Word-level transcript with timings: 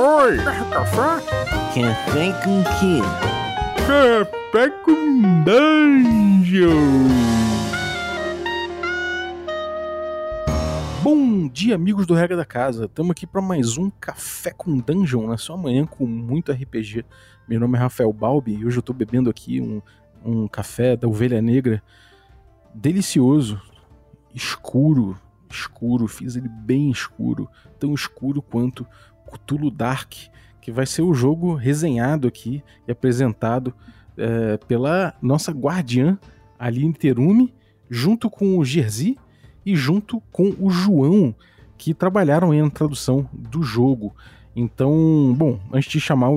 Oi! 0.00 0.36
Café? 0.70 1.26
Café 1.74 2.32
com 2.44 2.62
quê? 2.78 3.00
Café 3.84 4.70
com 4.84 5.42
Dungeon! 5.42 6.68
Bom 11.02 11.48
dia, 11.48 11.74
amigos 11.74 12.06
do 12.06 12.14
Regra 12.14 12.36
da 12.36 12.44
Casa. 12.44 12.84
Estamos 12.84 13.10
aqui 13.10 13.26
para 13.26 13.42
mais 13.42 13.76
um 13.76 13.90
Café 13.90 14.52
com 14.52 14.78
Dungeon 14.78 15.26
na 15.26 15.36
sua 15.36 15.56
manhã 15.56 15.84
com 15.84 16.06
muito 16.06 16.52
RPG. 16.52 17.04
Meu 17.48 17.58
nome 17.58 17.76
é 17.76 17.80
Rafael 17.80 18.12
Balbi 18.12 18.52
e 18.54 18.64
hoje 18.64 18.76
eu 18.76 18.80
estou 18.80 18.94
bebendo 18.94 19.28
aqui 19.28 19.60
um, 19.60 19.82
um 20.24 20.46
café 20.46 20.96
da 20.96 21.08
Ovelha 21.08 21.42
Negra 21.42 21.82
delicioso, 22.72 23.60
escuro, 24.32 25.18
escuro. 25.50 26.06
Fiz 26.06 26.36
ele 26.36 26.48
bem 26.48 26.88
escuro, 26.88 27.48
tão 27.80 27.92
escuro 27.94 28.40
quanto 28.40 28.86
Cthulhu 29.28 29.70
Dark, 29.70 30.12
que 30.60 30.72
vai 30.72 30.86
ser 30.86 31.02
o 31.02 31.14
jogo 31.14 31.54
resenhado 31.54 32.28
aqui 32.28 32.62
e 32.86 32.92
apresentado 32.92 33.74
é, 34.16 34.56
pela 34.56 35.14
nossa 35.22 35.52
guardiã 35.52 36.18
Aline 36.58 36.92
Terume, 36.92 37.54
junto 37.88 38.28
com 38.28 38.58
o 38.58 38.64
Jerzy 38.64 39.16
e 39.64 39.76
junto 39.76 40.20
com 40.32 40.54
o 40.58 40.70
João, 40.70 41.34
que 41.76 41.94
trabalharam 41.94 42.50
aí 42.50 42.60
na 42.60 42.70
tradução 42.70 43.28
do 43.32 43.62
jogo. 43.62 44.14
Então, 44.54 45.34
bom, 45.36 45.60
antes 45.72 45.90
de 45.90 46.00
chamar 46.00 46.30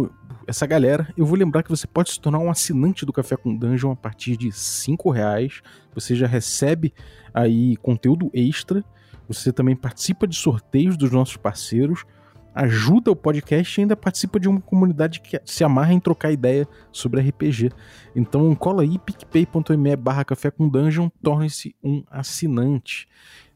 essa 0.48 0.68
galera, 0.68 1.08
eu 1.18 1.26
vou 1.26 1.38
lembrar 1.38 1.64
que 1.64 1.70
você 1.70 1.88
pode 1.88 2.12
se 2.12 2.20
tornar 2.20 2.40
um 2.40 2.52
assinante 2.52 3.06
do 3.06 3.14
Café 3.14 3.36
com 3.36 3.56
Dungeon 3.56 3.92
a 3.92 3.96
partir 3.96 4.38
de 4.38 4.52
cinco 4.52 5.10
reais. 5.10 5.62
Você 5.96 6.16
já 6.16 6.28
recebe 6.28 6.94
aí 7.34 7.78
conteúdo 7.78 8.30
extra. 8.34 8.84
Você 9.28 9.52
também 9.52 9.76
participa 9.76 10.28
de 10.28 10.36
sorteios 10.36 10.98
dos 10.98 11.12
nossos 11.12 11.38
parceiros, 11.38 12.06
ajuda 12.54 13.12
o 13.12 13.16
podcast 13.16 13.80
e 13.80 13.82
ainda 13.82 13.96
participa 13.96 14.40
de 14.40 14.50
uma 14.50 14.62
comunidade 14.62 15.22
que 15.22 15.40
se 15.46 15.64
amarra 15.64 15.94
em 15.94 16.00
trocar 16.00 16.32
ideia 16.32 16.68
sobre 16.92 17.22
RPG. 17.22 17.72
Então 18.16 18.54
cola 18.56 18.84
aí 18.84 18.98
picpay.me 19.00 19.96
barra 19.96 20.26
café 20.26 20.52
com 20.52 20.68
dungeon, 20.68 21.10
torne-se 21.22 21.76
um 21.84 22.04
assinante. 22.10 23.08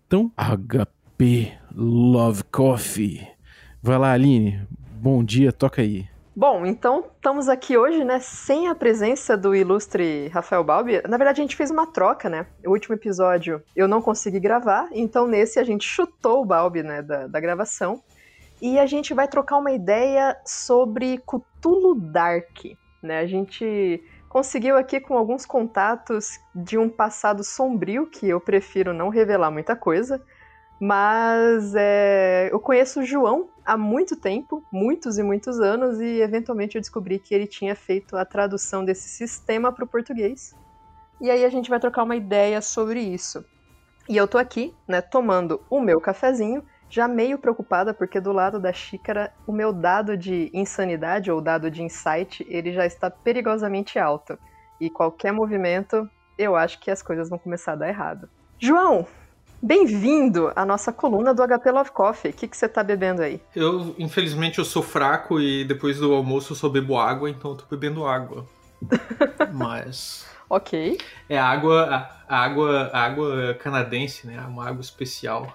Então, 0.08 0.32
HP 0.38 1.52
Love 1.76 2.44
Coffee. 2.46 3.28
Vai 3.82 3.98
lá, 3.98 4.12
Aline. 4.12 4.62
Bom 5.02 5.24
dia, 5.24 5.52
toca 5.52 5.82
aí. 5.82 6.08
Bom, 6.38 6.66
então 6.66 7.06
estamos 7.16 7.48
aqui 7.48 7.78
hoje, 7.78 8.04
né, 8.04 8.20
sem 8.20 8.68
a 8.68 8.76
presença 8.76 9.38
do 9.38 9.56
ilustre 9.56 10.28
Rafael 10.28 10.64
Balbi. 10.66 11.02
Na 11.08 11.16
verdade, 11.16 11.40
a 11.40 11.44
gente 11.44 11.56
fez 11.56 11.72
uma 11.72 11.88
troca, 11.88 12.28
né? 12.28 12.46
O 12.66 12.72
último 12.72 12.94
episódio 12.94 13.64
eu 13.74 13.88
não 13.88 14.02
consegui 14.02 14.40
gravar, 14.40 14.90
então 14.92 15.26
nesse 15.26 15.60
a 15.60 15.64
gente 15.64 15.88
chutou 15.88 16.42
o 16.42 16.46
Balbi, 16.46 16.84
né, 16.84 17.02
da, 17.02 17.28
da 17.28 17.40
gravação. 17.40 18.04
E 18.62 18.80
a 18.80 18.86
gente 18.86 19.14
vai 19.14 19.28
trocar 19.28 19.58
uma 19.58 19.72
ideia 19.72 20.38
sobre 20.46 21.18
Cthulhu 21.20 21.96
Dark, 21.96 22.66
né? 23.02 23.20
A 23.20 23.28
gente 23.28 24.04
conseguiu 24.30 24.78
aqui 24.78 25.00
com 25.00 25.18
alguns 25.18 25.46
contatos 25.46 26.40
de 26.54 26.78
um 26.78 26.90
passado 26.90 27.44
sombrio, 27.44 28.08
que 28.08 28.28
eu 28.28 28.40
prefiro 28.40 28.94
não 28.94 29.10
revelar 29.10 29.52
muita 29.52 29.76
coisa, 29.76 30.22
mas 30.80 31.74
é, 31.76 32.50
eu 32.52 32.60
conheço 32.60 33.00
o 33.00 33.06
João 33.06 33.50
há 33.66 33.78
muito 33.78 34.16
tempo, 34.16 34.64
muitos 34.72 35.18
e 35.18 35.24
muitos 35.24 35.60
anos, 35.60 36.00
e 36.02 36.22
eventualmente 36.22 36.76
eu 36.76 36.82
descobri 36.82 37.18
que 37.20 37.34
ele 37.34 37.48
tinha 37.48 37.76
feito 37.76 38.18
a 38.18 38.26
tradução 38.26 38.84
desse 38.84 39.08
sistema 39.08 39.72
para 39.72 39.86
o 39.86 39.88
português. 39.88 40.54
E 41.22 41.32
aí 41.32 41.46
a 41.46 41.50
gente 41.50 41.70
vai 41.70 41.80
trocar 41.80 42.04
uma 42.04 42.16
ideia 42.16 42.62
sobre 42.62 43.00
isso. 43.00 43.46
E 44.08 44.18
eu 44.18 44.28
tô 44.28 44.38
aqui, 44.38 44.76
né, 44.88 45.02
tomando 45.02 45.62
o 45.70 45.80
meu 45.80 46.00
cafezinho, 46.00 46.64
já 46.90 47.08
meio 47.08 47.38
preocupada 47.38 47.94
porque 47.94 48.20
do 48.20 48.32
lado 48.32 48.60
da 48.60 48.72
xícara 48.72 49.34
o 49.46 49.52
meu 49.52 49.74
dado 49.74 50.18
de 50.18 50.50
insanidade 50.54 51.32
ou 51.32 51.42
dado 51.42 51.70
de 51.70 51.82
insight, 51.82 52.46
ele 52.50 52.72
já 52.72 52.86
está 52.86 53.10
perigosamente 53.10 54.00
alto. 54.00 54.38
E 54.80 54.90
qualquer 54.90 55.32
movimento, 55.32 56.10
eu 56.38 56.56
acho 56.56 56.80
que 56.80 56.92
as 56.92 57.02
coisas 57.02 57.30
vão 57.30 57.40
começar 57.40 57.74
a 57.74 57.76
dar 57.76 57.90
errado. 57.90 58.30
João, 58.60 59.08
Bem-vindo 59.62 60.52
à 60.56 60.64
nossa 60.64 60.94
coluna 60.94 61.34
do 61.34 61.42
HP 61.42 61.72
Love 61.72 61.90
Coffee. 61.90 62.30
O 62.30 62.34
que, 62.34 62.48
que 62.48 62.56
você 62.56 62.70
tá 62.70 62.84
bebendo 62.84 63.24
aí? 63.24 63.42
Eu, 63.56 63.96
infelizmente, 63.98 64.60
eu 64.60 64.66
sou 64.66 64.84
fraco 64.84 65.40
e 65.40 65.64
depois 65.66 65.98
do 65.98 66.14
almoço 66.14 66.54
eu 66.54 66.56
só 66.56 66.70
bebo 66.70 67.00
água, 67.00 67.30
então 67.30 67.52
eu 67.52 67.58
tô 67.58 67.66
bebendo 67.66 68.06
água. 68.06 68.46
Mas. 69.52 70.28
Ok. 70.48 71.00
É 71.28 71.40
água, 71.40 72.08
água, 72.28 72.92
água 72.94 73.54
canadense, 73.56 74.28
né? 74.28 74.40
Uma 74.48 74.68
água 74.68 74.82
especial. 74.82 75.52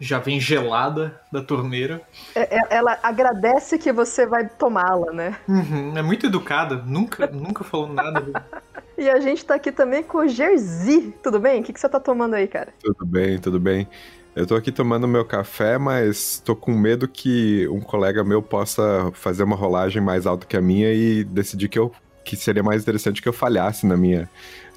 Já 0.00 0.18
vem 0.18 0.40
gelada 0.40 1.20
da 1.30 1.40
torneira. 1.40 2.02
É, 2.34 2.56
é, 2.56 2.60
ela 2.70 2.98
agradece 3.02 3.78
que 3.78 3.92
você 3.92 4.26
vai 4.26 4.48
tomá-la, 4.48 5.12
né? 5.12 5.36
Uhum, 5.48 5.96
é 5.96 6.02
muito 6.02 6.26
educada, 6.26 6.82
nunca, 6.84 7.26
nunca 7.32 7.64
falou 7.64 7.92
nada. 7.92 8.44
E 8.96 9.10
a 9.10 9.18
gente 9.18 9.44
tá 9.44 9.56
aqui 9.56 9.72
também 9.72 10.04
com 10.04 10.18
o 10.18 10.28
Jerzy. 10.28 11.12
Tudo 11.20 11.40
bem? 11.40 11.60
O 11.60 11.64
que, 11.64 11.72
que 11.72 11.80
você 11.80 11.88
tá 11.88 11.98
tomando 11.98 12.34
aí, 12.34 12.46
cara? 12.46 12.72
Tudo 12.80 13.04
bem, 13.04 13.40
tudo 13.40 13.58
bem. 13.58 13.88
Eu 14.36 14.46
tô 14.46 14.54
aqui 14.54 14.70
tomando 14.70 15.08
meu 15.08 15.24
café, 15.24 15.78
mas 15.78 16.40
tô 16.44 16.54
com 16.54 16.70
medo 16.72 17.08
que 17.08 17.66
um 17.66 17.80
colega 17.80 18.22
meu 18.22 18.40
possa 18.40 19.10
fazer 19.12 19.42
uma 19.42 19.56
rolagem 19.56 20.00
mais 20.00 20.26
alta 20.26 20.46
que 20.46 20.56
a 20.56 20.60
minha 20.60 20.92
e 20.92 21.24
decidir 21.24 21.68
que, 21.68 21.78
eu, 21.78 21.92
que 22.24 22.36
seria 22.36 22.62
mais 22.62 22.82
interessante 22.82 23.20
que 23.20 23.28
eu 23.28 23.32
falhasse 23.32 23.84
na 23.84 23.96
minha. 23.96 24.30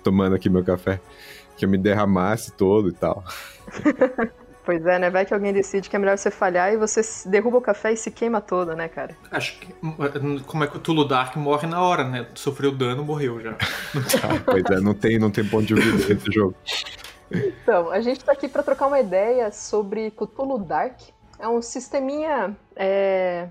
tomando 0.03 0.35
aqui 0.35 0.49
meu 0.49 0.63
café. 0.63 0.99
Que 1.55 1.65
eu 1.65 1.69
me 1.69 1.77
derramasse 1.77 2.51
todo 2.53 2.89
e 2.89 2.93
tal. 2.93 3.23
Pois 4.67 4.85
é, 4.85 4.99
né? 4.99 5.09
Vai 5.09 5.25
que 5.25 5.33
alguém 5.33 5.53
decide 5.53 5.89
que 5.89 5.95
é 5.95 5.99
melhor 5.99 6.17
você 6.17 6.29
falhar 6.29 6.73
e 6.73 6.75
você 6.75 6.99
derruba 7.25 7.57
o 7.57 7.61
café 7.61 7.93
e 7.93 7.95
se 7.95 8.11
queima 8.11 8.41
todo, 8.41 8.75
né, 8.75 8.89
cara? 8.89 9.15
Acho 9.31 9.57
que. 9.61 9.73
Como 10.45 10.61
é 10.61 10.67
que 10.67 10.75
o 10.75 10.79
Tulu 10.81 11.07
Dark 11.07 11.37
morre 11.37 11.65
na 11.65 11.81
hora, 11.81 12.03
né? 12.03 12.27
Sofreu 12.35 12.73
dano, 12.73 13.05
morreu 13.05 13.39
já. 13.39 13.51
ah, 14.23 14.43
pois 14.43 14.65
é, 14.65 14.81
não 14.81 14.93
tem, 14.93 15.17
não 15.17 15.31
tem 15.31 15.47
ponto 15.47 15.65
de 15.65 15.73
vida 15.73 16.13
nesse 16.13 16.29
jogo. 16.29 16.53
Então, 17.31 17.89
a 17.89 18.01
gente 18.01 18.25
tá 18.25 18.33
aqui 18.33 18.49
para 18.49 18.61
trocar 18.61 18.87
uma 18.87 18.99
ideia 18.99 19.53
sobre 19.53 20.11
Cthulhu 20.11 20.59
Dark. 20.59 20.99
É 21.39 21.47
um 21.47 21.61
sisteminha. 21.61 22.53
É... 22.75 23.47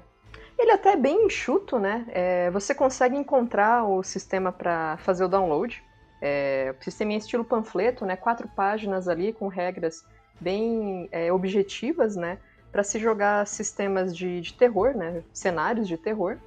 Ele 0.59 0.71
até 0.71 0.93
é 0.93 0.97
bem 0.97 1.25
enxuto, 1.25 1.79
né? 1.79 2.05
É... 2.09 2.51
Você 2.51 2.75
consegue 2.75 3.17
encontrar 3.17 3.85
o 3.89 4.03
sistema 4.03 4.53
para 4.53 4.99
fazer 4.99 5.25
o 5.25 5.29
download. 5.29 5.83
É... 6.21 6.75
O 6.79 6.85
sisteminha 6.85 7.17
estilo 7.17 7.43
panfleto, 7.43 8.05
né? 8.05 8.17
Quatro 8.17 8.47
páginas 8.49 9.09
ali 9.09 9.33
com 9.33 9.49
regras 9.49 10.05
bem 10.41 11.09
é, 11.11 11.33
objetivas, 11.33 12.17
né? 12.17 12.39
Para 12.71 12.83
se 12.83 12.99
jogar 12.99 13.47
sistemas 13.47 14.17
de, 14.17 14.41
de 14.41 14.55
terror, 14.55 14.97
né? 14.97 15.23
Cenários 15.33 15.89
de 15.89 15.97
terror. 15.97 16.39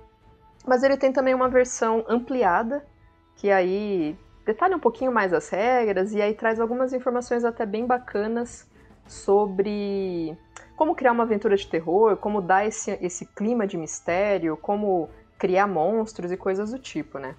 Mas 0.65 0.83
ele 0.83 0.97
tem 0.97 1.11
também 1.11 1.33
uma 1.33 1.49
versão 1.49 2.05
ampliada, 2.07 2.85
que 3.35 3.49
aí 3.49 4.17
detalha 4.45 4.75
um 4.75 4.79
pouquinho 4.79 5.11
mais 5.11 5.33
as 5.33 5.49
regras 5.49 6.13
e 6.13 6.21
aí 6.21 6.33
traz 6.33 6.59
algumas 6.59 6.93
informações 6.93 7.45
até 7.45 7.65
bem 7.65 7.85
bacanas 7.85 8.67
sobre 9.07 10.37
como 10.75 10.95
criar 10.95 11.11
uma 11.11 11.23
aventura 11.23 11.55
de 11.55 11.67
terror, 11.67 12.17
como 12.17 12.41
dar 12.41 12.65
esse, 12.65 12.91
esse 13.01 13.25
clima 13.25 13.67
de 13.67 13.77
mistério, 13.77 14.55
como 14.55 15.09
criar 15.37 15.67
monstros 15.67 16.31
e 16.31 16.37
coisas 16.37 16.71
do 16.71 16.79
tipo, 16.79 17.17
né? 17.17 17.35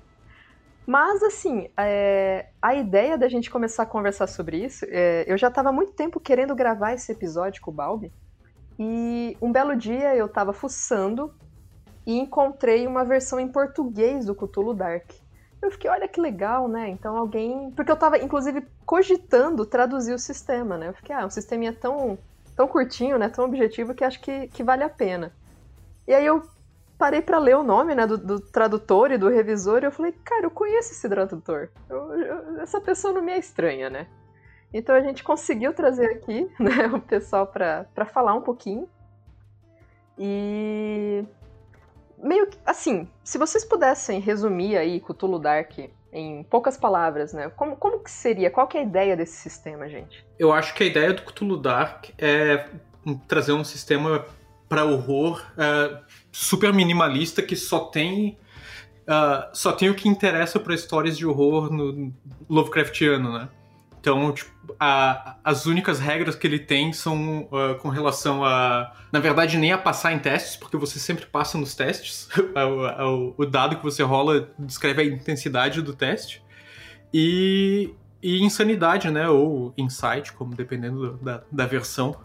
Mas, 0.87 1.23
assim, 1.23 1.69
é, 1.79 2.49
a 2.61 2.75
ideia 2.75 3.17
da 3.17 3.29
gente 3.29 3.51
começar 3.51 3.85
a 3.85 3.87
conversar 3.87 4.27
sobre 4.27 4.65
isso, 4.65 4.85
é, 4.89 5.25
eu 5.27 5.39
já 5.39 5.49
estava 5.49 5.71
muito 5.71 5.93
tempo 5.93 6.19
querendo 6.19 6.55
gravar 6.55 6.95
esse 6.95 7.13
episódio 7.13 7.63
com 7.63 7.71
o 7.71 7.75
Balbi, 7.75 8.13
e 8.79 9.37
um 9.43 9.53
belo 9.53 9.77
dia 9.77 10.17
eu 10.17 10.25
estava 10.25 10.55
fuçando 10.55 11.35
e 12.07 12.19
encontrei 12.19 12.87
uma 12.87 13.05
versão 13.05 13.39
em 13.39 13.47
português 13.47 14.25
do 14.25 14.35
Cthulhu 14.35 14.73
Dark. 14.73 15.11
Eu 15.61 15.71
fiquei, 15.71 15.91
olha 15.91 16.09
que 16.09 16.19
legal, 16.19 16.67
né? 16.67 16.89
Então 16.89 17.15
alguém. 17.15 17.71
Porque 17.73 17.91
eu 17.91 17.95
estava, 17.95 18.17
inclusive, 18.17 18.67
cogitando 18.87 19.67
traduzir 19.67 20.15
o 20.15 20.19
sistema, 20.19 20.79
né? 20.79 20.89
Eu 20.89 20.95
fiquei, 20.95 21.15
ah, 21.15 21.27
um 21.27 21.31
sisteminha 21.31 21.75
tão, 21.75 22.19
tão 22.57 22.67
curtinho, 22.67 23.19
né? 23.19 23.29
Tão 23.29 23.45
objetivo 23.45 23.95
que 23.95 24.03
acho 24.03 24.19
que, 24.19 24.49
que 24.49 24.65
vale 24.65 24.83
a 24.83 24.89
pena. 24.89 25.31
E 26.09 26.15
aí 26.15 26.25
eu 26.25 26.43
parei 27.01 27.23
para 27.23 27.39
ler 27.39 27.57
o 27.57 27.63
nome 27.63 27.95
né, 27.95 28.07
do, 28.07 28.19
do, 28.19 28.39
tradutor 28.39 29.11
e 29.11 29.17
do 29.17 29.31
revisor 29.31 29.83
e 29.83 29.87
eu 29.87 29.91
falei, 29.91 30.13
cara, 30.23 30.45
eu 30.45 30.51
conheço 30.51 30.93
esse 30.93 31.09
tradutor. 31.09 31.71
Eu, 31.89 32.13
eu, 32.13 32.61
essa 32.61 32.79
pessoa 32.79 33.15
não 33.15 33.23
me 33.23 33.33
é 33.33 33.39
estranha, 33.39 33.89
né? 33.89 34.07
Então 34.73 34.95
a 34.95 35.01
gente 35.01 35.25
conseguiu 35.25 35.73
trazer 35.73 36.11
aqui 36.11 36.47
né, 36.61 36.89
o 36.93 37.01
pessoal 37.01 37.47
para 37.47 38.05
falar 38.13 38.35
um 38.35 38.43
pouquinho. 38.43 38.87
E 40.19 41.25
meio 42.23 42.47
que, 42.49 42.59
assim, 42.67 43.09
se 43.25 43.39
vocês 43.39 43.65
pudessem 43.65 44.21
resumir 44.21 44.77
aí 44.77 45.01
Cthulhu 45.01 45.39
Dark 45.39 45.79
em 46.13 46.43
poucas 46.45 46.77
palavras, 46.77 47.33
né? 47.33 47.49
Como, 47.57 47.77
como 47.77 48.01
que 48.01 48.11
seria? 48.11 48.51
Qual 48.51 48.69
que 48.69 48.77
é 48.77 48.81
a 48.81 48.85
ideia 48.85 49.17
desse 49.17 49.39
sistema, 49.39 49.89
gente? 49.89 50.23
Eu 50.39 50.53
acho 50.53 50.75
que 50.75 50.83
a 50.83 50.87
ideia 50.87 51.15
do 51.15 51.23
Cthulhu 51.23 51.57
Dark 51.57 52.11
é 52.19 52.69
trazer 53.27 53.53
um 53.53 53.65
sistema 53.65 54.27
para 54.71 54.85
horror 54.85 55.45
uh, 55.59 55.99
super 56.31 56.73
minimalista 56.73 57.43
que 57.43 57.57
só 57.57 57.81
tem 57.81 58.39
uh, 59.01 59.51
só 59.53 59.73
tem 59.73 59.91
o 59.91 59.95
que 59.97 60.09
interessa 60.09 60.61
para 60.61 60.73
histórias 60.73 61.19
de 61.19 61.27
horror 61.27 61.73
no 61.73 62.15
Lovecraftiano, 62.49 63.33
né? 63.33 63.49
Então, 64.01 64.33
tipo, 64.33 64.51
a, 64.79 65.37
as 65.45 65.67
únicas 65.67 65.99
regras 65.99 66.35
que 66.35 66.47
ele 66.47 66.61
tem 66.61 66.91
são 66.91 67.43
uh, 67.51 67.75
com 67.81 67.91
relação 67.91 68.43
a. 68.43 68.95
Na 69.13 69.19
verdade, 69.19 69.59
nem 69.59 69.73
a 69.73 69.79
passar 69.79 70.13
em 70.13 70.19
testes, 70.19 70.57
porque 70.57 70.77
você 70.77 70.99
sempre 70.99 71.27
passa 71.27 71.59
nos 71.59 71.75
testes. 71.75 72.27
o, 73.37 73.45
dado 73.45 73.77
que 73.77 73.83
você 73.83 74.03
rola 74.03 74.49
descreve 74.59 75.03
a 75.03 75.05
intensidade 75.05 75.83
do 75.83 75.93
teste. 75.93 76.43
E, 77.13 77.93
e 78.23 78.43
insanidade, 78.43 79.11
né? 79.11 79.29
Ou 79.29 79.75
insight, 79.77 80.33
como 80.33 80.55
dependendo 80.55 81.19
da, 81.19 81.43
da 81.53 81.67
versão. 81.67 82.17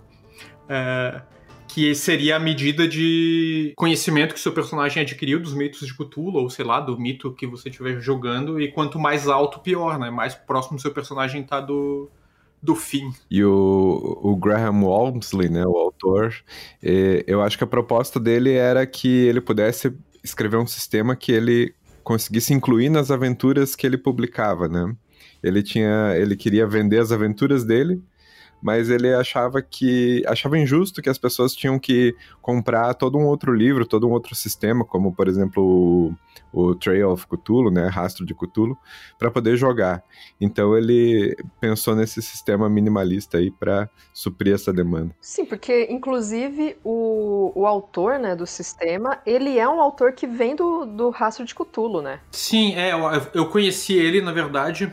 Uh, 0.70 1.35
que 1.68 1.94
seria 1.94 2.38
a 2.38 2.40
medida 2.40 2.88
de 2.88 3.74
conhecimento 3.76 4.34
que 4.34 4.40
seu 4.40 4.52
personagem 4.52 5.04
adquiriu 5.04 5.40
dos 5.40 5.54
mitos 5.54 5.86
de 5.86 5.94
Cthulhu, 5.94 6.38
ou 6.38 6.50
sei 6.50 6.66
lá, 6.66 6.80
do 6.80 6.98
mito 6.98 7.34
que 7.34 7.48
você 7.48 7.70
estiver 7.70 8.00
jogando, 8.00 8.60
e 8.60 8.72
quanto 8.72 9.00
mais 9.00 9.28
alto, 9.28 9.60
pior, 9.60 10.00
né? 10.00 10.10
Mais 10.10 10.36
próximo 10.36 10.80
seu 10.80 10.92
personagem 10.92 11.44
tá 11.44 11.60
do, 11.60 12.10
do 12.62 12.76
fim. 12.76 13.12
E 13.30 13.44
o, 13.44 14.20
o 14.24 14.36
Graham 14.36 14.84
Walmsley, 14.84 15.50
né, 15.50 15.64
o 15.66 15.78
autor, 15.78 16.36
eu 16.82 17.42
acho 17.42 17.58
que 17.58 17.64
a 17.64 17.68
proposta 17.68 18.20
dele 18.20 18.54
era 18.54 18.86
que 18.86 19.08
ele 19.08 19.42
pudesse 19.42 19.94
escrever 20.24 20.58
um 20.58 20.68
sistema 20.68 21.16
que 21.16 21.32
ele 21.32 21.74
conseguisse 22.04 22.54
incluir 22.54 22.90
nas 22.90 23.12
aventuras 23.12 23.76
que 23.76 23.86
ele 23.86 23.98
publicava, 23.98 24.68
né? 24.68 24.96
Ele 25.44 25.62
tinha, 25.62 26.14
ele 26.16 26.36
queria 26.36 26.66
vender 26.66 27.00
as 27.00 27.12
aventuras 27.12 27.64
dele, 27.64 28.02
mas 28.66 28.90
ele 28.90 29.14
achava 29.14 29.62
que 29.62 30.24
achava 30.26 30.58
injusto 30.58 31.00
que 31.00 31.08
as 31.08 31.20
pessoas 31.20 31.54
tinham 31.54 31.78
que 31.78 32.16
comprar 32.42 32.96
todo 32.96 33.16
um 33.16 33.28
outro 33.28 33.54
livro, 33.54 33.86
todo 33.86 34.08
um 34.08 34.12
outro 34.12 34.34
sistema, 34.34 34.84
como 34.84 35.14
por 35.14 35.28
exemplo 35.28 35.64
o, 36.52 36.72
o 36.72 36.74
Trail 36.74 37.12
of 37.12 37.28
Cthulhu, 37.28 37.70
né, 37.70 37.88
Rastro 37.88 38.26
de 38.26 38.34
Cthulhu, 38.34 38.76
para 39.20 39.30
poder 39.30 39.56
jogar. 39.56 40.04
Então 40.42 40.76
ele 40.76 41.38
pensou 41.62 41.96
nesse 41.96 42.24
sistema 42.24 42.68
minimalista 42.68 43.38
aí 43.38 43.52
para 43.52 43.88
suprir 44.12 44.56
essa 44.56 44.74
demanda. 44.74 45.16
Sim, 45.22 45.46
porque 45.46 45.86
inclusive 45.92 46.76
o, 46.84 47.52
o 47.54 47.68
autor, 47.68 48.18
né, 48.18 48.36
do 48.36 48.48
sistema, 48.48 49.20
ele 49.28 49.60
é 49.60 49.70
um 49.70 49.80
autor 49.80 50.14
que 50.14 50.26
vem 50.26 50.56
do, 50.56 50.88
do 50.88 51.12
Rastro 51.12 51.46
de 51.46 51.54
Cthulhu, 51.54 52.02
né? 52.02 52.20
Sim, 52.32 52.74
é, 52.74 52.94
eu, 52.94 53.00
eu 53.32 53.48
conheci 53.48 53.94
ele 53.94 54.22
na 54.22 54.32
verdade 54.32 54.92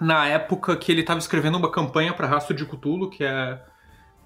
na 0.00 0.26
época 0.26 0.76
que 0.76 0.92
ele 0.92 1.00
estava 1.00 1.18
escrevendo 1.18 1.56
uma 1.56 1.70
campanha 1.70 2.12
para 2.12 2.26
Rastro 2.26 2.54
de 2.54 2.64
Cthulhu, 2.64 3.10
que 3.10 3.24
é. 3.24 3.60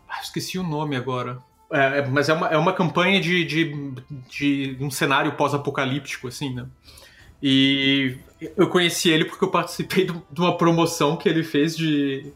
Ah, 0.09 0.21
esqueci 0.23 0.59
o 0.59 0.63
nome 0.63 0.97
agora. 0.97 1.39
É, 1.73 1.99
é, 1.99 2.07
mas 2.07 2.29
é 2.29 2.33
uma, 2.33 2.49
é 2.49 2.57
uma 2.57 2.73
campanha 2.73 3.21
de, 3.21 3.45
de, 3.45 3.95
de 4.29 4.77
um 4.81 4.91
cenário 4.91 5.33
pós-apocalíptico, 5.33 6.27
assim, 6.27 6.53
né? 6.53 6.67
E 7.43 8.19
eu 8.57 8.69
conheci 8.69 9.09
ele 9.09 9.25
porque 9.25 9.45
eu 9.45 9.51
participei 9.51 10.07
de 10.07 10.41
uma 10.41 10.57
promoção 10.57 11.17
que 11.17 11.29
ele 11.29 11.45
fez 11.45 11.77
de, 11.77 12.33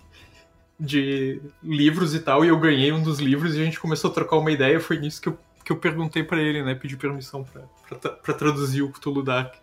de 0.78 1.42
livros 1.62 2.14
e 2.14 2.20
tal, 2.20 2.44
e 2.44 2.48
eu 2.48 2.58
ganhei 2.58 2.92
um 2.92 3.02
dos 3.02 3.18
livros 3.18 3.56
e 3.56 3.60
a 3.60 3.64
gente 3.64 3.80
começou 3.80 4.10
a 4.10 4.14
trocar 4.14 4.36
uma 4.36 4.52
ideia. 4.52 4.78
Foi 4.78 4.98
nisso 4.98 5.20
que 5.20 5.28
eu, 5.28 5.38
que 5.64 5.72
eu 5.72 5.76
perguntei 5.76 6.22
para 6.22 6.40
ele, 6.40 6.62
né? 6.62 6.74
Pedi 6.76 6.96
permissão 6.96 7.44
para 8.22 8.34
traduzir 8.34 8.82
o 8.82 8.92
Cthulhu 8.92 9.22
Dark 9.24 9.54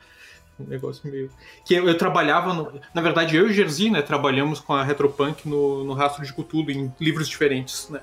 um 0.62 0.70
negócio 0.70 1.10
meio. 1.10 1.30
Que 1.66 1.76
eu, 1.76 1.88
eu 1.88 1.98
trabalhava. 1.98 2.54
No... 2.54 2.72
Na 2.94 3.02
verdade, 3.02 3.36
eu 3.36 3.48
e 3.48 3.52
o 3.52 3.54
Jerzy, 3.54 3.90
né, 3.90 4.02
trabalhamos 4.02 4.60
com 4.60 4.74
a 4.74 4.84
Retropunk 4.84 5.48
no, 5.48 5.84
no 5.84 5.94
Rastro 5.94 6.24
de 6.24 6.34
Cthulhu 6.34 6.72
em 6.72 6.94
livros 7.00 7.28
diferentes, 7.28 7.90
né? 7.90 8.02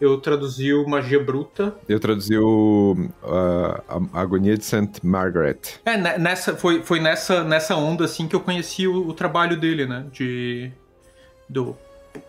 Eu 0.00 0.18
traduzi 0.18 0.72
o 0.72 0.86
Magia 0.88 1.18
Bruta. 1.18 1.74
Eu 1.88 1.98
traduzi 1.98 2.38
o 2.38 2.94
uh, 3.24 4.08
a 4.12 4.20
Agonia 4.20 4.56
de 4.56 4.64
St. 4.64 5.00
Margaret. 5.02 5.58
É, 5.84 5.96
nessa, 6.18 6.54
foi, 6.54 6.84
foi 6.84 7.00
nessa, 7.00 7.42
nessa 7.42 7.74
onda 7.74 8.04
assim 8.04 8.28
que 8.28 8.36
eu 8.36 8.40
conheci 8.40 8.86
o, 8.86 9.08
o 9.08 9.12
trabalho 9.12 9.58
dele, 9.58 9.86
né? 9.86 10.06
De, 10.12 10.70
do 11.48 11.76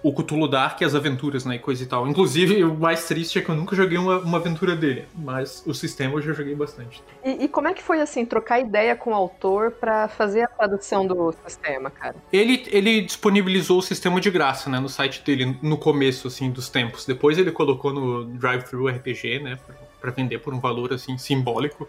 o 0.01 0.13
Cthulhu 0.13 0.47
Dark 0.47 0.79
e 0.81 0.85
as 0.85 0.95
aventuras, 0.95 1.45
né, 1.45 1.55
e 1.55 1.59
coisa 1.59 1.83
e 1.83 1.85
tal. 1.85 2.07
Inclusive, 2.07 2.63
o 2.63 2.73
mais 2.73 3.05
triste 3.05 3.39
é 3.39 3.41
que 3.41 3.49
eu 3.49 3.55
nunca 3.55 3.75
joguei 3.75 3.97
uma, 3.97 4.19
uma 4.19 4.37
aventura 4.37 4.75
dele, 4.75 5.05
mas 5.15 5.63
o 5.65 5.73
sistema 5.73 6.15
eu 6.15 6.21
já 6.21 6.33
joguei 6.33 6.55
bastante. 6.55 7.03
E, 7.23 7.45
e 7.45 7.47
como 7.47 7.67
é 7.67 7.73
que 7.73 7.83
foi, 7.83 7.99
assim, 7.99 8.25
trocar 8.25 8.59
ideia 8.59 8.95
com 8.95 9.11
o 9.11 9.13
autor 9.13 9.71
para 9.71 10.07
fazer 10.07 10.43
a 10.43 10.47
tradução 10.47 11.05
do 11.05 11.33
sistema, 11.45 11.89
cara? 11.89 12.15
Ele, 12.31 12.65
ele 12.67 13.01
disponibilizou 13.01 13.79
o 13.79 13.81
sistema 13.81 14.21
de 14.21 14.29
graça, 14.29 14.69
né, 14.69 14.79
no 14.79 14.89
site 14.89 15.21
dele, 15.23 15.57
no 15.61 15.77
começo, 15.77 16.27
assim, 16.27 16.49
dos 16.49 16.69
tempos. 16.69 17.05
Depois 17.05 17.37
ele 17.37 17.51
colocou 17.51 17.93
no 17.93 18.25
Drive-Thru 18.25 18.87
RPG, 18.87 19.39
né, 19.39 19.57
para 19.99 20.11
vender 20.11 20.39
por 20.39 20.53
um 20.53 20.59
valor, 20.59 20.93
assim, 20.93 21.17
simbólico. 21.17 21.87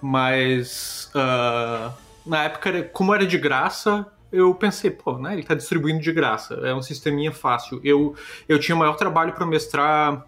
Mas, 0.00 1.10
uh, 1.14 1.92
na 2.24 2.44
época, 2.44 2.82
como 2.92 3.14
era 3.14 3.26
de 3.26 3.38
graça, 3.38 4.06
eu 4.36 4.54
pensei, 4.54 4.90
pô, 4.90 5.18
né, 5.18 5.32
ele 5.32 5.42
tá 5.42 5.54
distribuindo 5.54 6.00
de 6.00 6.12
graça, 6.12 6.54
é 6.62 6.74
um 6.74 6.82
sisteminha 6.82 7.32
fácil. 7.32 7.80
Eu, 7.82 8.14
eu 8.48 8.58
tinha 8.58 8.76
maior 8.76 8.94
trabalho 8.94 9.32
para 9.32 9.46
mestrar 9.46 10.26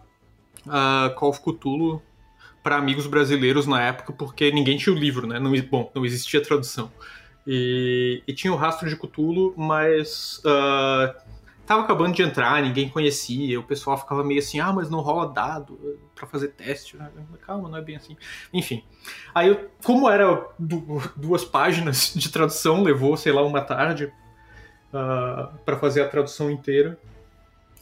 uh, 0.67 1.15
Call 1.15 1.31
of 1.31 1.41
Cthulhu 1.41 2.03
para 2.63 2.77
amigos 2.77 3.07
brasileiros 3.07 3.67
na 3.67 3.83
época, 3.83 4.13
porque 4.13 4.51
ninguém 4.51 4.77
tinha 4.77 4.95
o 4.95 4.99
livro, 4.99 5.27
né? 5.27 5.39
Não, 5.39 5.53
bom, 5.63 5.91
não 5.95 6.05
existia 6.05 6.43
tradução. 6.43 6.91
E, 7.47 8.23
e 8.27 8.33
tinha 8.33 8.53
o 8.53 8.57
rastro 8.57 8.89
de 8.89 8.97
Cthulhu, 8.97 9.55
mas 9.57 10.43
uh, 10.45 11.15
tava 11.69 11.83
acabando 11.83 12.15
de 12.15 12.23
entrar, 12.23 12.63
ninguém 12.63 12.89
conhecia, 12.89 13.61
o 13.61 13.63
pessoal 13.63 13.99
ficava 13.99 14.25
meio 14.25 14.41
assim, 14.41 14.59
ah, 14.59 14.73
mas 14.73 14.89
não 14.89 15.01
rola 15.01 15.31
dado 15.31 15.79
para 16.15 16.27
fazer 16.27 16.49
teste. 16.49 16.97
Calma, 17.47 17.69
não 17.69 17.77
é 17.77 17.83
bem 17.83 17.95
assim. 17.95 18.17
Enfim. 18.55 18.83
Aí, 19.35 19.49
eu, 19.49 19.71
como 19.85 20.09
era 20.09 20.49
duas 21.15 21.45
páginas 21.45 22.13
de 22.17 22.31
tradução, 22.31 22.83
levou, 22.83 23.19
sei 23.19 23.33
lá, 23.33 23.45
uma 23.45 23.61
tarde 23.61 24.07
uh, 24.07 24.97
ah, 24.97 25.53
para 25.63 25.77
fazer 25.77 26.01
a 26.01 26.09
tradução 26.09 26.51
inteira. 26.51 26.99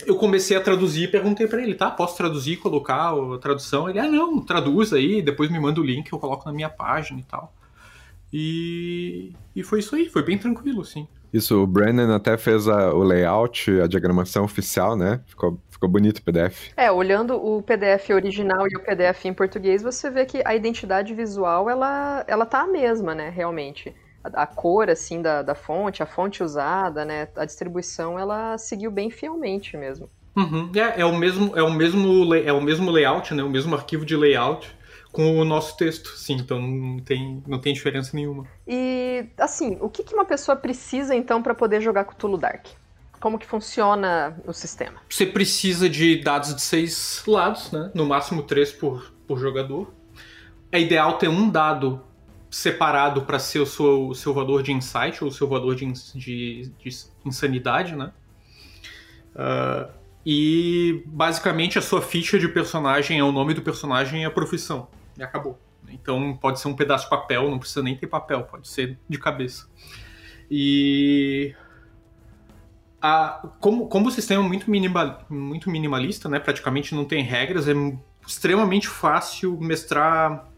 Eu 0.04 0.16
comecei 0.16 0.56
a 0.56 0.60
traduzir 0.60 1.04
e 1.04 1.08
perguntei 1.08 1.46
para 1.46 1.62
ele, 1.62 1.74
tá? 1.74 1.88
Posso 1.88 2.16
traduzir 2.16 2.54
e 2.54 2.56
colocar 2.56 3.12
a 3.12 3.38
tradução? 3.38 3.88
Ele, 3.88 4.00
ah, 4.00 4.08
não, 4.08 4.40
traduz 4.40 4.92
aí, 4.92 5.22
depois 5.22 5.48
me 5.48 5.60
manda 5.60 5.80
o 5.80 5.84
link, 5.84 6.12
eu 6.12 6.18
coloco 6.18 6.44
na 6.44 6.52
minha 6.52 6.68
página 6.68 7.20
e 7.20 7.24
tal. 7.24 7.54
E, 8.32 9.32
e 9.54 9.62
foi 9.62 9.78
isso 9.78 9.94
aí, 9.94 10.08
foi 10.10 10.24
bem 10.24 10.36
tranquilo, 10.36 10.82
assim. 10.82 11.06
Isso, 11.32 11.62
o 11.62 11.66
Brandon 11.66 12.12
até 12.14 12.36
fez 12.36 12.68
a, 12.68 12.94
o 12.94 13.02
layout, 13.02 13.70
a 13.80 13.86
diagramação 13.86 14.44
oficial, 14.44 14.96
né? 14.96 15.20
Ficou, 15.26 15.58
ficou 15.70 15.88
bonito 15.88 16.18
o 16.18 16.22
PDF. 16.22 16.70
É, 16.76 16.90
olhando 16.90 17.34
o 17.34 17.62
PDF 17.62 18.10
original 18.10 18.66
e 18.68 18.76
o 18.76 18.80
PDF 18.80 19.24
em 19.26 19.34
português, 19.34 19.82
você 19.82 20.10
vê 20.10 20.24
que 20.24 20.42
a 20.44 20.54
identidade 20.54 21.14
visual, 21.14 21.68
ela, 21.68 22.24
ela 22.26 22.46
tá 22.46 22.62
a 22.62 22.66
mesma, 22.66 23.14
né, 23.14 23.28
realmente. 23.28 23.94
A, 24.24 24.42
a 24.42 24.46
cor, 24.46 24.88
assim, 24.88 25.20
da, 25.20 25.42
da 25.42 25.54
fonte, 25.54 26.02
a 26.02 26.06
fonte 26.06 26.42
usada, 26.42 27.04
né, 27.04 27.28
a 27.36 27.44
distribuição, 27.44 28.18
ela 28.18 28.56
seguiu 28.58 28.90
bem 28.90 29.10
fielmente 29.10 29.76
mesmo. 29.76 30.08
Uhum. 30.36 30.70
É, 30.74 31.00
é, 31.00 31.04
o 31.04 31.16
mesmo, 31.16 31.56
é, 31.56 31.62
o 31.62 31.70
mesmo, 31.70 32.34
é 32.34 32.52
o 32.52 32.60
mesmo 32.60 32.90
layout, 32.90 33.34
né, 33.34 33.42
o 33.42 33.48
mesmo 33.50 33.74
arquivo 33.74 34.04
de 34.04 34.16
layout 34.16 34.76
com 35.16 35.38
o 35.38 35.46
nosso 35.46 35.78
texto, 35.78 36.10
sim, 36.10 36.34
então 36.34 36.60
não 36.60 36.98
tem, 36.98 37.42
não 37.46 37.58
tem 37.58 37.72
diferença 37.72 38.14
nenhuma. 38.14 38.46
E, 38.68 39.24
assim, 39.38 39.78
o 39.80 39.88
que, 39.88 40.04
que 40.04 40.12
uma 40.12 40.26
pessoa 40.26 40.54
precisa, 40.54 41.14
então, 41.14 41.42
para 41.42 41.54
poder 41.54 41.80
jogar 41.80 42.04
Cthulhu 42.04 42.36
Dark? 42.36 42.66
Como 43.18 43.38
que 43.38 43.46
funciona 43.46 44.38
o 44.46 44.52
sistema? 44.52 45.00
Você 45.08 45.24
precisa 45.24 45.88
de 45.88 46.16
dados 46.16 46.54
de 46.54 46.60
seis 46.60 47.22
lados, 47.26 47.72
né? 47.72 47.90
No 47.94 48.04
máximo 48.04 48.42
três 48.42 48.70
por, 48.70 49.10
por 49.26 49.38
jogador. 49.38 49.90
É 50.70 50.78
ideal 50.78 51.16
ter 51.16 51.28
um 51.28 51.48
dado 51.48 52.02
separado 52.50 53.22
para 53.22 53.38
ser 53.38 53.60
o 53.60 53.66
seu, 53.66 54.08
o 54.08 54.14
seu 54.14 54.34
valor 54.34 54.62
de 54.62 54.70
insight 54.70 55.24
ou 55.24 55.30
o 55.30 55.32
seu 55.32 55.48
valor 55.48 55.74
de, 55.74 55.90
de, 56.14 56.70
de 56.78 56.90
insanidade, 57.24 57.96
né? 57.96 58.12
Uh, 59.34 59.90
e 60.26 61.02
basicamente 61.06 61.78
a 61.78 61.82
sua 61.82 62.02
ficha 62.02 62.38
de 62.38 62.48
personagem 62.48 63.18
é 63.18 63.24
o 63.24 63.32
nome 63.32 63.54
do 63.54 63.62
personagem 63.62 64.22
e 64.22 64.24
a 64.26 64.30
profissão 64.30 64.88
e 65.16 65.22
acabou. 65.22 65.58
Então 65.88 66.36
pode 66.36 66.60
ser 66.60 66.68
um 66.68 66.74
pedaço 66.74 67.04
de 67.04 67.10
papel, 67.10 67.50
não 67.50 67.58
precisa 67.58 67.82
nem 67.82 67.96
ter 67.96 68.06
papel, 68.06 68.42
pode 68.44 68.68
ser 68.68 68.98
de 69.08 69.18
cabeça. 69.18 69.68
E 70.50 71.54
a, 73.00 73.48
como, 73.60 73.88
como 73.88 74.08
o 74.08 74.10
sistema 74.10 74.44
é 74.44 74.46
muito, 74.46 74.70
minimal, 74.70 75.24
muito 75.28 75.70
minimalista, 75.70 76.28
né, 76.28 76.38
praticamente 76.38 76.94
não 76.94 77.04
tem 77.04 77.22
regras, 77.22 77.68
é 77.68 77.72
extremamente 78.26 78.88
fácil 78.88 79.58
mestrar 79.60 80.48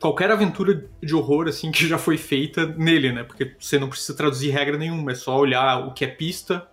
qualquer 0.00 0.30
aventura 0.30 0.88
de 1.02 1.14
horror 1.14 1.48
assim 1.48 1.70
que 1.70 1.86
já 1.86 1.98
foi 1.98 2.16
feita 2.16 2.66
nele, 2.66 3.12
né? 3.12 3.24
Porque 3.24 3.54
você 3.58 3.78
não 3.78 3.88
precisa 3.88 4.16
traduzir 4.16 4.50
regra 4.50 4.78
nenhuma, 4.78 5.12
é 5.12 5.14
só 5.14 5.36
olhar 5.36 5.86
o 5.86 5.92
que 5.92 6.04
é 6.04 6.08
pista 6.08 6.66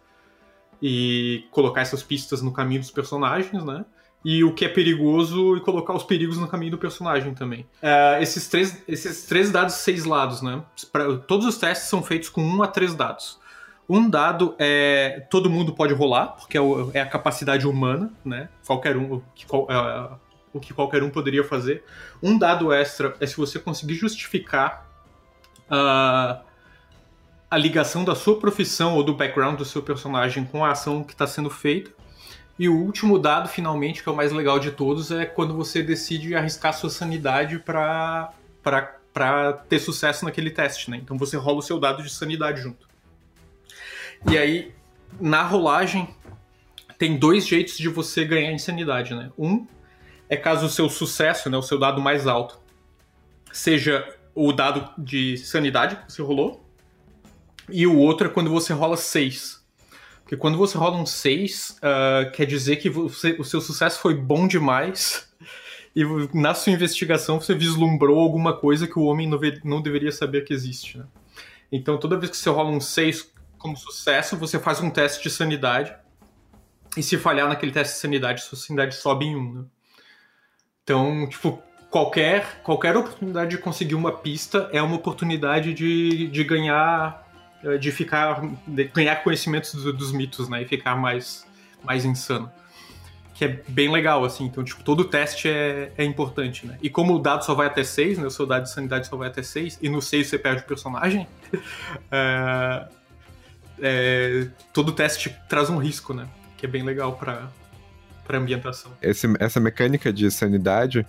e 0.82 1.46
colocar 1.52 1.82
essas 1.82 2.04
pistas 2.04 2.42
no 2.42 2.54
caminho 2.54 2.82
dos 2.82 2.92
personagens, 2.92 3.64
né? 3.64 3.86
E 4.26 4.44
o 4.44 4.52
que 4.52 4.66
é 4.66 4.68
perigoso 4.68 5.56
e 5.56 5.60
colocar 5.60 5.94
os 5.94 6.04
perigos 6.04 6.40
no 6.40 6.48
caminho 6.48 6.72
do 6.72 6.80
personagem 6.80 7.36
também. 7.36 7.62
Uh, 7.62 8.20
esses, 8.20 8.48
três, 8.48 8.84
esses 8.88 9.28
três 9.28 9.52
dados, 9.52 9.76
seis 9.76 10.04
lados, 10.04 10.42
né? 10.42 10.64
Pra, 10.92 11.16
todos 11.20 11.46
os 11.46 11.60
testes 11.60 11.88
são 11.88 12.02
feitos 12.02 12.28
com 12.30 12.42
um 12.42 12.64
a 12.64 12.68
três 12.68 12.96
dados. 12.96 13.40
Um 13.88 14.10
dado 14.10 14.56
é 14.58 15.28
todo 15.30 15.48
mundo 15.48 15.76
pode 15.76 15.94
rolar, 15.94 16.30
porque 16.30 16.58
é, 16.58 16.62
o, 16.62 16.90
é 16.92 17.02
a 17.02 17.06
capacidade 17.06 17.68
humana, 17.68 18.12
né? 18.26 18.50
Qualquer 18.66 18.98
um, 18.98 19.22
que, 19.36 19.46
uh, 19.46 20.20
o 20.52 20.60
que 20.60 20.74
qualquer 20.74 21.04
um 21.04 21.12
poderia 21.12 21.44
fazer. 21.44 21.84
Um 22.24 22.36
dado 22.36 22.74
extra 22.74 23.16
é 23.20 23.28
se 23.28 23.38
você 23.38 23.60
conseguir 23.60 23.94
justificar 23.94 24.90
uh, 25.70 26.44
a 27.48 27.58
ligação 27.60 28.04
da 28.04 28.16
sua 28.16 28.40
profissão 28.40 28.96
ou 28.96 29.04
do 29.04 29.14
background 29.14 29.56
do 29.56 29.66
seu 29.66 29.84
personagem 29.84 30.46
com 30.46 30.66
a 30.66 30.72
ação 30.72 31.04
que 31.04 31.14
está 31.14 31.28
sendo 31.28 31.52
feita. 31.52 31.92
E 32.58 32.70
o 32.70 32.76
último 32.76 33.20
dado, 33.20 33.50
finalmente, 33.50 34.02
que 34.02 34.08
é 34.08 34.12
o 34.12 34.16
mais 34.16 34.32
legal 34.32 34.60
de 34.60 34.72
todos, 34.72 35.12
é 35.12 35.26
quando 35.26 35.54
você 35.54 35.84
decide 35.84 36.36
arriscar 36.36 36.74
sua 36.74 36.90
sanidade 36.90 37.60
para 37.60 38.34
ter 39.68 39.80
sucesso 39.80 40.24
naquele 40.24 40.50
teste, 40.50 40.90
né? 40.90 40.98
Então 40.98 41.18
você 41.18 41.36
rola 41.36 41.58
o 41.60 41.62
seu 41.62 41.80
dado 41.80 42.02
de 42.02 42.10
sanidade 42.10 42.62
junto. 42.62 42.88
E 44.30 44.38
aí, 44.38 44.74
na 45.20 45.44
rolagem, 45.44 46.16
tem 46.98 47.18
dois 47.18 47.46
jeitos 47.46 47.78
de 47.78 47.90
você 47.90 48.24
ganhar 48.24 48.52
insanidade, 48.54 49.14
né? 49.14 49.32
Um 49.38 49.68
é 50.30 50.38
caso 50.38 50.66
o 50.66 50.70
seu 50.70 50.90
sucesso, 50.90 51.50
né, 51.50 51.58
o 51.58 51.62
seu 51.62 51.78
dado 51.78 52.02
mais 52.02 52.26
alto, 52.26 52.60
seja 53.52 54.18
o 54.34 54.52
dado 54.52 54.90
de 54.98 55.38
sanidade 55.38 55.98
que 55.98 56.12
você 56.12 56.22
rolou, 56.22 56.66
e 57.70 57.86
o 57.86 57.98
outro 57.98 58.28
é 58.28 58.30
quando 58.30 58.50
você 58.50 58.74
rola 58.74 58.98
6. 58.98 59.64
Porque 60.26 60.36
quando 60.36 60.58
você 60.58 60.76
rola 60.76 60.98
um 60.98 61.06
6, 61.06 61.70
uh, 61.70 61.76
ah, 61.84 62.26
quer 62.34 62.48
dizer 62.48 62.78
que 62.78 62.90
você, 62.90 63.36
o 63.40 63.44
seu 63.44 63.62
sucesso 63.62 64.00
foi 64.00 64.16
bom 64.16 64.48
demais. 64.48 65.32
E 65.96 66.04
na 66.34 66.56
sua 66.56 66.74
investigação 66.74 67.40
você 67.40 67.54
vislumbrou 67.54 68.20
alguma 68.20 68.58
coisa 68.58 68.88
que 68.88 68.98
o 68.98 69.04
homem 69.04 69.30
não, 69.30 69.40
não 69.64 69.82
deveria 69.84 70.12
saber 70.12 70.44
que 70.44 70.52
existe. 70.52 70.98
Né? 70.98 71.06
Então 71.72 72.00
toda 72.00 72.18
vez 72.18 72.32
que 72.32 72.38
você 72.38 72.50
rola 72.50 72.72
um 72.72 72.82
6 72.82 73.34
como 73.60 73.78
sucesso, 73.78 74.36
você 74.36 74.58
faz 74.58 74.82
um 74.82 74.90
teste 74.90 75.22
de 75.22 75.30
sanidade. 75.30 75.94
E 76.98 77.04
se 77.04 77.18
falhar 77.18 77.48
naquele 77.48 77.72
teste 77.72 77.94
de 77.94 78.00
sanidade, 78.00 78.42
sua 78.42 78.58
sanidade 78.58 78.96
sobe 78.96 79.26
em 79.26 79.36
1. 79.36 79.54
Né? 79.54 79.66
Então, 80.84 81.30
tipo, 81.30 81.62
qualquer, 81.92 82.62
qualquer 82.64 82.98
oportunidade 82.98 83.52
de 83.52 83.58
conseguir 83.60 83.96
uma 83.96 84.12
pista 84.12 84.70
é 84.74 84.82
uma 84.82 84.96
oportunidade 84.96 85.72
de, 85.74 86.28
de 86.30 86.44
ganhar 86.44 87.25
de 87.80 87.92
ficar 87.92 88.42
de 88.68 88.86
ganhar 88.86 89.16
conhecimentos 89.18 89.74
do, 89.74 89.92
dos 89.92 90.12
mitos, 90.12 90.48
né, 90.50 90.62
e 90.62 90.66
ficar 90.66 90.96
mais 90.96 91.46
mais 91.86 92.04
insano. 92.04 92.52
Que 93.34 93.46
é 93.46 93.62
bem 93.68 93.92
legal, 93.92 94.24
assim. 94.24 94.46
Então, 94.46 94.64
tipo, 94.64 94.84
todo 94.84 95.04
teste 95.04 95.50
é, 95.50 95.92
é 95.98 96.04
importante, 96.04 96.66
né? 96.66 96.78
E 96.82 96.90
como 96.90 97.16
o 97.16 97.20
dado 97.20 97.44
só 97.44 97.54
vai 97.54 97.68
até 97.68 97.84
6, 97.84 98.18
né? 98.18 98.26
O 98.26 98.32
seu 98.32 98.46
dado 98.46 98.64
de 98.64 98.72
sanidade 98.72 99.08
só 99.08 99.18
vai 99.18 99.28
até 99.28 99.44
6, 99.44 99.80
e 99.82 99.90
no 99.90 100.02
6 100.02 100.28
você 100.28 100.40
perde 100.40 100.62
o 100.62 100.66
personagem, 100.66 101.28
é, 102.12 102.88
é, 103.82 104.48
todo 104.74 104.92
teste 104.94 105.36
traz 105.50 105.70
um 105.70 105.78
risco, 105.78 106.14
né? 106.14 106.28
Que 106.58 106.66
é 106.66 106.70
bem 106.70 106.84
legal 106.84 107.14
pra, 107.14 107.50
pra 108.26 108.38
ambientação. 108.38 108.94
Esse, 109.02 109.28
essa 109.38 109.60
mecânica 109.60 110.14
de 110.14 110.32
sanidade, 110.32 111.06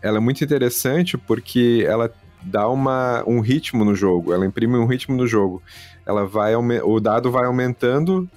ela 0.00 0.18
é 0.18 0.20
muito 0.20 0.44
interessante 0.44 1.18
porque 1.18 1.84
ela 1.86 2.12
dá 2.40 2.68
uma, 2.68 3.24
um 3.26 3.40
ritmo 3.40 3.84
no 3.84 3.94
jogo, 3.94 4.32
ela 4.32 4.46
imprime 4.46 4.76
um 4.76 4.86
ritmo 4.86 5.16
no 5.16 5.26
jogo 5.26 5.62
ela 6.06 6.26
vai 6.26 6.54
o 6.54 7.00
dado 7.00 7.30
vai 7.30 7.46
aumentando 7.46 8.28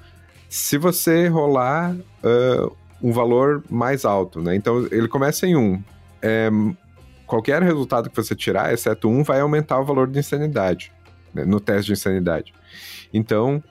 se 0.50 0.78
você 0.78 1.28
rolar 1.28 1.94
uh, 1.94 2.76
um 3.02 3.12
valor 3.12 3.64
mais 3.70 4.06
alto, 4.06 4.42
né? 4.42 4.56
Então 4.56 4.88
ele 4.92 5.08
começa 5.08 5.46
em 5.46 5.56
1. 5.56 5.60
Um. 5.60 5.84
É, 6.22 6.50
qualquer 7.26 7.62
resultado 7.62 8.10
que 8.10 8.16
você 8.16 8.36
tirar, 8.36 8.74
exceto 8.74 9.10
um, 9.10 9.24
vai 9.24 9.42
aumentar 9.42 9.80
o 9.80 9.86
valor 9.86 10.08
de 10.08 10.18
insanidade 10.18 10.92
né? 11.34 11.46
no 11.46 11.60
teste 11.60 11.88
de 11.88 11.94
insanidade. 11.94 12.54
Então, 13.14 13.64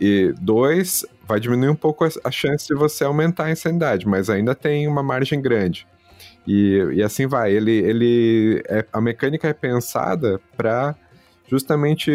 e 0.00 0.34
dois 0.40 1.06
vai 1.26 1.38
diminuir 1.38 1.68
um 1.68 1.76
pouco 1.76 2.04
a 2.04 2.30
chance 2.30 2.66
de 2.66 2.74
você 2.74 3.04
aumentar 3.04 3.44
a 3.44 3.50
insanidade, 3.50 4.06
mas 4.06 4.28
ainda 4.28 4.54
tem 4.54 4.88
uma 4.88 5.02
margem 5.02 5.40
grande. 5.40 5.86
E, 6.46 6.76
e 6.94 7.02
assim 7.02 7.26
vai. 7.26 7.52
Ele, 7.52 7.72
ele 7.72 8.62
é, 8.68 8.84
a 8.92 9.00
mecânica 9.00 9.48
é 9.48 9.52
pensada 9.52 10.40
para 10.56 10.94
justamente 11.46 12.10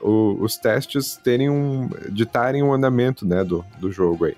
o, 0.00 0.36
os 0.40 0.56
testes 0.56 1.16
terem 1.16 1.48
um. 1.48 1.88
ditarem 2.10 2.62
o 2.62 2.66
um 2.66 2.72
andamento 2.72 3.26
né, 3.26 3.44
do, 3.44 3.64
do 3.78 3.90
jogo 3.90 4.26
aí. 4.26 4.36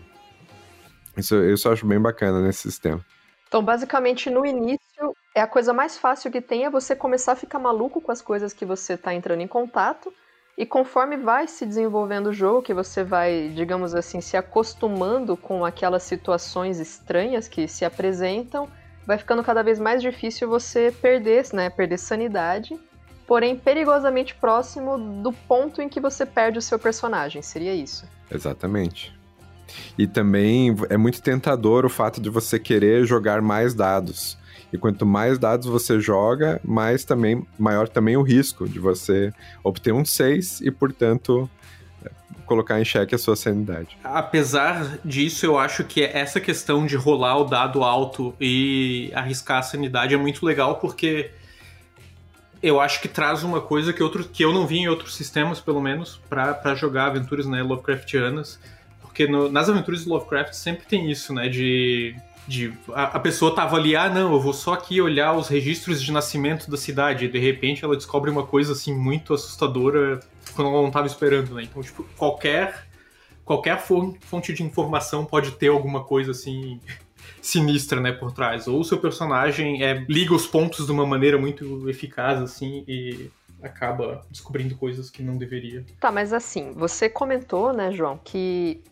Isso, 1.16 1.34
eu 1.34 1.72
acho 1.72 1.86
bem 1.86 2.00
bacana 2.00 2.42
nesse 2.42 2.60
sistema. 2.60 3.04
Então, 3.48 3.62
basicamente, 3.62 4.28
no 4.28 4.44
início, 4.44 5.16
é 5.34 5.40
a 5.40 5.46
coisa 5.46 5.72
mais 5.72 5.96
fácil 5.96 6.30
que 6.30 6.40
tem 6.40 6.64
é 6.64 6.70
você 6.70 6.94
começar 6.94 7.32
a 7.32 7.36
ficar 7.36 7.58
maluco 7.58 8.00
com 8.00 8.12
as 8.12 8.20
coisas 8.20 8.52
que 8.52 8.66
você 8.66 8.94
está 8.94 9.14
entrando 9.14 9.40
em 9.40 9.48
contato. 9.48 10.12
E 10.58 10.64
conforme 10.64 11.16
vai 11.16 11.46
se 11.46 11.64
desenvolvendo 11.66 12.28
o 12.28 12.32
jogo, 12.32 12.62
que 12.62 12.72
você 12.72 13.04
vai, 13.04 13.52
digamos 13.54 13.94
assim, 13.94 14.20
se 14.20 14.36
acostumando 14.36 15.36
com 15.36 15.64
aquelas 15.64 16.02
situações 16.02 16.80
estranhas 16.80 17.46
que 17.46 17.68
se 17.68 17.84
apresentam, 17.84 18.68
vai 19.06 19.18
ficando 19.18 19.44
cada 19.44 19.62
vez 19.62 19.78
mais 19.78 20.00
difícil 20.00 20.48
você 20.48 20.90
perder, 21.00 21.44
né, 21.52 21.68
perder 21.68 21.98
sanidade 21.98 22.78
porém 23.26 23.56
perigosamente 23.56 24.34
próximo 24.34 24.98
do 25.22 25.32
ponto 25.32 25.82
em 25.82 25.88
que 25.88 26.00
você 26.00 26.24
perde 26.24 26.58
o 26.58 26.62
seu 26.62 26.78
personagem. 26.78 27.42
Seria 27.42 27.74
isso. 27.74 28.06
Exatamente. 28.30 29.14
E 29.98 30.06
também 30.06 30.74
é 30.88 30.96
muito 30.96 31.20
tentador 31.20 31.84
o 31.84 31.88
fato 31.88 32.20
de 32.20 32.30
você 32.30 32.58
querer 32.58 33.04
jogar 33.04 33.42
mais 33.42 33.74
dados. 33.74 34.38
E 34.72 34.78
quanto 34.78 35.06
mais 35.06 35.38
dados 35.38 35.66
você 35.66 36.00
joga, 36.00 36.60
mais 36.64 37.04
também 37.04 37.46
maior 37.58 37.88
também 37.88 38.16
o 38.16 38.22
risco 38.22 38.68
de 38.68 38.78
você 38.78 39.32
obter 39.62 39.92
um 39.92 40.04
6 40.04 40.60
e, 40.60 40.70
portanto, 40.70 41.48
colocar 42.46 42.80
em 42.80 42.84
xeque 42.84 43.14
a 43.14 43.18
sua 43.18 43.36
sanidade. 43.36 43.96
Apesar 44.02 44.98
disso, 45.04 45.46
eu 45.46 45.58
acho 45.58 45.84
que 45.84 46.02
essa 46.02 46.40
questão 46.40 46.86
de 46.86 46.96
rolar 46.96 47.38
o 47.38 47.44
dado 47.44 47.82
alto 47.82 48.34
e 48.40 49.10
arriscar 49.14 49.58
a 49.58 49.62
sanidade 49.62 50.14
é 50.14 50.16
muito 50.16 50.44
legal 50.44 50.76
porque 50.76 51.30
eu 52.66 52.80
acho 52.80 53.00
que 53.00 53.06
traz 53.06 53.44
uma 53.44 53.60
coisa 53.60 53.92
que, 53.92 54.02
outro, 54.02 54.24
que 54.24 54.44
eu 54.44 54.52
não 54.52 54.66
vi 54.66 54.78
em 54.78 54.88
outros 54.88 55.14
sistemas, 55.14 55.60
pelo 55.60 55.80
menos, 55.80 56.20
para 56.28 56.74
jogar 56.74 57.06
aventuras 57.06 57.46
né, 57.46 57.62
Lovecraftianas. 57.62 58.58
Porque 59.00 59.28
no, 59.28 59.48
nas 59.48 59.68
aventuras 59.68 60.02
de 60.02 60.08
Lovecraft 60.08 60.52
sempre 60.52 60.84
tem 60.84 61.08
isso, 61.08 61.32
né? 61.32 61.48
De. 61.48 62.16
de 62.48 62.72
a, 62.92 63.04
a, 63.04 63.20
pessoa 63.20 63.54
tava 63.54 63.76
ali, 63.76 63.94
ah, 63.94 64.10
não, 64.10 64.32
eu 64.32 64.40
vou 64.40 64.52
só 64.52 64.74
aqui 64.74 65.00
olhar 65.00 65.32
os 65.34 65.46
registros 65.48 66.02
de 66.02 66.10
nascimento 66.10 66.68
da 66.68 66.76
cidade. 66.76 67.26
E 67.26 67.28
de 67.28 67.38
repente 67.38 67.84
ela 67.84 67.94
descobre 67.94 68.30
uma 68.30 68.44
coisa 68.44 68.72
assim 68.72 68.92
muito 68.92 69.32
assustadora 69.32 70.18
quando 70.54 70.68
ela 70.68 70.82
não 70.82 70.90
tava 70.90 71.06
esperando, 71.06 71.54
né? 71.54 71.62
Então, 71.62 71.82
tipo, 71.82 72.04
qualquer. 72.16 72.84
Qualquer 73.44 73.78
fonte 73.78 74.52
de 74.52 74.64
informação 74.64 75.24
pode 75.24 75.52
ter 75.52 75.68
alguma 75.68 76.02
coisa 76.02 76.32
assim 76.32 76.80
sinistra, 77.46 78.00
né, 78.00 78.12
por 78.12 78.32
trás. 78.32 78.66
Ou 78.66 78.80
o 78.80 78.84
seu 78.84 78.98
personagem 78.98 79.82
é, 79.82 80.04
liga 80.08 80.34
os 80.34 80.46
pontos 80.46 80.86
de 80.86 80.92
uma 80.92 81.06
maneira 81.06 81.38
muito 81.38 81.88
eficaz, 81.88 82.40
assim, 82.42 82.84
e 82.88 83.30
acaba 83.62 84.22
descobrindo 84.30 84.76
coisas 84.76 85.10
que 85.10 85.22
não 85.22 85.38
deveria. 85.38 85.84
Tá, 86.00 86.10
mas 86.10 86.32
assim, 86.32 86.72
você 86.72 87.08
comentou, 87.08 87.72
né, 87.72 87.92
João, 87.92 88.18
que 88.22 88.82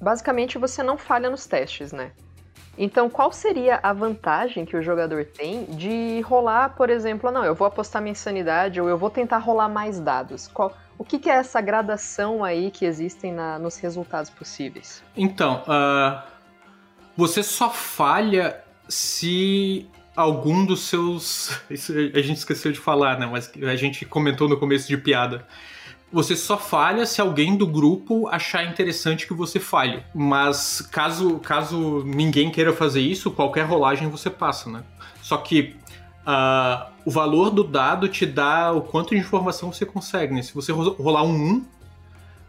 basicamente 0.00 0.58
você 0.58 0.82
não 0.82 0.98
falha 0.98 1.30
nos 1.30 1.46
testes, 1.46 1.92
né? 1.92 2.12
Então, 2.76 3.08
qual 3.10 3.30
seria 3.30 3.78
a 3.82 3.92
vantagem 3.92 4.64
que 4.64 4.76
o 4.76 4.82
jogador 4.82 5.26
tem 5.26 5.66
de 5.66 6.22
rolar, 6.22 6.70
por 6.70 6.88
exemplo, 6.88 7.30
não, 7.30 7.44
eu 7.44 7.54
vou 7.54 7.66
apostar 7.66 8.00
minha 8.00 8.12
insanidade 8.12 8.80
ou 8.80 8.88
eu 8.88 8.96
vou 8.96 9.10
tentar 9.10 9.38
rolar 9.38 9.68
mais 9.68 10.00
dados? 10.00 10.48
Qual, 10.48 10.74
o 10.98 11.04
que, 11.04 11.18
que, 11.18 11.28
é 11.28 11.34
essa 11.34 11.60
gradação 11.60 12.42
aí 12.42 12.70
que 12.70 12.86
existem 12.86 13.30
na, 13.30 13.58
nos 13.58 13.76
resultados 13.76 14.30
possíveis? 14.30 15.04
Então, 15.14 15.62
uh, 15.68 16.31
você 17.16 17.42
só 17.42 17.70
falha 17.70 18.62
se 18.88 19.86
algum 20.16 20.64
dos 20.64 20.80
seus. 20.80 21.50
Isso 21.70 21.92
a 21.92 22.20
gente 22.20 22.38
esqueceu 22.38 22.72
de 22.72 22.78
falar, 22.78 23.18
né? 23.18 23.26
Mas 23.26 23.50
a 23.62 23.76
gente 23.76 24.04
comentou 24.04 24.48
no 24.48 24.56
começo 24.56 24.88
de 24.88 24.96
piada. 24.96 25.46
Você 26.12 26.36
só 26.36 26.58
falha 26.58 27.06
se 27.06 27.22
alguém 27.22 27.56
do 27.56 27.66
grupo 27.66 28.28
achar 28.28 28.64
interessante 28.66 29.26
que 29.26 29.32
você 29.32 29.58
falhe. 29.58 30.02
Mas 30.14 30.82
caso, 30.82 31.38
caso 31.38 32.04
ninguém 32.04 32.50
queira 32.50 32.72
fazer 32.72 33.00
isso, 33.00 33.30
qualquer 33.30 33.62
rolagem 33.62 34.10
você 34.10 34.28
passa, 34.28 34.68
né? 34.68 34.82
Só 35.22 35.38
que 35.38 35.74
uh, 36.26 36.92
o 37.06 37.10
valor 37.10 37.50
do 37.50 37.64
dado 37.64 38.08
te 38.08 38.26
dá 38.26 38.72
o 38.72 38.82
quanto 38.82 39.14
de 39.14 39.20
informação 39.20 39.72
você 39.72 39.86
consegue, 39.86 40.34
né? 40.34 40.42
Se 40.42 40.54
você 40.54 40.70
rolar 40.70 41.22
um 41.22 41.34
1, 41.34 41.64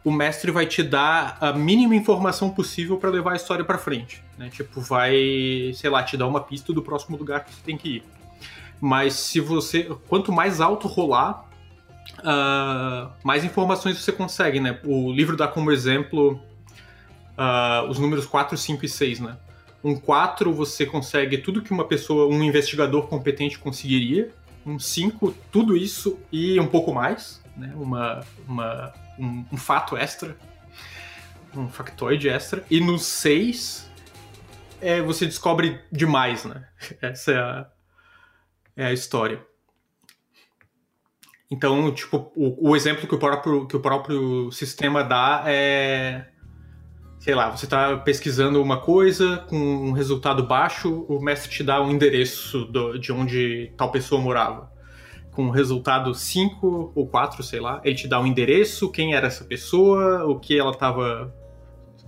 o 0.04 0.12
mestre 0.12 0.52
vai 0.52 0.66
te 0.66 0.84
dar 0.84 1.38
a 1.40 1.54
mínima 1.54 1.96
informação 1.96 2.50
possível 2.50 2.98
para 2.98 3.10
levar 3.10 3.34
a 3.34 3.36
história 3.36 3.64
para 3.64 3.78
frente. 3.78 4.22
Né? 4.38 4.50
Tipo, 4.50 4.82
vai, 4.82 5.72
sei 5.74 5.90
lá, 5.90 6.04
te 6.04 6.18
dar 6.18 6.28
uma 6.28 6.42
pista 6.42 6.74
do 6.74 6.82
próximo 6.82 7.18
lugar 7.18 7.46
que 7.46 7.54
você 7.54 7.62
tem 7.64 7.78
que 7.78 7.98
ir. 7.98 8.04
Mas 8.82 9.14
se 9.14 9.40
você. 9.40 9.84
Quanto 10.10 10.32
mais 10.32 10.60
alto 10.60 10.90
rolar, 10.90 11.46
uh, 12.20 13.10
mais 13.24 13.46
informações 13.46 13.98
você 13.98 14.12
consegue, 14.12 14.60
né? 14.60 14.78
O 14.84 15.12
livro 15.14 15.38
dá 15.38 15.48
como 15.48 15.72
exemplo 15.72 16.34
uh, 17.38 17.90
os 17.90 17.98
números 17.98 18.26
4, 18.26 18.58
5 18.58 18.84
e 18.84 18.90
6, 18.90 19.20
né? 19.22 19.38
Um 19.82 19.96
4 19.96 20.54
você 20.54 20.86
consegue 20.86 21.38
tudo 21.38 21.62
que 21.62 21.72
uma 21.72 21.86
pessoa, 21.86 22.28
um 22.28 22.44
investigador 22.44 23.08
competente 23.08 23.58
conseguiria. 23.58 24.34
Um 24.66 24.78
5, 24.78 25.34
tudo 25.52 25.78
isso 25.78 26.20
e 26.32 26.60
um 26.60 26.68
pouco 26.68 26.94
mais. 26.94 27.42
Né? 27.56 27.72
Uma, 27.76 28.22
uma 28.48 28.94
um, 29.18 29.46
um 29.52 29.58
fato 29.58 29.98
extra, 29.98 30.38
um 31.56 31.68
factoide 31.68 32.30
extra. 32.30 32.64
E 32.70 32.80
no 32.80 32.98
6, 32.98 33.90
é, 34.82 35.02
você 35.02 35.26
descobre 35.26 35.80
demais, 35.92 36.46
né? 36.46 36.68
Essa 37.02 37.32
é 37.32 37.38
a, 37.38 37.68
é 38.76 38.86
a 38.88 38.94
história. 38.94 39.46
Então, 41.50 41.92
tipo, 41.94 42.32
o, 42.36 42.72
o, 42.72 42.76
exemplo 42.76 43.08
que 43.08 43.14
o, 43.14 43.20
próprio, 43.20 43.68
que 43.68 43.76
o 43.76 43.80
próprio 43.80 44.52
sistema 44.52 45.04
dá 45.04 45.44
é. 45.46 46.28
Sei 47.20 47.34
lá, 47.34 47.50
você 47.52 47.66
está 47.66 47.96
pesquisando 47.98 48.62
uma 48.62 48.82
coisa 48.82 49.38
com 49.48 49.56
um 49.56 49.92
resultado 49.94 50.46
baixo, 50.46 51.06
o 51.08 51.22
mestre 51.22 51.50
te 51.50 51.64
dá 51.64 51.82
um 51.82 51.90
endereço 51.90 52.66
do, 52.66 52.98
de 52.98 53.14
onde 53.14 53.72
tal 53.78 53.92
pessoa 53.92 54.20
morava. 54.20 54.73
Com 55.34 55.46
um 55.46 55.50
resultado 55.50 56.14
5 56.14 56.92
ou 56.96 57.08
4, 57.08 57.42
sei 57.44 57.60
lá, 57.60 57.82
ele 57.84 57.96
te 57.96 58.08
dá 58.08 58.20
um 58.20 58.26
endereço, 58.26 58.92
quem 58.92 59.16
era 59.16 59.28
essa 59.28 59.44
pessoa, 59.44 60.26
o 60.26 60.40
que 60.40 60.58
ela 60.58 60.72
estava. 60.72 61.34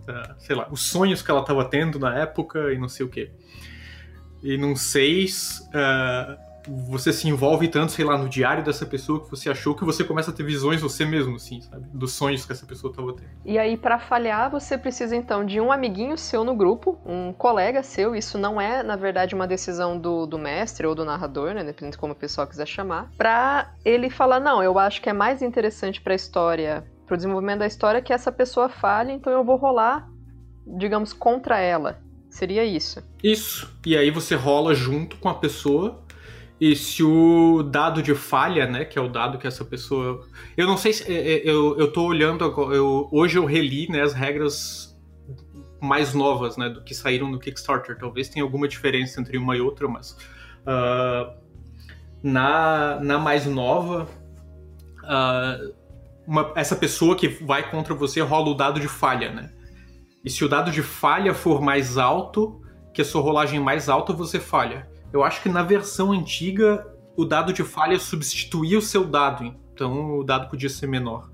Uh, 0.07 0.35
sei 0.37 0.55
lá, 0.55 0.67
os 0.69 0.83
sonhos 0.83 1.23
que 1.23 1.31
ela 1.31 1.41
estava 1.41 1.65
tendo 1.65 1.97
na 1.97 2.15
época 2.19 2.71
e 2.71 2.77
não 2.77 2.87
sei 2.87 3.05
o 3.05 3.09
que. 3.09 3.31
E 4.43 4.57
num 4.57 4.75
6, 4.75 5.67
uh, 5.69 6.44
você 6.67 7.11
se 7.13 7.27
envolve 7.27 7.67
tanto, 7.67 7.91
sei 7.91 8.05
lá, 8.05 8.17
no 8.17 8.27
diário 8.27 8.63
dessa 8.63 8.85
pessoa 8.85 9.23
que 9.23 9.29
você 9.29 9.49
achou 9.49 9.75
que 9.75 9.83
você 9.83 10.03
começa 10.03 10.31
a 10.31 10.33
ter 10.33 10.43
visões 10.43 10.81
você 10.81 11.05
mesmo, 11.05 11.35
assim, 11.35 11.61
sabe? 11.61 11.85
Dos 11.93 12.13
sonhos 12.13 12.45
que 12.45 12.51
essa 12.51 12.65
pessoa 12.65 12.91
estava 12.91 13.13
tendo. 13.13 13.27
E 13.43 13.57
aí, 13.57 13.77
para 13.77 13.99
falhar, 13.99 14.49
você 14.49 14.77
precisa 14.77 15.15
então 15.15 15.45
de 15.45 15.59
um 15.59 15.71
amiguinho 15.71 16.17
seu 16.17 16.43
no 16.43 16.55
grupo, 16.55 16.99
um 17.05 17.33
colega 17.33 17.83
seu. 17.83 18.15
Isso 18.15 18.37
não 18.37 18.59
é, 18.59 18.83
na 18.83 18.95
verdade, 18.95 19.35
uma 19.35 19.47
decisão 19.47 19.97
do, 19.97 20.25
do 20.25 20.37
mestre 20.37 20.87
ou 20.87 20.95
do 20.95 21.05
narrador, 21.05 21.53
né? 21.53 21.63
Dependendo 21.63 21.91
de 21.91 21.97
como 21.97 22.13
o 22.13 22.15
pessoal 22.15 22.47
quiser 22.47 22.67
chamar. 22.67 23.11
Pra 23.17 23.73
ele 23.83 24.09
falar: 24.09 24.39
não, 24.39 24.63
eu 24.63 24.77
acho 24.79 25.01
que 25.01 25.09
é 25.09 25.13
mais 25.13 25.41
interessante 25.41 26.01
para 26.01 26.13
a 26.13 26.15
história, 26.15 26.85
pro 27.05 27.17
desenvolvimento 27.17 27.59
da 27.59 27.67
história, 27.67 28.01
que 28.01 28.13
essa 28.13 28.31
pessoa 28.31 28.69
falhe, 28.69 29.13
então 29.13 29.31
eu 29.31 29.43
vou 29.43 29.55
rolar, 29.55 30.07
digamos, 30.65 31.13
contra 31.13 31.59
ela. 31.59 31.99
Seria 32.29 32.65
isso. 32.65 33.01
Isso. 33.23 33.73
E 33.85 33.95
aí 33.95 34.11
você 34.11 34.35
rola 34.35 34.75
junto 34.75 35.15
com 35.17 35.29
a 35.29 35.35
pessoa 35.35 36.04
e 36.59 36.75
se 36.75 37.03
o 37.03 37.61
dado 37.63 38.01
de 38.01 38.15
falha, 38.15 38.65
né, 38.65 38.85
que 38.85 38.97
é 38.97 39.01
o 39.01 39.09
dado 39.09 39.37
que 39.37 39.45
essa 39.45 39.65
pessoa. 39.65 40.25
Eu 40.55 40.65
não 40.65 40.77
sei 40.77 40.93
se. 40.93 41.11
É, 41.11 41.33
é, 41.33 41.49
eu, 41.49 41.77
eu 41.77 41.91
tô 41.91 42.03
olhando. 42.05 42.45
Eu, 42.73 43.09
hoje 43.11 43.37
eu 43.37 43.45
reli 43.45 43.89
né, 43.89 44.01
as 44.01 44.13
regras 44.13 44.97
mais 45.81 46.13
novas 46.13 46.55
né, 46.55 46.69
do 46.69 46.81
que 46.81 46.95
saíram 46.95 47.29
no 47.29 47.39
Kickstarter. 47.39 47.97
Talvez 47.97 48.29
tenha 48.29 48.43
alguma 48.43 48.67
diferença 48.67 49.19
entre 49.19 49.37
uma 49.37 49.55
e 49.57 49.61
outra, 49.61 49.87
mas. 49.87 50.17
Uh, 50.61 51.35
na, 52.23 52.99
na 53.01 53.19
mais 53.19 53.45
nova. 53.45 54.07
Uh, 55.03 55.75
uma, 56.25 56.53
essa 56.55 56.75
pessoa 56.75 57.15
que 57.17 57.27
vai 57.27 57.69
contra 57.69 57.93
você 57.93 58.21
rola 58.21 58.49
o 58.49 58.55
dado 58.55 58.79
de 58.79 58.87
falha, 58.87 59.31
né? 59.31 59.51
E 60.23 60.29
se 60.29 60.43
o 60.43 60.49
dado 60.49 60.71
de 60.71 60.81
falha 60.81 61.33
for 61.33 61.61
mais 61.61 61.97
alto, 61.97 62.61
que 62.93 63.01
a 63.01 63.05
sua 63.05 63.21
rolagem 63.21 63.59
mais 63.59 63.89
alta, 63.89 64.13
você 64.13 64.39
falha. 64.39 64.87
Eu 65.15 65.23
acho 65.23 65.41
que 65.41 65.47
na 65.47 65.63
versão 65.63 66.11
antiga 66.11 66.85
o 67.15 67.23
dado 67.23 67.53
de 67.53 67.63
falha 67.63 67.97
substituía 67.97 68.77
o 68.77 68.81
seu 68.81 69.05
dado, 69.05 69.55
então 69.73 70.19
o 70.19 70.25
dado 70.25 70.49
podia 70.49 70.67
ser 70.67 70.87
menor. 70.87 71.31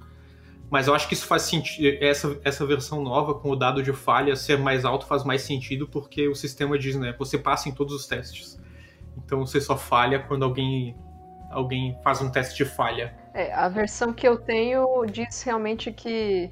Mas 0.70 0.86
eu 0.86 0.94
acho 0.94 1.08
que 1.08 1.16
isso 1.16 1.26
faz 1.26 1.42
sentido. 1.42 1.98
Essa, 2.00 2.40
essa 2.44 2.64
versão 2.64 3.02
nova, 3.02 3.34
com 3.34 3.50
o 3.50 3.56
dado 3.56 3.82
de 3.82 3.92
falha 3.92 4.36
ser 4.36 4.60
mais 4.60 4.86
alto, 4.86 5.08
faz 5.08 5.24
mais 5.24 5.42
sentido 5.42 5.88
porque 5.88 6.28
o 6.28 6.36
sistema 6.36 6.78
diz, 6.78 6.96
né? 6.96 7.16
Você 7.18 7.40
passa 7.40 7.70
em 7.70 7.72
todos 7.72 7.96
os 7.96 8.06
testes. 8.06 8.62
Então 9.18 9.44
você 9.44 9.60
só 9.60 9.76
falha 9.76 10.20
quando 10.20 10.44
alguém, 10.44 10.96
alguém 11.50 11.98
faz 12.04 12.22
um 12.22 12.30
teste 12.30 12.64
de 12.64 12.70
falha. 12.70 13.18
É, 13.34 13.52
a 13.52 13.68
versão 13.68 14.14
que 14.14 14.28
eu 14.28 14.38
tenho 14.38 15.08
diz 15.08 15.42
realmente 15.42 15.92
que 15.92 16.52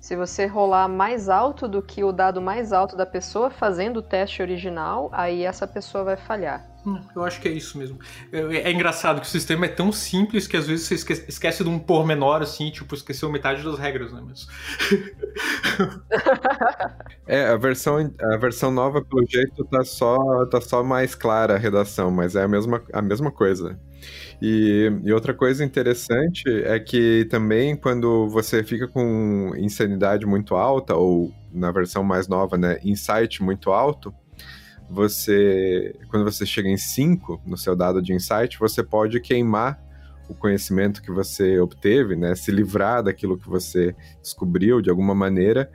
se 0.00 0.16
você 0.16 0.46
rolar 0.46 0.88
mais 0.88 1.28
alto 1.28 1.68
do 1.68 1.82
que 1.82 2.04
o 2.04 2.12
dado 2.12 2.40
mais 2.40 2.72
alto 2.72 2.96
da 2.96 3.06
pessoa 3.06 3.50
fazendo 3.50 3.98
o 3.98 4.02
teste 4.02 4.42
original, 4.42 5.08
aí 5.12 5.42
essa 5.42 5.66
pessoa 5.66 6.04
vai 6.04 6.16
falhar. 6.16 6.67
Hum, 6.86 7.00
eu 7.14 7.24
acho 7.24 7.40
que 7.40 7.48
é 7.48 7.52
isso 7.52 7.76
mesmo. 7.76 7.98
É, 8.32 8.38
é, 8.38 8.72
engraçado 8.72 9.20
que 9.20 9.26
o 9.26 9.30
sistema 9.30 9.66
é 9.66 9.68
tão 9.68 9.90
simples 9.90 10.46
que 10.46 10.56
às 10.56 10.66
vezes 10.66 10.86
você 10.86 10.94
esquece, 10.94 11.24
esquece 11.28 11.64
de 11.64 11.68
um 11.68 11.78
pormenor 11.78 12.40
assim, 12.40 12.70
tipo, 12.70 12.94
esqueceu 12.94 13.30
metade 13.30 13.62
das 13.62 13.78
regras, 13.78 14.12
né? 14.12 14.22
Mas... 14.24 14.46
é, 17.26 17.46
a 17.46 17.56
versão, 17.56 18.12
a 18.20 18.36
versão 18.36 18.70
nova, 18.70 19.04
pelo 19.04 19.26
jeito, 19.28 19.64
tá 19.64 19.84
só, 19.84 20.46
tá 20.46 20.60
só 20.60 20.84
mais 20.84 21.14
clara 21.14 21.54
a 21.54 21.58
redação, 21.58 22.10
mas 22.10 22.36
é 22.36 22.44
a 22.44 22.48
mesma, 22.48 22.82
a 22.92 23.02
mesma 23.02 23.30
coisa. 23.30 23.78
E, 24.40 24.90
e, 25.02 25.12
outra 25.12 25.34
coisa 25.34 25.64
interessante 25.64 26.44
é 26.64 26.78
que 26.78 27.26
também 27.28 27.76
quando 27.76 28.28
você 28.28 28.62
fica 28.62 28.86
com 28.86 29.52
insanidade 29.56 30.24
muito 30.24 30.54
alta, 30.54 30.94
ou 30.94 31.32
na 31.52 31.72
versão 31.72 32.04
mais 32.04 32.28
nova, 32.28 32.56
né, 32.56 32.78
insight 32.84 33.42
muito 33.42 33.72
alto, 33.72 34.14
você, 34.88 35.94
quando 36.08 36.24
você 36.24 36.46
chega 36.46 36.68
em 36.68 36.76
5 36.76 37.42
no 37.46 37.56
seu 37.56 37.76
dado 37.76 38.00
de 38.00 38.12
insight, 38.12 38.58
você 38.58 38.82
pode 38.82 39.20
queimar 39.20 39.78
o 40.28 40.34
conhecimento 40.34 41.02
que 41.02 41.10
você 41.10 41.58
obteve, 41.58 42.14
né, 42.14 42.34
se 42.34 42.50
livrar 42.50 43.02
daquilo 43.02 43.38
que 43.38 43.48
você 43.48 43.94
descobriu 44.22 44.80
de 44.80 44.90
alguma 44.90 45.14
maneira, 45.14 45.70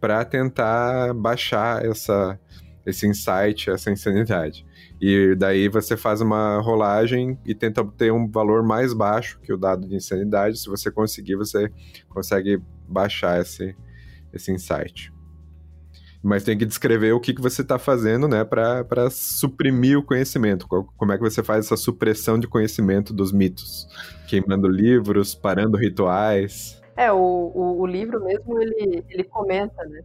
para 0.00 0.24
tentar 0.24 1.12
baixar 1.14 1.84
essa, 1.84 2.38
esse 2.84 3.06
insight, 3.06 3.70
essa 3.70 3.90
insanidade. 3.90 4.64
E 5.00 5.34
daí 5.36 5.68
você 5.68 5.96
faz 5.96 6.20
uma 6.20 6.60
rolagem 6.60 7.38
e 7.44 7.54
tenta 7.54 7.80
obter 7.80 8.12
um 8.12 8.30
valor 8.30 8.62
mais 8.62 8.94
baixo 8.94 9.40
que 9.40 9.52
o 9.52 9.56
dado 9.56 9.88
de 9.88 9.94
insanidade. 9.94 10.58
Se 10.58 10.68
você 10.68 10.90
conseguir, 10.90 11.36
você 11.36 11.70
consegue 12.08 12.62
baixar 12.88 13.40
esse, 13.40 13.76
esse 14.32 14.52
insight. 14.52 15.15
Mas 16.26 16.42
tem 16.42 16.58
que 16.58 16.66
descrever 16.66 17.12
o 17.12 17.20
que, 17.20 17.32
que 17.32 17.40
você 17.40 17.62
está 17.62 17.78
fazendo, 17.78 18.26
né, 18.26 18.44
para 18.44 19.08
suprimir 19.10 19.96
o 19.96 20.02
conhecimento. 20.02 20.66
Como 20.68 21.12
é 21.12 21.16
que 21.16 21.22
você 21.22 21.40
faz 21.40 21.66
essa 21.66 21.76
supressão 21.76 22.36
de 22.36 22.48
conhecimento 22.48 23.14
dos 23.14 23.30
mitos? 23.30 23.86
Queimando 24.26 24.66
livros, 24.66 25.36
parando 25.36 25.76
rituais. 25.76 26.82
É, 26.96 27.12
o, 27.12 27.16
o, 27.16 27.80
o 27.80 27.86
livro 27.86 28.24
mesmo, 28.24 28.60
ele, 28.60 29.04
ele 29.08 29.22
comenta, 29.22 29.84
né? 29.84 30.02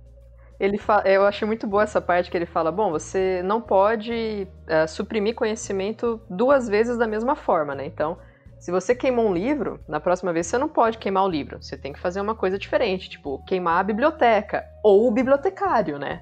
ele 0.59 0.79
eu 1.05 1.25
achei 1.25 1.47
muito 1.47 1.65
boa 1.65 1.81
essa 1.81 1.99
parte 1.99 2.29
que 2.29 2.37
ele 2.37 2.45
fala: 2.45 2.71
bom, 2.71 2.91
você 2.91 3.41
não 3.43 3.59
pode 3.59 4.47
uh, 4.67 4.87
suprimir 4.87 5.33
conhecimento 5.33 6.21
duas 6.29 6.69
vezes 6.69 6.99
da 6.99 7.07
mesma 7.07 7.35
forma, 7.35 7.73
né? 7.73 7.87
Então, 7.87 8.19
se 8.61 8.69
você 8.69 8.93
queimou 8.93 9.25
um 9.27 9.33
livro, 9.33 9.83
na 9.87 9.99
próxima 9.99 10.31
vez 10.31 10.45
você 10.45 10.55
não 10.55 10.69
pode 10.69 10.99
queimar 10.99 11.25
o 11.25 11.27
livro. 11.27 11.59
Você 11.59 11.75
tem 11.75 11.91
que 11.91 11.99
fazer 11.99 12.21
uma 12.21 12.35
coisa 12.35 12.59
diferente, 12.59 13.09
tipo 13.09 13.43
queimar 13.43 13.79
a 13.79 13.83
biblioteca 13.83 14.63
ou 14.83 15.07
o 15.07 15.11
bibliotecário, 15.11 15.97
né? 15.97 16.21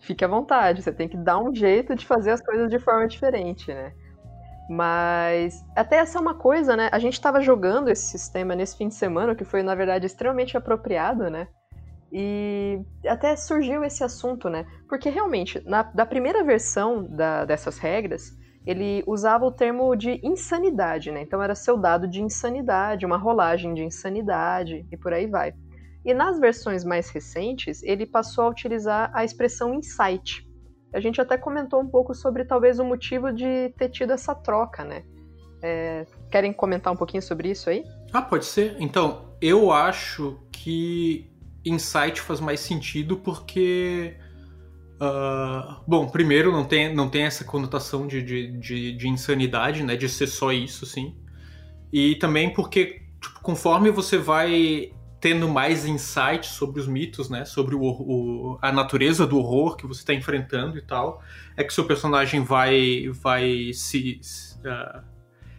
Fique 0.00 0.24
à 0.24 0.28
vontade, 0.28 0.82
você 0.82 0.90
tem 0.90 1.10
que 1.10 1.16
dar 1.16 1.38
um 1.38 1.54
jeito 1.54 1.94
de 1.94 2.06
fazer 2.06 2.30
as 2.30 2.40
coisas 2.40 2.70
de 2.70 2.78
forma 2.78 3.06
diferente, 3.06 3.72
né? 3.72 3.92
Mas 4.70 5.62
até 5.76 5.96
essa 5.96 6.16
é 6.16 6.20
uma 6.22 6.36
coisa, 6.36 6.74
né? 6.74 6.88
A 6.90 6.98
gente 6.98 7.12
estava 7.12 7.42
jogando 7.42 7.90
esse 7.90 8.06
sistema 8.06 8.54
nesse 8.54 8.74
fim 8.78 8.88
de 8.88 8.94
semana, 8.94 9.34
que 9.34 9.44
foi 9.44 9.62
na 9.62 9.74
verdade 9.74 10.06
extremamente 10.06 10.56
apropriado, 10.56 11.28
né? 11.28 11.48
E 12.10 12.80
até 13.06 13.36
surgiu 13.36 13.84
esse 13.84 14.02
assunto, 14.02 14.48
né? 14.48 14.64
Porque 14.88 15.10
realmente, 15.10 15.62
na 15.66 15.82
da 15.82 16.06
primeira 16.06 16.42
versão 16.42 17.04
da, 17.04 17.44
dessas 17.44 17.76
regras, 17.76 18.32
ele 18.66 19.02
usava 19.06 19.44
o 19.44 19.50
termo 19.50 19.94
de 19.96 20.20
insanidade, 20.22 21.10
né? 21.10 21.22
Então 21.22 21.42
era 21.42 21.54
seu 21.54 21.76
dado 21.76 22.06
de 22.06 22.22
insanidade, 22.22 23.04
uma 23.04 23.16
rolagem 23.16 23.74
de 23.74 23.82
insanidade 23.82 24.86
e 24.90 24.96
por 24.96 25.12
aí 25.12 25.26
vai. 25.26 25.52
E 26.04 26.12
nas 26.12 26.38
versões 26.38 26.84
mais 26.84 27.10
recentes, 27.10 27.82
ele 27.82 28.06
passou 28.06 28.44
a 28.44 28.48
utilizar 28.48 29.10
a 29.14 29.24
expressão 29.24 29.74
insight. 29.74 30.46
A 30.92 31.00
gente 31.00 31.20
até 31.20 31.38
comentou 31.38 31.80
um 31.80 31.88
pouco 31.88 32.14
sobre 32.14 32.44
talvez 32.44 32.78
o 32.78 32.84
motivo 32.84 33.32
de 33.32 33.72
ter 33.78 33.88
tido 33.88 34.12
essa 34.12 34.34
troca, 34.34 34.84
né? 34.84 35.04
É, 35.62 36.06
querem 36.30 36.52
comentar 36.52 36.92
um 36.92 36.96
pouquinho 36.96 37.22
sobre 37.22 37.50
isso 37.50 37.70
aí? 37.70 37.84
Ah, 38.12 38.20
pode 38.20 38.44
ser. 38.44 38.76
Então, 38.80 39.36
eu 39.40 39.70
acho 39.72 40.38
que 40.50 41.30
insight 41.64 42.20
faz 42.20 42.40
mais 42.40 42.60
sentido 42.60 43.16
porque. 43.16 44.16
Uh, 45.02 45.82
bom, 45.84 46.06
primeiro, 46.06 46.52
não 46.52 46.64
tem, 46.64 46.94
não 46.94 47.08
tem 47.08 47.24
essa 47.24 47.42
conotação 47.42 48.06
de, 48.06 48.22
de, 48.22 48.52
de, 48.52 48.92
de, 48.92 49.08
insanidade, 49.08 49.82
né? 49.82 49.96
De 49.96 50.08
ser 50.08 50.28
só 50.28 50.52
isso, 50.52 50.86
sim. 50.86 51.16
E 51.92 52.14
também 52.14 52.52
porque, 52.54 53.02
tipo, 53.20 53.40
conforme 53.42 53.90
você 53.90 54.16
vai 54.16 54.92
tendo 55.20 55.48
mais 55.48 55.84
insights 55.86 56.50
sobre 56.50 56.80
os 56.80 56.86
mitos, 56.86 57.28
né? 57.28 57.44
Sobre 57.44 57.74
o, 57.74 57.80
o 57.82 58.58
a 58.62 58.70
natureza 58.70 59.26
do 59.26 59.38
horror 59.38 59.76
que 59.76 59.88
você 59.88 60.02
está 60.02 60.14
enfrentando 60.14 60.78
e 60.78 60.82
tal, 60.82 61.20
é 61.56 61.64
que 61.64 61.74
seu 61.74 61.84
personagem 61.84 62.44
vai, 62.44 63.10
vai 63.10 63.72
se. 63.74 64.20
Uh, 64.58 65.02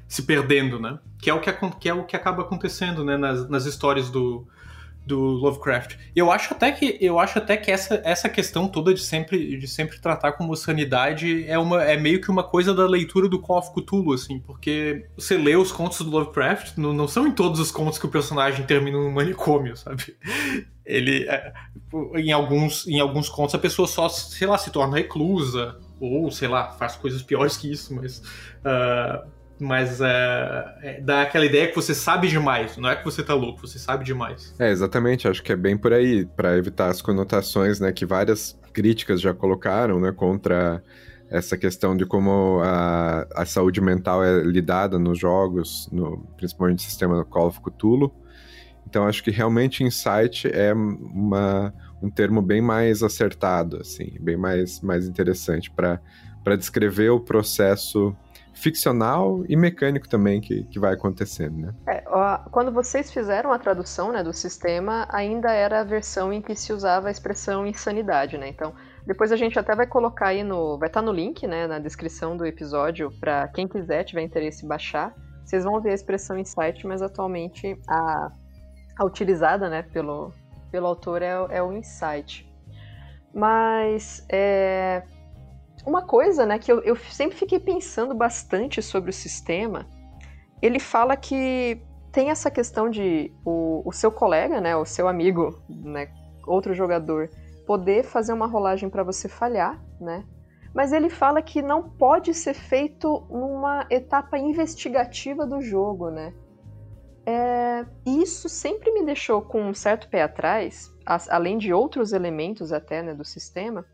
se 0.07 0.23
perdendo, 0.23 0.79
né? 0.79 0.99
Que 1.19 1.29
é 1.29 1.33
o 1.33 1.41
que, 1.41 1.51
que, 1.79 1.89
é 1.89 1.93
o 1.93 2.05
que 2.05 2.15
acaba 2.15 2.43
acontecendo, 2.43 3.03
né? 3.03 3.17
Nas, 3.17 3.49
nas 3.49 3.65
histórias 3.65 4.09
do, 4.09 4.47
do 5.05 5.19
Lovecraft. 5.19 5.97
Eu 6.15 6.31
acho 6.31 6.53
até 6.53 6.71
que 6.71 6.97
eu 7.01 7.19
acho 7.19 7.37
até 7.37 7.57
que 7.57 7.69
essa, 7.69 8.01
essa 8.05 8.29
questão 8.29 8.67
toda 8.67 8.93
de 8.93 9.01
sempre 9.01 9.57
de 9.57 9.67
sempre 9.67 9.99
tratar 9.99 10.33
como 10.33 10.55
sanidade 10.55 11.45
é 11.47 11.57
uma 11.59 11.83
é 11.83 11.97
meio 11.97 12.21
que 12.21 12.31
uma 12.31 12.43
coisa 12.43 12.73
da 12.73 12.87
leitura 12.87 13.27
do 13.27 13.39
Call 13.39 13.59
of 13.59 13.71
Cthulhu 13.73 14.13
assim, 14.13 14.39
porque 14.39 15.05
você 15.17 15.37
lê 15.37 15.55
os 15.55 15.71
contos 15.71 15.99
do 15.99 16.09
Lovecraft, 16.09 16.77
não, 16.77 16.93
não 16.93 17.07
são 17.07 17.27
em 17.27 17.31
todos 17.31 17.59
os 17.59 17.71
contos 17.71 17.99
que 17.99 18.05
o 18.05 18.09
personagem 18.09 18.65
termina 18.65 18.97
num 18.97 19.11
manicômio, 19.11 19.75
sabe? 19.75 20.15
Ele 20.85 21.25
é, 21.27 21.53
em 22.15 22.31
alguns 22.31 22.87
em 22.87 22.99
alguns 22.99 23.29
contos 23.29 23.55
a 23.55 23.59
pessoa 23.59 23.87
só, 23.87 24.07
sei 24.07 24.47
lá, 24.47 24.57
se 24.57 24.71
torna 24.71 24.97
reclusa 24.97 25.77
ou 25.99 26.31
sei 26.31 26.47
lá, 26.47 26.71
faz 26.71 26.95
coisas 26.95 27.21
piores 27.21 27.57
que 27.57 27.71
isso, 27.71 27.93
mas 27.95 28.19
uh, 28.19 29.25
mas 29.59 30.01
é, 30.01 30.75
é, 30.81 31.01
dá 31.01 31.21
aquela 31.21 31.45
ideia 31.45 31.67
que 31.67 31.75
você 31.75 31.93
sabe 31.93 32.27
demais. 32.27 32.77
Não 32.77 32.89
é 32.89 32.95
que 32.95 33.03
você 33.05 33.23
tá 33.23 33.33
louco, 33.33 33.67
você 33.67 33.79
sabe 33.79 34.03
demais. 34.03 34.53
É, 34.59 34.69
exatamente. 34.69 35.27
Acho 35.27 35.41
que 35.41 35.51
é 35.51 35.55
bem 35.55 35.77
por 35.77 35.93
aí, 35.93 36.25
para 36.25 36.57
evitar 36.57 36.89
as 36.89 37.01
conotações, 37.01 37.79
né, 37.79 37.91
que 37.91 38.05
várias 38.05 38.59
críticas 38.73 39.21
já 39.21 39.33
colocaram, 39.33 39.99
né, 39.99 40.11
contra 40.11 40.81
essa 41.29 41.57
questão 41.57 41.95
de 41.95 42.05
como 42.05 42.61
a, 42.63 43.25
a 43.35 43.45
saúde 43.45 43.81
mental 43.81 44.23
é 44.23 44.41
lidada 44.41 44.99
nos 44.99 45.17
jogos, 45.17 45.89
no, 45.91 46.19
principalmente 46.37 46.83
no 46.83 46.89
sistema 46.89 47.25
Call 47.25 47.47
of 47.47 47.59
Cthulhu. 47.61 48.13
Então 48.87 49.07
acho 49.07 49.23
que 49.23 49.31
realmente 49.31 49.83
insight 49.83 50.47
é 50.47 50.73
uma, 50.73 51.73
um 52.01 52.09
termo 52.09 52.41
bem 52.41 52.61
mais 52.61 53.01
acertado, 53.01 53.77
assim, 53.77 54.15
bem 54.19 54.37
mais, 54.37 54.81
mais 54.81 55.07
interessante 55.07 55.71
para 55.71 56.55
descrever 56.55 57.09
o 57.09 57.19
processo 57.19 58.15
ficcional 58.63 59.43
e 59.49 59.57
mecânico 59.57 60.07
também 60.07 60.39
que, 60.39 60.63
que 60.63 60.79
vai 60.79 60.93
acontecendo, 60.93 61.57
né? 61.57 61.73
É, 61.85 62.03
ó, 62.07 62.37
quando 62.49 62.71
vocês 62.71 63.11
fizeram 63.11 63.51
a 63.51 63.59
tradução 63.59 64.13
né, 64.13 64.23
do 64.23 64.31
sistema, 64.31 65.05
ainda 65.09 65.51
era 65.51 65.81
a 65.81 65.83
versão 65.83 66.31
em 66.31 66.41
que 66.41 66.55
se 66.55 66.71
usava 66.71 67.09
a 67.09 67.11
expressão 67.11 67.67
insanidade, 67.67 68.37
né? 68.37 68.47
Então, 68.47 68.73
depois 69.05 69.33
a 69.33 69.35
gente 69.35 69.59
até 69.59 69.75
vai 69.75 69.85
colocar 69.85 70.27
aí 70.27 70.43
no. 70.43 70.77
Vai 70.77 70.87
estar 70.87 71.01
tá 71.01 71.05
no 71.05 71.11
link, 71.11 71.45
né, 71.45 71.67
na 71.67 71.77
descrição 71.77 72.37
do 72.37 72.45
episódio, 72.45 73.11
para 73.19 73.49
quem 73.49 73.67
quiser, 73.67 74.05
tiver 74.05 74.21
interesse, 74.21 74.65
baixar. 74.65 75.13
Vocês 75.43 75.65
vão 75.65 75.81
ver 75.81 75.91
a 75.91 75.95
expressão 75.95 76.37
insight, 76.39 76.87
mas 76.87 77.01
atualmente 77.01 77.77
a, 77.89 78.31
a 78.97 79.05
utilizada, 79.05 79.67
né, 79.67 79.81
pelo, 79.81 80.31
pelo 80.71 80.87
autor 80.87 81.21
é, 81.21 81.33
é 81.49 81.61
o 81.61 81.73
insight. 81.73 82.49
Mas 83.33 84.25
é, 84.31 85.03
uma 85.85 86.01
coisa, 86.01 86.45
né, 86.45 86.57
que 86.59 86.71
eu, 86.71 86.81
eu 86.81 86.95
sempre 86.95 87.37
fiquei 87.37 87.59
pensando 87.59 88.13
bastante 88.13 88.81
sobre 88.81 89.09
o 89.09 89.13
sistema, 89.13 89.87
ele 90.61 90.79
fala 90.79 91.15
que 91.17 91.81
tem 92.11 92.29
essa 92.29 92.49
questão 92.49 92.89
de 92.89 93.33
o, 93.45 93.81
o 93.85 93.91
seu 93.91 94.11
colega, 94.11 94.61
né, 94.61 94.75
o 94.75 94.85
seu 94.85 95.07
amigo, 95.07 95.61
né, 95.67 96.09
outro 96.45 96.73
jogador, 96.73 97.29
poder 97.65 98.03
fazer 98.03 98.33
uma 98.33 98.47
rolagem 98.47 98.89
para 98.89 99.03
você 99.03 99.27
falhar, 99.27 99.81
né? 99.99 100.25
Mas 100.73 100.91
ele 100.91 101.09
fala 101.09 101.41
que 101.41 101.61
não 101.61 101.83
pode 101.83 102.33
ser 102.33 102.53
feito 102.53 103.25
numa 103.29 103.85
etapa 103.89 104.37
investigativa 104.37 105.45
do 105.45 105.61
jogo, 105.61 106.09
né? 106.09 106.33
É, 107.25 107.85
isso 108.05 108.49
sempre 108.49 108.91
me 108.91 109.05
deixou 109.05 109.41
com 109.41 109.61
um 109.61 109.73
certo 109.73 110.09
pé 110.09 110.23
atrás, 110.23 110.91
além 111.29 111.57
de 111.57 111.73
outros 111.73 112.11
elementos 112.11 112.73
até 112.73 113.01
né, 113.01 113.13
do 113.13 113.23
sistema, 113.23 113.85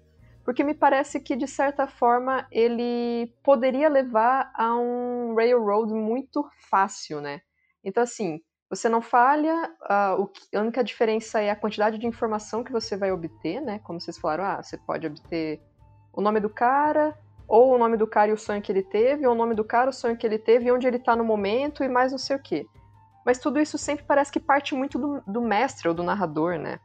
porque 0.43 0.63
me 0.63 0.73
parece 0.73 1.19
que, 1.19 1.35
de 1.35 1.47
certa 1.47 1.87
forma, 1.87 2.47
ele 2.51 3.33
poderia 3.43 3.89
levar 3.89 4.51
a 4.55 4.75
um 4.75 5.35
railroad 5.35 5.93
muito 5.93 6.47
fácil, 6.69 7.21
né? 7.21 7.41
Então, 7.83 8.03
assim, 8.03 8.41
você 8.69 8.87
não 8.87 9.01
falha, 9.01 9.71
que, 10.33 10.55
a 10.55 10.61
única 10.61 10.83
diferença 10.83 11.39
é 11.39 11.49
a 11.49 11.55
quantidade 11.55 11.97
de 11.97 12.05
informação 12.07 12.63
que 12.63 12.71
você 12.71 12.95
vai 12.95 13.11
obter, 13.11 13.61
né? 13.61 13.79
Como 13.79 13.99
vocês 13.99 14.17
falaram, 14.17 14.43
ah, 14.43 14.61
você 14.61 14.77
pode 14.77 15.07
obter 15.07 15.61
o 16.13 16.21
nome 16.21 16.39
do 16.39 16.49
cara, 16.49 17.17
ou 17.47 17.73
o 17.73 17.77
nome 17.77 17.97
do 17.97 18.05
cara 18.05 18.29
e 18.29 18.33
o 18.33 18.37
sonho 18.37 18.61
que 18.61 18.71
ele 18.71 18.83
teve, 18.83 19.25
ou 19.25 19.33
o 19.33 19.37
nome 19.37 19.55
do 19.55 19.63
cara, 19.63 19.89
o 19.89 19.93
sonho 19.93 20.15
que 20.15 20.25
ele 20.25 20.37
teve, 20.37 20.65
e 20.65 20.71
onde 20.71 20.87
ele 20.87 20.97
está 20.97 21.15
no 21.15 21.23
momento, 21.23 21.83
e 21.83 21.89
mais 21.89 22.11
não 22.11 22.19
sei 22.19 22.35
o 22.35 22.41
quê. 22.41 22.67
Mas 23.25 23.39
tudo 23.39 23.59
isso 23.59 23.77
sempre 23.77 24.05
parece 24.05 24.31
que 24.31 24.39
parte 24.39 24.75
muito 24.75 24.99
do, 24.99 25.21
do 25.25 25.41
mestre 25.41 25.87
ou 25.87 25.93
do 25.93 26.03
narrador, 26.03 26.59
né? 26.59 26.79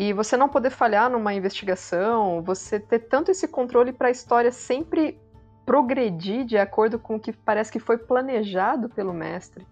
E 0.00 0.14
você 0.14 0.34
não 0.34 0.48
poder 0.48 0.70
falhar 0.70 1.10
numa 1.10 1.34
investigação, 1.34 2.42
você 2.42 2.80
ter 2.80 3.00
tanto 3.00 3.30
esse 3.30 3.46
controle 3.46 3.92
para 3.92 4.08
a 4.08 4.10
história 4.10 4.50
sempre 4.50 5.20
progredir 5.66 6.46
de 6.46 6.56
acordo 6.56 6.98
com 6.98 7.16
o 7.16 7.20
que 7.20 7.34
parece 7.34 7.70
que 7.70 7.78
foi 7.78 7.98
planejado 7.98 8.88
pelo 8.88 9.12
mestre. 9.12 9.66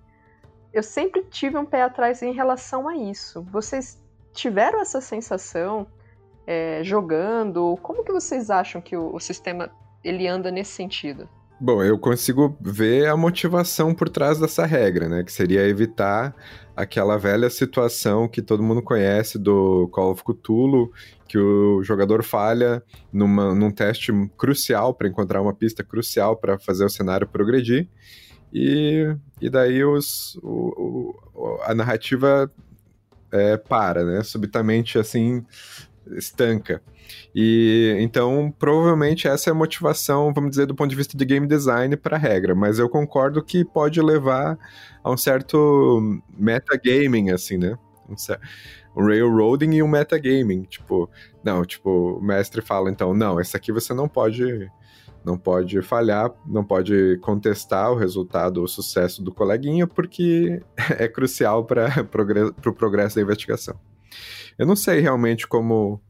Eu 0.71 0.83
sempre 0.83 1.23
tive 1.23 1.57
um 1.57 1.65
pé 1.65 1.83
atrás 1.83 2.21
em 2.21 2.35
relação 2.35 2.87
a 2.87 2.95
isso. 2.95 3.43
Vocês 3.45 4.05
tiveram 4.35 4.83
essa 4.83 5.01
sensação 5.01 5.87
é, 6.47 6.85
jogando? 6.85 7.79
Como 7.81 8.05
que 8.05 8.13
vocês 8.13 8.51
acham 8.51 8.83
que 8.83 8.99
o, 8.99 9.15
o 9.15 9.19
sistema 9.19 9.71
ele 10.05 10.29
anda 10.29 10.51
nesse 10.51 10.73
sentido? 10.73 11.27
Bom, 11.61 11.83
eu 11.83 11.99
consigo 11.99 12.57
ver 12.61 13.09
a 13.09 13.17
motivação 13.17 13.93
por 13.93 14.09
trás 14.09 14.39
dessa 14.39 14.65
regra, 14.65 15.09
né? 15.09 15.25
Que 15.25 15.33
seria 15.33 15.67
evitar 15.67 16.33
aquela 16.77 17.19
velha 17.19 17.51
situação 17.51 18.29
que 18.29 18.41
todo 18.41 18.63
mundo 18.63 18.81
conhece 18.81 19.37
do 19.41 19.89
Call 19.89 20.13
of 20.13 20.23
Cthulhu, 20.23 20.93
que 21.27 21.37
o 21.37 21.83
jogador 21.83 22.23
falha 22.23 22.81
numa, 23.13 23.57
num 23.57 23.73
teste 23.73 24.13
crucial 24.37 24.95
para 24.95 25.09
encontrar 25.09 25.43
uma 25.43 25.53
pista 25.53 25.83
crucial 25.83 26.37
para 26.37 26.61
fazer 26.61 26.85
o 26.85 26.89
cenário 26.89 27.27
progredir. 27.27 27.89
E, 28.53 29.13
e 29.41 29.51
daí 29.51 29.85
os, 29.85 30.39
o, 30.41 31.13
o, 31.35 31.59
a 31.65 31.75
narrativa 31.75 32.49
é, 33.33 33.57
para, 33.57 34.05
né? 34.05 34.23
Subitamente 34.23 34.97
assim 34.97 35.45
estanca. 36.17 36.83
E 37.35 37.97
então, 38.01 38.53
provavelmente 38.59 39.27
essa 39.29 39.51
é 39.51 39.53
a 39.53 39.55
motivação, 39.55 40.33
vamos 40.33 40.51
dizer, 40.51 40.67
do 40.67 40.75
ponto 40.75 40.91
de 40.91 40.97
vista 40.97 41.17
de 41.17 41.25
game 41.25 41.47
design 41.47 41.97
para 41.97 42.17
a 42.17 42.19
regra, 42.19 42.55
mas 42.55 42.79
eu 42.79 42.89
concordo 42.89 43.43
que 43.43 43.65
pode 43.65 44.01
levar 44.01 44.59
a 45.03 45.11
um 45.11 45.17
certo 45.17 46.21
metagaming, 46.37 47.31
assim, 47.31 47.59
né? 47.59 47.79
Um, 48.09 48.15
um 48.97 49.07
railroading 49.07 49.75
e 49.75 49.83
um 49.83 49.89
metagaming, 49.89 50.63
tipo, 50.63 51.11
não, 51.43 51.65
tipo, 51.65 52.19
o 52.19 52.23
mestre 52.23 52.63
fala 52.63 52.91
então, 52.91 53.15
não, 53.15 53.41
esse 53.41 53.57
aqui 53.57 53.73
você 53.73 53.95
não 53.95 54.09
pode 54.09 54.71
não 55.25 55.37
pode 55.37 55.83
falhar, 55.83 56.33
não 56.47 56.65
pode 56.65 57.19
contestar 57.19 57.93
o 57.93 57.97
resultado, 57.97 58.63
o 58.63 58.69
sucesso 58.69 59.23
do 59.23 59.33
coleguinha, 59.33 59.87
porque 59.87 60.63
é 60.99 61.07
crucial 61.07 61.65
para 61.65 62.01
o 62.67 62.73
progresso 62.73 63.17
da 63.17 63.23
investigação. 63.23 63.79
Eu 64.59 64.67
não 64.67 64.77
sei 64.77 65.01
realmente 65.01 65.47
como 65.47 66.03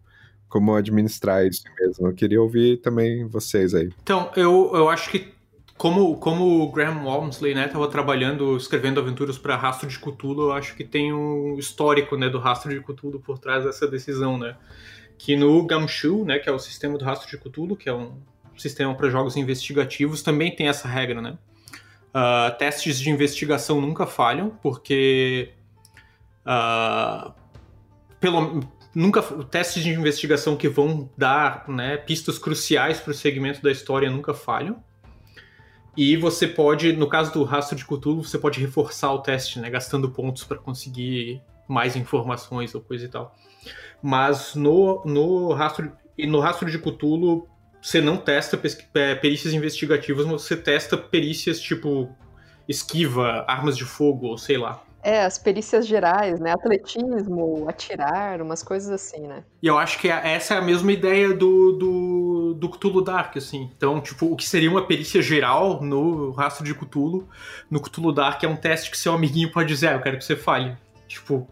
como 0.48 0.74
administrar 0.74 1.46
isso 1.46 1.62
mesmo. 1.78 2.08
Eu 2.08 2.14
queria 2.14 2.40
ouvir 2.40 2.78
também 2.78 3.26
vocês 3.26 3.74
aí. 3.74 3.90
Então, 4.02 4.30
eu, 4.34 4.70
eu 4.74 4.88
acho 4.88 5.10
que 5.10 5.32
como, 5.76 6.16
como 6.16 6.62
o 6.62 6.72
Graham 6.72 7.04
Walmsley 7.04 7.54
né, 7.54 7.70
trabalhando, 7.90 8.56
escrevendo 8.56 8.98
aventuras 8.98 9.38
para 9.38 9.56
Rastro 9.56 9.88
de 9.88 9.98
Cthulhu, 9.98 10.48
eu 10.48 10.52
acho 10.52 10.74
que 10.74 10.82
tem 10.82 11.12
um 11.12 11.56
histórico 11.56 12.16
né, 12.16 12.28
do 12.28 12.38
Rastro 12.38 12.70
de 12.70 12.80
Cthulhu 12.80 13.20
por 13.20 13.38
trás 13.38 13.64
dessa 13.64 13.86
decisão, 13.86 14.36
né? 14.36 14.56
Que 15.16 15.36
no 15.36 15.64
Gumshoe, 15.66 16.24
né, 16.24 16.38
que 16.38 16.48
é 16.48 16.52
o 16.52 16.58
sistema 16.58 16.98
do 16.98 17.04
Rastro 17.04 17.30
de 17.30 17.38
Cthulhu, 17.38 17.76
que 17.76 17.88
é 17.88 17.94
um 17.94 18.12
sistema 18.56 18.92
para 18.94 19.08
jogos 19.08 19.36
investigativos, 19.36 20.22
também 20.22 20.54
tem 20.54 20.68
essa 20.68 20.88
regra, 20.88 21.22
né? 21.22 21.38
Uh, 22.08 22.58
testes 22.58 22.98
de 22.98 23.10
investigação 23.10 23.80
nunca 23.80 24.04
falham, 24.06 24.50
porque 24.62 25.50
uh, 26.44 27.32
pelo, 28.20 28.60
nunca 28.94 29.22
testes 29.22 29.82
de 29.82 29.90
investigação 29.90 30.56
que 30.56 30.68
vão 30.68 31.08
dar 31.16 31.68
né, 31.68 31.96
pistas 31.96 32.38
cruciais 32.38 33.00
para 33.00 33.10
o 33.10 33.14
segmento 33.14 33.62
da 33.62 33.70
história 33.70 34.10
nunca 34.10 34.34
falham. 34.34 34.82
E 35.96 36.16
você 36.16 36.46
pode, 36.46 36.92
no 36.92 37.08
caso 37.08 37.32
do 37.32 37.42
rastro 37.42 37.76
de 37.76 37.84
Cthulhu, 37.84 38.22
você 38.22 38.38
pode 38.38 38.60
reforçar 38.60 39.12
o 39.12 39.18
teste, 39.18 39.58
né, 39.58 39.68
gastando 39.68 40.10
pontos 40.10 40.44
para 40.44 40.56
conseguir 40.56 41.42
mais 41.66 41.96
informações 41.96 42.74
ou 42.74 42.80
coisa 42.80 43.04
e 43.04 43.08
tal. 43.08 43.34
Mas 44.02 44.54
no, 44.54 45.02
no 45.04 45.52
rastro 45.52 45.92
no 46.26 46.40
rastro 46.40 46.68
de 46.70 46.78
Cthulhu 46.78 47.48
você 47.80 48.00
não 48.00 48.16
testa 48.16 48.60
é, 48.94 49.14
perícias 49.14 49.54
investigativas, 49.54 50.26
mas 50.26 50.42
você 50.42 50.56
testa 50.56 50.96
perícias 50.96 51.60
tipo 51.60 52.12
esquiva, 52.68 53.44
armas 53.48 53.76
de 53.76 53.84
fogo, 53.84 54.26
ou 54.26 54.36
sei 54.36 54.58
lá. 54.58 54.82
É, 55.08 55.24
as 55.24 55.38
perícias 55.38 55.86
gerais, 55.86 56.38
né? 56.38 56.52
Atletismo, 56.52 57.66
atirar, 57.66 58.42
umas 58.42 58.62
coisas 58.62 58.90
assim, 58.90 59.26
né? 59.26 59.42
E 59.62 59.66
eu 59.66 59.78
acho 59.78 59.98
que 59.98 60.10
é, 60.10 60.34
essa 60.34 60.52
é 60.52 60.58
a 60.58 60.60
mesma 60.60 60.92
ideia 60.92 61.32
do, 61.32 61.72
do, 61.72 62.54
do 62.54 62.68
Cthulhu 62.68 63.00
Dark, 63.00 63.34
assim. 63.38 63.70
Então, 63.74 64.02
tipo, 64.02 64.30
o 64.30 64.36
que 64.36 64.46
seria 64.46 64.70
uma 64.70 64.86
perícia 64.86 65.22
geral 65.22 65.82
no 65.82 66.32
rastro 66.32 66.62
de 66.62 66.74
Cthulhu, 66.74 67.26
no 67.70 67.80
Cthulhu 67.80 68.12
Dark 68.12 68.44
é 68.44 68.48
um 68.48 68.54
teste 68.54 68.90
que 68.90 68.98
seu 68.98 69.14
amiguinho 69.14 69.50
pode 69.50 69.68
dizer, 69.68 69.88
ah, 69.88 69.92
eu 69.92 70.02
quero 70.02 70.18
que 70.18 70.24
você 70.26 70.36
falhe. 70.36 70.76
Tipo, 71.06 71.48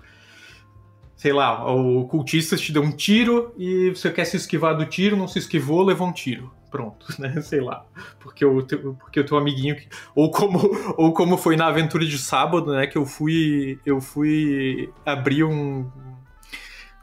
sei 1.17 1.33
lá, 1.33 1.67
o 1.73 2.07
cultista 2.09 2.59
te 2.59 2.71
deu 2.71 2.83
um 2.83 2.93
tiro 2.93 3.55
e 3.57 3.89
você 3.89 4.11
quer 4.11 4.27
se 4.27 4.37
esquivar 4.37 4.77
do 4.77 4.85
tiro, 4.85 5.17
não 5.17 5.27
se 5.27 5.39
esquivou, 5.39 5.83
levou 5.83 6.07
um 6.07 6.13
tiro 6.13 6.53
pronto, 6.77 7.07
né? 7.19 7.41
Sei 7.41 7.61
lá. 7.61 7.85
Porque 8.21 8.45
o 8.45 8.63
teu, 8.63 8.95
porque 8.95 9.21
o 9.21 9.25
teu 9.25 9.39
amiguinho. 9.39 9.77
Ou 10.15 10.31
como, 10.31 10.59
ou 10.97 11.13
como 11.15 11.39
foi 11.39 11.57
na 11.57 11.67
aventura 11.67 12.05
de 12.05 12.19
sábado, 12.19 12.73
né? 12.73 12.87
Que 12.87 12.99
eu 12.99 13.07
fui. 13.07 13.81
Eu 13.87 14.01
fui 14.01 14.93
abrir 15.05 15.45
um. 15.45 15.91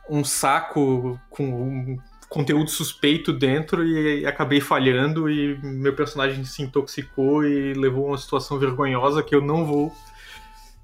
Um 0.10 0.24
saco 0.24 1.18
com 1.30 1.46
um 1.46 1.98
conteúdo 2.28 2.70
suspeito 2.70 3.32
dentro 3.32 3.86
e 3.86 4.26
acabei 4.26 4.60
falhando 4.60 5.30
e 5.30 5.58
meu 5.64 5.96
personagem 5.96 6.44
se 6.44 6.62
intoxicou 6.62 7.46
e 7.46 7.74
levou 7.74 8.08
a 8.08 8.10
uma 8.10 8.18
situação 8.18 8.60
vergonhosa 8.60 9.24
que 9.24 9.34
eu 9.34 9.40
não 9.40 9.66
vou 9.66 9.94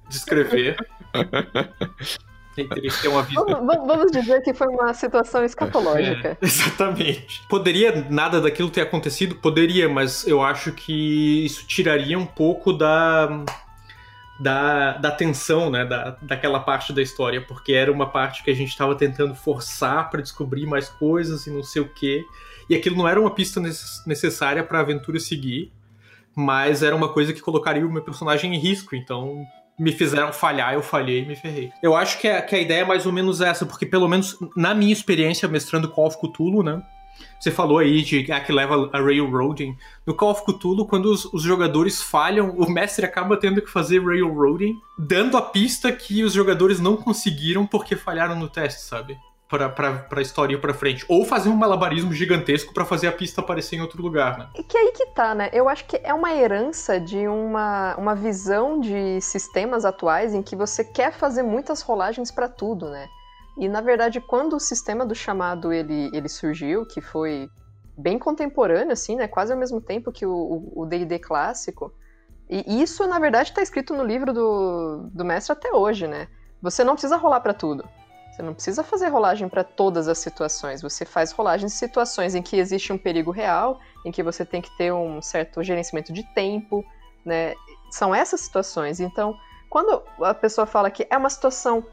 descrever. 0.08 0.78
Teria 2.68 2.90
que 2.90 3.02
ter 3.02 3.08
uma 3.08 3.24
visão. 3.24 3.46
Vamos, 3.46 3.88
vamos 3.88 4.12
dizer 4.12 4.42
que 4.42 4.54
foi 4.54 4.68
uma 4.68 4.94
situação 4.94 5.44
escatológica. 5.44 6.30
É, 6.30 6.38
exatamente. 6.46 7.42
Poderia 7.48 8.06
nada 8.10 8.42
daquilo 8.42 8.70
ter 8.70 8.82
acontecido? 8.82 9.36
Poderia, 9.36 9.88
mas 9.88 10.28
eu 10.28 10.42
acho 10.42 10.72
que 10.72 11.46
isso 11.46 11.66
tiraria 11.66 12.18
um 12.18 12.26
pouco 12.26 12.74
da. 12.74 13.44
Da, 14.42 14.94
da 14.94 15.12
tensão, 15.12 15.70
né, 15.70 15.84
da, 15.84 16.16
daquela 16.22 16.62
parte 16.62 16.94
da 16.94 17.02
história, 17.02 17.42
porque 17.42 17.74
era 17.74 17.92
uma 17.92 18.10
parte 18.10 18.42
que 18.42 18.50
a 18.50 18.54
gente 18.54 18.70
estava 18.70 18.96
tentando 18.96 19.36
forçar 19.36 20.10
para 20.10 20.22
descobrir 20.22 20.66
mais 20.66 20.88
coisas 20.88 21.46
e 21.46 21.52
não 21.52 21.62
sei 21.62 21.82
o 21.82 21.90
quê, 21.90 22.26
e 22.70 22.74
aquilo 22.74 22.96
não 22.96 23.06
era 23.06 23.20
uma 23.20 23.32
pista 23.32 23.60
necessária 23.60 24.64
para 24.64 24.78
a 24.78 24.82
aventura 24.82 25.20
seguir, 25.20 25.74
mas 26.34 26.82
era 26.82 26.96
uma 26.96 27.10
coisa 27.10 27.34
que 27.34 27.42
colocaria 27.42 27.86
o 27.86 27.92
meu 27.92 28.02
personagem 28.02 28.56
em 28.56 28.58
risco, 28.58 28.96
então 28.96 29.46
me 29.80 29.92
fizeram 29.94 30.34
falhar, 30.34 30.74
eu 30.74 30.84
falhei 30.84 31.24
e 31.24 31.26
me 31.26 31.36
ferrei. 31.36 31.72
Eu 31.82 31.96
acho 31.96 32.20
que 32.20 32.28
a, 32.28 32.42
que 32.42 32.56
a 32.56 32.60
ideia 32.60 32.82
é 32.82 32.86
mais 32.86 33.06
ou 33.06 33.14
menos 33.14 33.40
essa, 33.40 33.66
porque 33.66 33.86
pelo 33.86 34.08
menos 34.08 34.38
na 34.56 34.76
minha 34.76 34.92
experiência 34.92 35.48
mestrando 35.48 35.90
Call 35.90 36.08
of 36.08 36.18
Cthulhu, 36.18 36.62
né? 36.62 36.84
Você 37.40 37.52
falou 37.52 37.78
aí 37.78 38.02
de 38.02 38.30
ah, 38.32 38.42
que 38.42 38.52
leva 38.52 38.90
a 38.92 39.02
railroading. 39.02 39.76
No 40.06 40.14
Call 40.14 40.32
of 40.32 40.44
Cthulhu, 40.44 40.86
quando 40.86 41.06
os, 41.06 41.26
os, 41.26 41.42
jogadores 41.42 42.02
falham, 42.02 42.52
o 42.52 42.70
mestre 42.70 43.06
acaba 43.06 43.38
tendo 43.38 43.62
que 43.62 43.70
fazer 43.70 44.04
railroading, 44.04 44.76
dando 44.98 45.38
a 45.38 45.42
pista 45.42 45.92
que 45.92 46.24
os 46.24 46.34
jogadores 46.34 46.80
não 46.80 46.98
conseguiram 46.98 47.66
porque 47.66 47.96
falharam 47.96 48.36
no 48.36 48.50
teste, 48.50 48.82
sabe? 48.82 49.18
Pra, 49.50 49.68
pra, 49.68 49.94
pra 49.98 50.22
história 50.22 50.54
ir 50.54 50.62
pra 50.62 50.74
frente. 50.74 51.04
Ou 51.10 51.26
fazer 51.26 51.50
um 51.50 51.56
malabarismo 51.56 52.14
gigantesco 52.14 52.74
para 52.74 52.86
fazer 52.86 53.08
a 53.08 53.12
pista 53.12 53.42
aparecer 53.42 53.76
em 53.76 53.82
outro 53.82 54.02
lugar, 54.02 54.38
né? 54.38 54.50
E 54.56 54.64
que 54.64 54.78
aí 54.78 54.92
que 54.92 55.08
tá, 55.08 55.34
né? 55.34 55.50
Eu 55.52 55.68
acho 55.68 55.86
que 55.86 56.00
é 56.04 56.14
uma 56.14 56.34
herança 56.34 57.00
de 57.00 57.28
uma, 57.28 57.96
uma 57.98 58.16
visão 58.16 58.80
de 58.80 59.20
sistemas 59.20 59.84
atuais 59.84 60.34
em 60.34 60.44
que 60.44 60.56
você 60.56 60.84
quer 60.84 61.12
fazer 61.12 61.42
muitas 61.42 61.82
rolagens 61.82 62.30
para 62.32 62.48
tudo, 62.48 62.90
né? 62.90 63.08
E 63.58 63.68
na 63.68 63.82
verdade, 63.82 64.22
quando 64.22 64.56
o 64.56 64.60
sistema 64.60 65.06
do 65.06 65.16
chamado 65.16 65.74
ele, 65.74 66.10
ele 66.14 66.30
surgiu, 66.30 66.86
que 66.86 67.02
foi 67.02 67.50
bem 67.98 68.18
contemporâneo, 68.18 68.94
assim, 68.94 69.16
né? 69.16 69.28
Quase 69.28 69.52
ao 69.52 69.60
mesmo 69.60 69.82
tempo 69.82 70.12
que 70.12 70.26
o 70.26 70.86
D&D 70.88 71.20
clássico. 71.20 71.92
E 72.50 72.82
isso, 72.82 73.06
na 73.06 73.20
verdade, 73.20 73.50
está 73.50 73.62
escrito 73.62 73.94
no 73.94 74.04
livro 74.04 74.32
do, 74.32 75.10
do 75.12 75.26
mestre 75.26 75.52
até 75.54 75.74
hoje, 75.74 76.08
né? 76.08 76.28
Você 76.62 76.84
não 76.84 76.94
precisa 76.94 77.18
rolar 77.18 77.42
para 77.42 77.54
tudo. 77.54 77.84
Você 78.40 78.44
não 78.44 78.54
precisa 78.54 78.86
fazer 78.86 79.10
rolagem 79.10 79.50
para 79.50 79.66
todas 79.66 80.08
as 80.08 80.18
situações. 80.18 80.82
Você 80.82 81.04
faz 81.04 81.34
rolagem 81.34 81.66
em 81.66 81.70
situações 81.70 82.36
em 82.36 82.42
que 82.42 82.56
existe 82.56 82.94
um 82.94 82.98
perigo 82.98 83.32
real, 83.32 83.82
em 84.06 84.14
que 84.14 84.24
você 84.24 84.46
tem 84.46 84.62
que 84.62 84.72
ter 84.78 84.94
um 84.94 85.22
certo 85.22 85.62
gerenciamento 85.62 86.14
de 86.14 86.24
tempo, 86.34 86.86
né? 87.26 87.54
São 87.92 88.16
essas 88.16 88.40
situações. 88.40 89.02
Então, 89.02 89.38
quando 89.70 90.02
a 90.22 90.34
pessoa 90.34 90.66
fala 90.66 90.90
que 90.90 91.06
é 91.10 91.18
uma 91.18 91.30
situação 91.30 91.86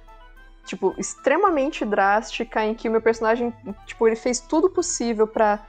tipo 0.65 0.95
extremamente 0.97 1.85
drástica 1.85 2.65
em 2.65 2.75
que 2.75 2.89
o 2.89 2.93
meu 2.93 3.03
personagem, 3.03 3.53
tipo, 3.85 4.07
ele 4.07 4.15
fez 4.15 4.39
tudo 4.39 4.71
possível 4.71 5.27
para 5.27 5.67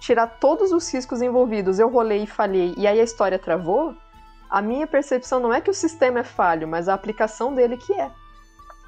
tirar 0.00 0.26
todos 0.26 0.72
os 0.72 0.90
riscos 0.90 1.20
envolvidos, 1.20 1.78
eu 1.78 1.90
rolei 1.90 2.22
e 2.22 2.26
falhei 2.26 2.72
e 2.78 2.86
aí 2.86 2.98
a 2.98 3.04
história 3.04 3.38
travou, 3.38 3.94
a 4.48 4.62
minha 4.62 4.86
percepção 4.86 5.38
não 5.38 5.52
é 5.52 5.60
que 5.60 5.68
o 5.70 5.74
sistema 5.74 6.20
é 6.20 6.24
falho, 6.24 6.66
mas 6.66 6.88
a 6.88 6.94
aplicação 6.94 7.54
dele 7.54 7.76
que 7.76 7.92
é, 7.92 8.10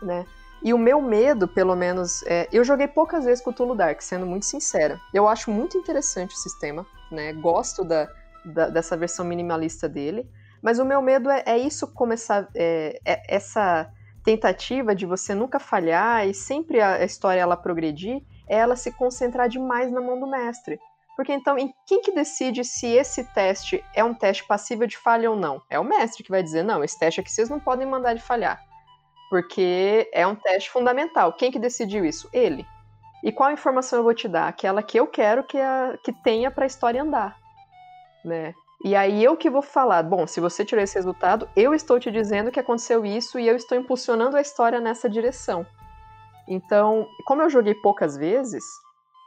né? 0.00 0.24
E 0.62 0.72
o 0.72 0.78
meu 0.78 1.00
medo, 1.00 1.46
pelo 1.46 1.76
menos, 1.76 2.22
é, 2.26 2.48
eu 2.52 2.64
joguei 2.64 2.88
poucas 2.88 3.24
vezes 3.24 3.42
com 3.42 3.50
o 3.50 3.52
Tulu 3.52 3.74
Dark, 3.74 4.00
sendo 4.00 4.26
muito 4.26 4.46
sincera. 4.46 5.00
Eu 5.12 5.28
acho 5.28 5.50
muito 5.50 5.76
interessante 5.76 6.34
o 6.34 6.38
sistema, 6.38 6.86
né? 7.10 7.32
Gosto 7.34 7.84
da, 7.84 8.08
da 8.44 8.68
dessa 8.68 8.96
versão 8.96 9.24
minimalista 9.24 9.88
dele. 9.88 10.28
Mas 10.62 10.78
o 10.78 10.84
meu 10.84 11.00
medo 11.02 11.30
é, 11.30 11.42
é 11.46 11.58
isso 11.58 11.86
começar. 11.92 12.48
É, 12.54 12.98
é, 13.04 13.22
essa 13.28 13.90
tentativa 14.24 14.92
de 14.92 15.06
você 15.06 15.34
nunca 15.34 15.60
falhar 15.60 16.26
e 16.26 16.34
sempre 16.34 16.80
a, 16.80 16.94
a 16.94 17.04
história 17.04 17.40
ela 17.40 17.56
progredir, 17.56 18.20
é 18.48 18.56
ela 18.56 18.74
se 18.74 18.90
concentrar 18.90 19.48
demais 19.48 19.92
na 19.92 20.00
mão 20.00 20.18
do 20.18 20.26
mestre. 20.26 20.80
Porque 21.16 21.32
então, 21.32 21.56
em 21.56 21.72
quem 21.86 22.02
que 22.02 22.12
decide 22.12 22.64
se 22.64 22.86
esse 22.88 23.24
teste 23.32 23.82
é 23.94 24.04
um 24.04 24.12
teste 24.12 24.44
passível 24.46 24.86
de 24.86 24.98
falha 24.98 25.30
ou 25.30 25.36
não? 25.36 25.62
É 25.70 25.78
o 25.78 25.84
mestre 25.84 26.22
que 26.22 26.30
vai 26.30 26.42
dizer, 26.42 26.62
não, 26.62 26.84
esse 26.84 26.98
teste 26.98 27.20
aqui 27.20 27.30
vocês 27.30 27.48
não 27.48 27.58
podem 27.60 27.86
mandar 27.86 28.14
de 28.14 28.22
falhar. 28.22 28.60
Porque 29.28 30.08
é 30.12 30.26
um 30.26 30.34
teste 30.34 30.70
fundamental. 30.70 31.32
Quem 31.32 31.50
que 31.50 31.58
decidiu 31.58 32.04
isso? 32.04 32.28
Ele. 32.32 32.66
E 33.22 33.32
qual 33.32 33.50
informação 33.50 33.98
eu 33.98 34.04
vou 34.04 34.14
te 34.14 34.28
dar? 34.28 34.46
Aquela 34.46 34.82
que 34.82 34.98
eu 34.98 35.06
quero 35.06 35.42
que, 35.42 35.58
a, 35.58 35.98
que 36.04 36.12
tenha 36.12 36.50
para 36.50 36.64
a 36.64 36.66
história 36.66 37.02
andar. 37.02 37.36
Né? 38.24 38.54
E 38.84 38.94
aí 38.94 39.24
eu 39.24 39.36
que 39.36 39.50
vou 39.50 39.62
falar, 39.62 40.02
bom, 40.02 40.26
se 40.26 40.38
você 40.38 40.64
tirou 40.64 40.84
esse 40.84 40.94
resultado, 40.94 41.48
eu 41.56 41.74
estou 41.74 41.98
te 41.98 42.10
dizendo 42.10 42.50
que 42.50 42.60
aconteceu 42.60 43.04
isso 43.04 43.38
e 43.38 43.48
eu 43.48 43.56
estou 43.56 43.76
impulsionando 43.76 44.36
a 44.36 44.40
história 44.40 44.80
nessa 44.80 45.08
direção. 45.08 45.66
Então, 46.46 47.08
como 47.24 47.42
eu 47.42 47.50
joguei 47.50 47.74
poucas 47.74 48.16
vezes, 48.16 48.62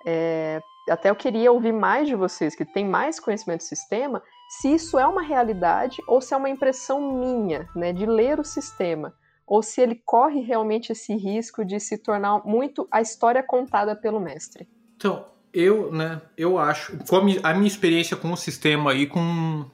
é, 0.06 0.62
até 0.90 1.10
eu 1.10 1.16
queria 1.16 1.52
ouvir 1.52 1.74
mais 1.74 2.08
de 2.08 2.16
vocês, 2.16 2.56
que 2.56 2.64
têm 2.64 2.86
mais 2.86 3.20
conhecimento 3.20 3.60
do 3.60 3.68
sistema, 3.68 4.24
se 4.50 4.74
isso 4.74 4.98
é 4.98 5.06
uma 5.06 5.22
realidade 5.22 5.98
ou 6.08 6.22
se 6.22 6.34
é 6.34 6.38
uma 6.38 6.50
impressão 6.50 7.02
minha, 7.02 7.68
né, 7.76 7.92
de 7.92 8.06
ler 8.06 8.40
o 8.40 8.46
sistema 8.46 9.14
ou 9.50 9.64
se 9.64 9.82
ele 9.82 10.00
corre 10.06 10.42
realmente 10.42 10.92
esse 10.92 11.16
risco 11.16 11.66
de 11.66 11.80
se 11.80 11.98
tornar 11.98 12.46
muito 12.46 12.88
a 12.92 13.02
história 13.02 13.42
contada 13.42 13.96
pelo 13.96 14.20
mestre. 14.20 14.70
Então, 14.96 15.26
eu, 15.52 15.92
né, 15.92 16.22
eu 16.38 16.60
acho, 16.60 16.96
com 17.08 17.16
a 17.16 17.24
minha, 17.24 17.68
experiência 17.68 18.16
com 18.16 18.32
o 18.32 18.38
sistema 18.38 18.94
e 18.94 19.08
com 19.08 19.66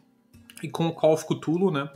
e 0.64 0.70
com 0.70 0.88
o 0.88 0.94
Call 0.94 1.14
of 1.14 1.26
Cthulhu, 1.28 1.70
né, 1.70 1.90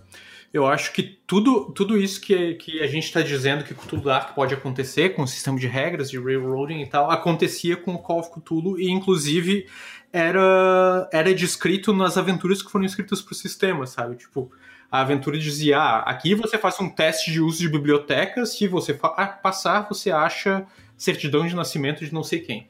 eu 0.54 0.68
acho 0.68 0.92
que 0.92 1.02
tudo, 1.26 1.72
tudo 1.72 1.98
isso 1.98 2.20
que, 2.20 2.56
que 2.56 2.82
a 2.82 2.88
gente 2.88 3.06
está 3.06 3.22
dizendo 3.22 3.63
que 3.63 3.74
Cthulhu 3.74 4.04
Dark 4.04 4.36
pode 4.36 4.54
acontecer 4.54 5.15
com 5.15 5.24
o 5.24 5.28
sistema 5.28 5.58
de 5.58 5.68
regras, 5.68 6.12
de 6.12 6.20
railroading 6.20 6.82
e 6.82 6.86
tal, 6.86 7.10
acontecia 7.10 7.78
com 7.78 7.94
o 7.94 8.00
Call 8.00 8.20
of 8.20 8.32
Cthulhu 8.32 8.78
e 8.78 8.92
inclusive 8.92 9.68
era, 10.12 11.08
era 11.13 11.34
descrito 11.34 11.94
nas 11.94 12.18
aventuras 12.18 12.62
que 12.62 12.70
foram 12.70 12.84
escritas 12.84 13.22
para 13.22 13.32
o 13.32 13.36
sistema, 13.36 13.88
sabe? 13.88 14.18
Tipo, 14.18 14.52
a 14.91 15.02
aventura 15.02 15.38
dizia: 15.38 15.80
ah, 15.80 15.99
aqui 15.99 16.34
você 16.34 16.58
faz 16.58 16.80
um 16.80 16.89
teste 16.89 17.32
de 17.32 17.39
uso 17.39 17.60
de 17.60 17.69
biblioteca, 17.69 18.45
se 18.45 18.67
você 18.67 18.97
ah, 19.02 19.28
passar, 19.28 19.88
você 19.88 20.12
acha 20.12 20.65
certidão 20.97 21.45
de 21.45 21.56
nascimento 21.56 22.04
de 22.04 22.13
não 22.13 22.23
sei 22.23 22.39
quem. 22.39 22.67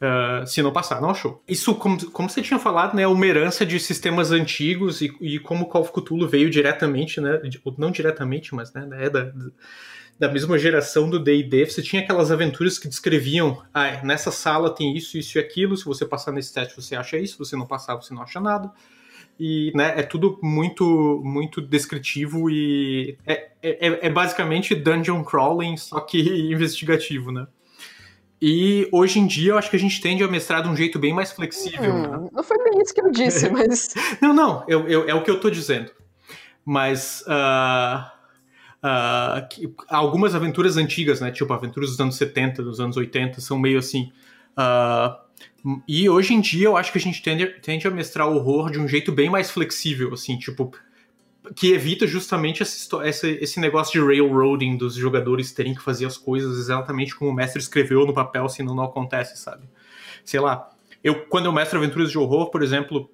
Uh, 0.00 0.46
se 0.46 0.62
não 0.62 0.72
passar, 0.72 0.98
não 0.98 1.10
achou. 1.10 1.42
Isso, 1.46 1.74
como, 1.74 2.10
como 2.10 2.28
você 2.28 2.40
tinha 2.40 2.58
falado, 2.58 2.94
né, 2.96 3.02
é 3.02 3.06
uma 3.06 3.26
herança 3.26 3.66
de 3.66 3.78
sistemas 3.78 4.30
antigos 4.30 5.02
e, 5.02 5.14
e 5.20 5.38
como 5.38 5.70
o 5.70 5.78
of 5.78 5.92
veio 6.26 6.48
diretamente, 6.48 7.20
né, 7.20 7.38
não 7.76 7.90
diretamente, 7.90 8.54
mas 8.54 8.72
né, 8.72 8.88
é 8.92 9.10
da, 9.10 9.30
da 10.18 10.32
mesma 10.32 10.58
geração 10.58 11.10
do 11.10 11.22
D&D, 11.22 11.66
você 11.66 11.82
tinha 11.82 12.00
aquelas 12.00 12.30
aventuras 12.30 12.78
que 12.78 12.88
descreviam, 12.88 13.62
ah, 13.74 14.02
nessa 14.02 14.30
sala 14.30 14.74
tem 14.74 14.96
isso, 14.96 15.18
isso 15.18 15.36
e 15.36 15.38
aquilo, 15.38 15.76
se 15.76 15.84
você 15.84 16.06
passar 16.06 16.32
nesse 16.32 16.54
teste 16.54 16.74
você 16.74 16.96
acha 16.96 17.18
isso, 17.18 17.34
se 17.34 17.38
você 17.38 17.54
não 17.54 17.66
passar 17.66 17.94
você 17.94 18.14
não 18.14 18.22
acha 18.22 18.40
nada 18.40 18.72
e 19.40 19.72
né, 19.74 19.94
é 19.96 20.02
tudo 20.02 20.38
muito 20.42 21.22
muito 21.24 21.62
descritivo 21.62 22.50
e 22.50 23.16
é, 23.26 23.48
é, 23.62 24.06
é, 24.06 24.10
basicamente 24.10 24.74
dungeon 24.74 25.24
crawling, 25.24 25.78
só 25.78 25.98
que 26.00 26.20
investigativo, 26.52 27.32
né? 27.32 27.46
E 28.42 28.86
hoje 28.92 29.18
em 29.18 29.26
dia 29.26 29.52
eu 29.52 29.58
acho 29.58 29.70
que 29.70 29.76
a 29.76 29.78
gente 29.78 29.98
tende 30.00 30.22
a 30.22 30.28
mestrar 30.28 30.62
de 30.62 30.68
um 30.68 30.76
jeito 30.76 30.98
bem 30.98 31.14
mais 31.14 31.32
flexível. 31.32 31.90
Hum, 31.90 32.02
né? 32.02 32.28
Não 32.32 32.42
foi 32.42 32.58
bem 32.62 32.82
isso 32.82 32.94
que 32.94 33.00
eu 33.00 33.10
disse, 33.10 33.48
mas. 33.50 33.94
não, 34.20 34.34
não, 34.34 34.64
eu, 34.68 34.86
eu, 34.86 35.08
é 35.08 35.14
o 35.14 35.22
que 35.22 35.30
eu 35.30 35.40
tô 35.40 35.48
dizendo. 35.48 35.90
Mas. 36.62 37.24
Uh, 37.26 38.04
uh, 38.86 39.48
que, 39.48 39.74
algumas 39.88 40.34
aventuras 40.34 40.76
antigas, 40.76 41.20
né? 41.20 41.30
Tipo, 41.30 41.52
aventuras 41.54 41.90
dos 41.90 42.00
anos 42.00 42.16
70, 42.16 42.62
dos 42.62 42.78
anos 42.78 42.96
80, 42.96 43.40
são 43.40 43.58
meio 43.58 43.78
assim. 43.78 44.12
Uh, 44.52 45.29
e 45.86 46.08
hoje 46.08 46.34
em 46.34 46.40
dia 46.40 46.66
eu 46.66 46.76
acho 46.76 46.92
que 46.92 46.98
a 46.98 47.00
gente 47.00 47.22
tende, 47.22 47.46
tende 47.46 47.86
a 47.86 47.90
mestrar 47.90 48.28
o 48.28 48.36
horror 48.36 48.70
de 48.70 48.78
um 48.78 48.88
jeito 48.88 49.12
bem 49.12 49.28
mais 49.28 49.50
flexível, 49.50 50.14
assim, 50.14 50.38
tipo, 50.38 50.72
que 51.54 51.72
evita 51.72 52.06
justamente 52.06 52.62
esse, 52.62 53.28
esse 53.28 53.60
negócio 53.60 53.92
de 53.92 54.06
railroading 54.06 54.76
dos 54.76 54.94
jogadores 54.94 55.52
terem 55.52 55.74
que 55.74 55.82
fazer 55.82 56.06
as 56.06 56.16
coisas 56.16 56.58
exatamente 56.58 57.14
como 57.14 57.30
o 57.30 57.34
mestre 57.34 57.60
escreveu 57.60 58.06
no 58.06 58.14
papel, 58.14 58.48
senão 58.48 58.74
não 58.74 58.84
acontece, 58.84 59.36
sabe? 59.36 59.64
Sei 60.24 60.40
lá, 60.40 60.70
eu 61.02 61.26
quando 61.26 61.46
eu 61.46 61.52
mestro 61.52 61.78
aventuras 61.78 62.10
de 62.10 62.18
horror, 62.18 62.50
por 62.50 62.62
exemplo, 62.62 63.10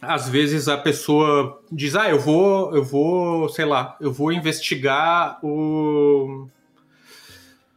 às 0.00 0.28
vezes 0.28 0.68
a 0.68 0.78
pessoa 0.78 1.62
diz: 1.70 1.94
"Ah, 1.94 2.08
eu 2.08 2.18
vou, 2.18 2.74
eu 2.74 2.82
vou, 2.84 3.48
sei 3.48 3.64
lá, 3.64 3.96
eu 4.00 4.12
vou 4.12 4.32
investigar 4.32 5.38
o 5.44 6.48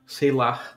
sei 0.05 0.31
lá, 0.31 0.72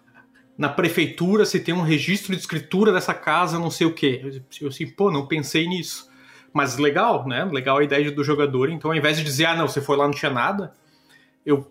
na 0.57 0.69
prefeitura 0.69 1.45
se 1.45 1.61
tem 1.61 1.75
um 1.75 1.83
registro 1.83 2.35
de 2.35 2.41
escritura 2.41 2.93
dessa 2.93 3.13
casa, 3.13 3.59
não 3.59 3.71
sei 3.71 3.87
o 3.87 3.93
quê. 3.93 4.43
Eu 4.61 4.69
assim, 4.69 4.87
pô, 4.87 5.11
não 5.11 5.27
pensei 5.27 5.67
nisso. 5.67 6.11
Mas 6.53 6.79
legal, 6.79 7.27
né? 7.27 7.45
Legal 7.45 7.79
a 7.79 7.85
ideia 7.85 8.11
do 8.11 8.25
jogador. 8.25 8.71
Então, 8.71 8.91
ao 8.91 8.97
invés 8.97 9.19
de 9.19 9.25
dizer, 9.25 9.45
ah, 9.45 9.57
não, 9.57 9.69
você 9.69 9.81
foi 9.81 9.97
lá, 9.97 10.05
não 10.05 10.15
tinha 10.15 10.31
nada, 10.31 10.73
eu 11.45 11.71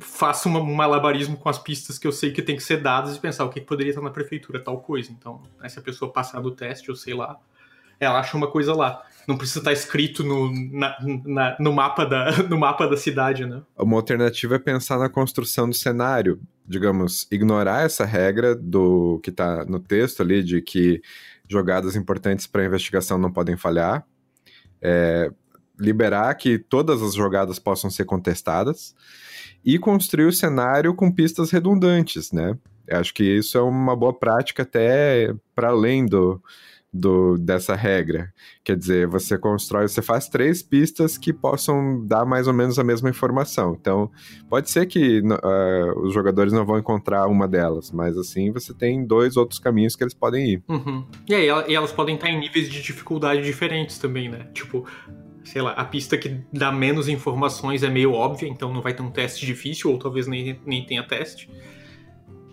faço 0.00 0.48
um 0.48 0.74
malabarismo 0.74 1.36
com 1.36 1.48
as 1.48 1.58
pistas 1.58 1.98
que 1.98 2.06
eu 2.06 2.12
sei 2.12 2.32
que 2.32 2.42
tem 2.42 2.56
que 2.56 2.62
ser 2.62 2.78
dadas 2.78 3.16
e 3.16 3.20
pensar 3.20 3.44
o 3.44 3.50
que 3.50 3.60
poderia 3.60 3.90
estar 3.90 4.02
na 4.02 4.10
prefeitura, 4.10 4.60
tal 4.60 4.80
coisa. 4.80 5.10
Então, 5.10 5.42
né, 5.60 5.68
se 5.68 5.78
a 5.78 5.82
pessoa 5.82 6.12
passar 6.12 6.40
do 6.40 6.50
teste, 6.50 6.90
ou 6.90 6.96
sei 6.96 7.14
lá, 7.14 7.38
ela 7.98 8.20
acha 8.20 8.36
uma 8.36 8.48
coisa 8.48 8.74
lá. 8.74 9.02
Não 9.26 9.36
precisa 9.36 9.58
estar 9.58 9.72
escrito 9.72 10.22
no, 10.22 10.52
na, 10.70 10.96
na, 11.24 11.56
no, 11.58 11.72
mapa 11.72 12.04
da, 12.04 12.30
no 12.48 12.58
mapa 12.58 12.86
da 12.86 12.96
cidade, 12.96 13.44
né? 13.44 13.62
Uma 13.76 13.96
alternativa 13.96 14.54
é 14.54 14.58
pensar 14.58 14.98
na 14.98 15.08
construção 15.08 15.68
do 15.68 15.74
cenário. 15.74 16.40
Digamos, 16.66 17.26
ignorar 17.30 17.84
essa 17.84 18.04
regra 18.04 18.54
do 18.54 19.20
que 19.22 19.30
está 19.30 19.64
no 19.64 19.78
texto 19.78 20.22
ali, 20.22 20.42
de 20.42 20.60
que 20.60 21.00
jogadas 21.48 21.96
importantes 21.96 22.46
para 22.46 22.62
a 22.62 22.66
investigação 22.66 23.18
não 23.18 23.32
podem 23.32 23.56
falhar. 23.56 24.04
É, 24.80 25.30
liberar 25.78 26.34
que 26.34 26.58
todas 26.58 27.02
as 27.02 27.14
jogadas 27.14 27.58
possam 27.58 27.90
ser 27.90 28.04
contestadas 28.04 28.94
e 29.64 29.78
construir 29.78 30.26
o 30.26 30.32
cenário 30.32 30.94
com 30.94 31.10
pistas 31.10 31.50
redundantes, 31.50 32.32
né? 32.32 32.56
Eu 32.86 32.98
acho 32.98 33.12
que 33.12 33.24
isso 33.24 33.58
é 33.58 33.62
uma 33.62 33.96
boa 33.96 34.16
prática 34.16 34.62
até 34.62 35.34
para 35.54 35.68
além 35.68 36.06
do, 36.06 36.40
do, 36.96 37.36
dessa 37.38 37.74
regra. 37.74 38.32
Quer 38.64 38.76
dizer, 38.76 39.06
você 39.06 39.38
constrói, 39.38 39.86
você 39.88 40.02
faz 40.02 40.28
três 40.28 40.62
pistas 40.62 41.16
que 41.16 41.32
possam 41.32 42.04
dar 42.06 42.24
mais 42.24 42.46
ou 42.46 42.54
menos 42.54 42.78
a 42.78 42.84
mesma 42.84 43.10
informação. 43.10 43.76
Então, 43.80 44.10
pode 44.48 44.70
ser 44.70 44.86
que 44.86 45.20
uh, 45.20 46.00
os 46.00 46.12
jogadores 46.12 46.52
não 46.52 46.64
vão 46.64 46.78
encontrar 46.78 47.26
uma 47.26 47.46
delas, 47.46 47.90
mas 47.90 48.16
assim 48.16 48.50
você 48.50 48.74
tem 48.74 49.06
dois 49.06 49.36
outros 49.36 49.58
caminhos 49.58 49.94
que 49.94 50.02
eles 50.02 50.14
podem 50.14 50.54
ir. 50.54 50.62
Uhum. 50.68 51.04
E 51.28 51.34
aí, 51.34 51.48
e 51.68 51.74
elas 51.74 51.92
podem 51.92 52.14
estar 52.14 52.28
em 52.28 52.40
níveis 52.40 52.68
de 52.68 52.82
dificuldade 52.82 53.42
diferentes 53.42 53.98
também, 53.98 54.28
né? 54.28 54.48
Tipo, 54.52 54.86
sei 55.44 55.62
lá, 55.62 55.72
a 55.72 55.84
pista 55.84 56.18
que 56.18 56.40
dá 56.52 56.72
menos 56.72 57.08
informações 57.08 57.82
é 57.82 57.88
meio 57.88 58.12
óbvia, 58.12 58.48
então 58.48 58.72
não 58.72 58.82
vai 58.82 58.94
ter 58.94 59.02
um 59.02 59.10
teste 59.10 59.46
difícil, 59.46 59.90
ou 59.90 59.98
talvez 59.98 60.26
nem, 60.26 60.58
nem 60.66 60.84
tenha 60.84 61.02
teste. 61.06 61.48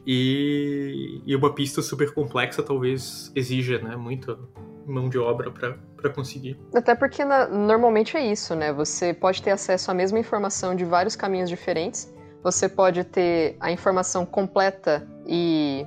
E, 0.06 1.22
e 1.26 1.36
uma 1.36 1.54
pista 1.54 1.82
super 1.82 2.14
complexa 2.14 2.62
talvez 2.62 3.32
exija 3.36 3.80
né, 3.80 3.96
muita 3.96 4.38
mão 4.86 5.08
de 5.08 5.18
obra 5.18 5.50
para 5.50 6.10
conseguir. 6.10 6.60
Até 6.76 6.94
porque 6.94 7.24
na, 7.24 7.48
normalmente 7.48 8.18
é 8.18 8.26
isso, 8.26 8.54
né? 8.56 8.74
Você 8.74 9.14
pode 9.14 9.42
ter 9.42 9.52
acesso 9.52 9.90
à 9.90 9.94
mesma 9.94 10.20
informação 10.20 10.76
de 10.76 10.84
vários 10.84 11.16
caminhos 11.16 11.50
diferentes. 11.50 12.14
Você 12.44 12.68
pode 12.68 13.04
ter 13.06 13.56
a 13.60 13.72
informação 13.72 14.26
completa 14.26 15.08
e 15.26 15.86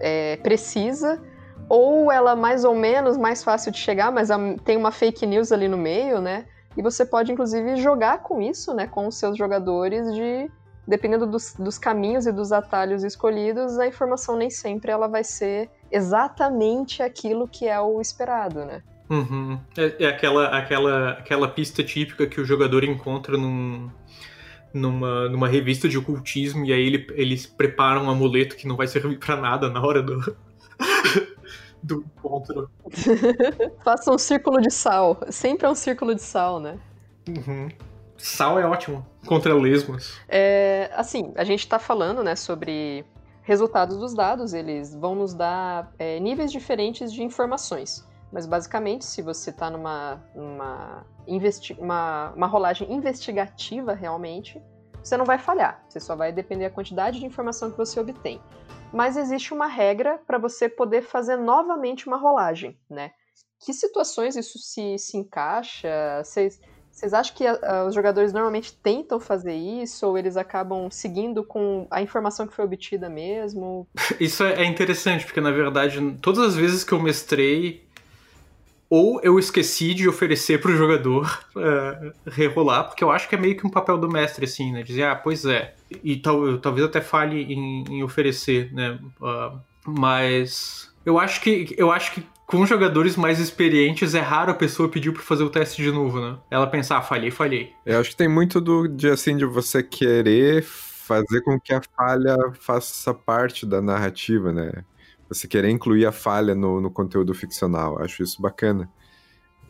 é, 0.00 0.36
precisa, 0.38 1.22
ou 1.68 2.10
ela 2.10 2.34
mais 2.34 2.64
ou 2.64 2.74
menos 2.74 3.16
mais 3.18 3.44
fácil 3.44 3.70
de 3.70 3.78
chegar, 3.78 4.10
mas 4.10 4.30
tem 4.64 4.76
uma 4.76 4.90
fake 4.90 5.26
news 5.26 5.52
ali 5.52 5.68
no 5.68 5.76
meio, 5.76 6.20
né? 6.20 6.46
E 6.76 6.82
você 6.82 7.04
pode 7.04 7.30
inclusive 7.30 7.76
jogar 7.76 8.22
com 8.22 8.40
isso, 8.40 8.74
né, 8.74 8.86
com 8.86 9.06
os 9.06 9.16
seus 9.16 9.38
jogadores 9.38 10.12
de 10.14 10.50
dependendo 10.86 11.26
dos, 11.26 11.54
dos 11.54 11.78
caminhos 11.78 12.26
e 12.26 12.32
dos 12.32 12.52
atalhos 12.52 13.02
escolhidos, 13.02 13.78
a 13.78 13.86
informação 13.86 14.36
nem 14.36 14.50
sempre 14.50 14.90
ela 14.90 15.08
vai 15.08 15.24
ser 15.24 15.70
exatamente 15.90 17.02
aquilo 17.02 17.48
que 17.48 17.66
é 17.66 17.80
o 17.80 18.00
esperado, 18.00 18.64
né? 18.64 18.82
Uhum. 19.08 19.58
É, 19.76 20.04
é, 20.04 20.06
aquela, 20.06 20.48
aquela, 20.48 21.10
aquela 21.10 21.48
pista 21.48 21.82
típica 21.82 22.26
que 22.26 22.40
o 22.40 22.44
jogador 22.44 22.84
encontra 22.84 23.36
num, 23.36 23.90
numa, 24.72 25.28
numa 25.28 25.48
revista 25.48 25.88
de 25.88 25.98
ocultismo 25.98 26.64
e 26.64 26.72
aí 26.72 26.86
ele, 26.86 27.06
eles 27.12 27.46
preparam 27.46 28.04
um 28.04 28.10
amuleto 28.10 28.56
que 28.56 28.66
não 28.66 28.76
vai 28.76 28.86
servir 28.86 29.18
para 29.18 29.36
nada 29.36 29.68
na 29.68 29.80
hora 29.80 30.02
do, 30.02 30.36
do 31.82 32.04
encontro. 32.16 32.70
Faça 33.84 34.10
um 34.10 34.18
círculo 34.18 34.60
de 34.60 34.70
sal. 34.70 35.20
Sempre 35.30 35.66
é 35.66 35.70
um 35.70 35.74
círculo 35.74 36.14
de 36.14 36.22
sal, 36.22 36.58
né? 36.58 36.78
Uhum. 37.28 37.68
Sal 38.24 38.58
é 38.58 38.66
ótimo 38.66 39.04
contra 39.26 39.54
lesmas. 39.54 40.18
É, 40.28 40.90
assim, 40.94 41.32
a 41.36 41.44
gente 41.44 41.60
está 41.60 41.78
falando, 41.78 42.22
né, 42.22 42.34
sobre 42.34 43.04
resultados 43.42 43.98
dos 43.98 44.14
dados. 44.14 44.54
Eles 44.54 44.94
vão 44.94 45.14
nos 45.14 45.34
dar 45.34 45.92
é, 45.98 46.18
níveis 46.18 46.50
diferentes 46.50 47.12
de 47.12 47.22
informações. 47.22 48.06
Mas 48.32 48.46
basicamente, 48.46 49.04
se 49.04 49.20
você 49.20 49.50
está 49.50 49.68
numa, 49.70 50.24
numa 50.34 51.06
uma, 51.78 52.32
uma 52.34 52.46
rolagem 52.46 52.92
investigativa 52.92 53.92
realmente, 53.92 54.60
você 55.02 55.16
não 55.16 55.24
vai 55.24 55.38
falhar. 55.38 55.84
Você 55.88 56.00
só 56.00 56.16
vai 56.16 56.32
depender 56.32 56.64
da 56.64 56.74
quantidade 56.74 57.20
de 57.20 57.26
informação 57.26 57.70
que 57.70 57.76
você 57.76 58.00
obtém 58.00 58.40
mas 58.94 59.16
existe 59.16 59.52
uma 59.52 59.66
regra 59.66 60.20
para 60.24 60.38
você 60.38 60.68
poder 60.68 61.02
fazer 61.02 61.36
novamente 61.36 62.06
uma 62.06 62.16
rolagem, 62.16 62.78
né? 62.88 63.10
Que 63.58 63.72
situações 63.72 64.36
isso 64.36 64.56
se, 64.60 64.96
se 64.98 65.16
encaixa? 65.16 66.22
Vocês, 66.22 66.60
vocês 66.94 67.12
acham 67.12 67.34
que 67.34 67.44
a, 67.44 67.84
os 67.86 67.94
jogadores 67.94 68.32
normalmente 68.32 68.72
tentam 68.72 69.18
fazer 69.18 69.54
isso 69.54 70.06
ou 70.06 70.16
eles 70.16 70.36
acabam 70.36 70.88
seguindo 70.88 71.42
com 71.42 71.88
a 71.90 72.00
informação 72.00 72.46
que 72.46 72.54
foi 72.54 72.64
obtida 72.64 73.10
mesmo? 73.10 73.86
Isso 74.20 74.44
é, 74.44 74.62
é 74.62 74.64
interessante, 74.64 75.24
porque 75.24 75.40
na 75.40 75.50
verdade, 75.50 76.16
todas 76.22 76.44
as 76.44 76.54
vezes 76.54 76.84
que 76.84 76.92
eu 76.92 77.02
mestrei, 77.02 77.84
ou 78.88 79.20
eu 79.24 79.40
esqueci 79.40 79.92
de 79.92 80.08
oferecer 80.08 80.60
para 80.60 80.70
o 80.70 80.76
jogador 80.76 81.44
uh, 81.56 82.12
rerolar, 82.30 82.84
porque 82.84 83.02
eu 83.02 83.10
acho 83.10 83.28
que 83.28 83.34
é 83.34 83.38
meio 83.38 83.56
que 83.56 83.66
um 83.66 83.70
papel 83.70 83.98
do 83.98 84.08
mestre, 84.08 84.44
assim, 84.44 84.70
né? 84.72 84.84
Dizer, 84.84 85.02
ah, 85.02 85.16
pois 85.16 85.44
é. 85.44 85.74
E 86.02 86.16
tal, 86.16 86.58
talvez 86.58 86.86
até 86.86 87.00
fale 87.00 87.42
em, 87.42 87.84
em 87.90 88.02
oferecer, 88.04 88.72
né? 88.72 89.00
Uh, 89.20 89.58
mas 89.84 90.94
eu 91.04 91.18
acho 91.18 91.40
que 91.40 91.74
eu 91.76 91.90
acho 91.90 92.12
que 92.12 92.24
com 92.46 92.64
jogadores 92.66 93.16
mais 93.16 93.38
experientes 93.38 94.14
é 94.14 94.20
raro 94.20 94.50
a 94.50 94.54
pessoa 94.54 94.88
pedir 94.88 95.12
para 95.12 95.22
fazer 95.22 95.44
o 95.44 95.50
teste 95.50 95.82
de 95.82 95.90
novo, 95.90 96.20
né? 96.20 96.36
Ela 96.50 96.66
pensar, 96.66 96.98
ah, 96.98 97.02
falhei, 97.02 97.30
falhei. 97.30 97.72
Eu 97.84 98.00
acho 98.00 98.10
que 98.10 98.16
tem 98.16 98.28
muito 98.28 98.60
do 98.60 98.86
de 98.86 99.08
assim 99.08 99.36
de 99.36 99.44
você 99.44 99.82
querer 99.82 100.62
fazer 100.62 101.42
com 101.42 101.58
que 101.60 101.72
a 101.72 101.82
falha 101.96 102.36
faça 102.54 103.12
parte 103.12 103.66
da 103.66 103.80
narrativa, 103.80 104.52
né? 104.52 104.84
você 105.28 105.48
querer 105.48 105.70
incluir 105.70 106.06
a 106.06 106.12
falha 106.12 106.54
no, 106.54 106.80
no 106.80 106.90
conteúdo 106.90 107.34
ficcional. 107.34 108.00
Acho 108.02 108.22
isso 108.22 108.40
bacana. 108.40 108.88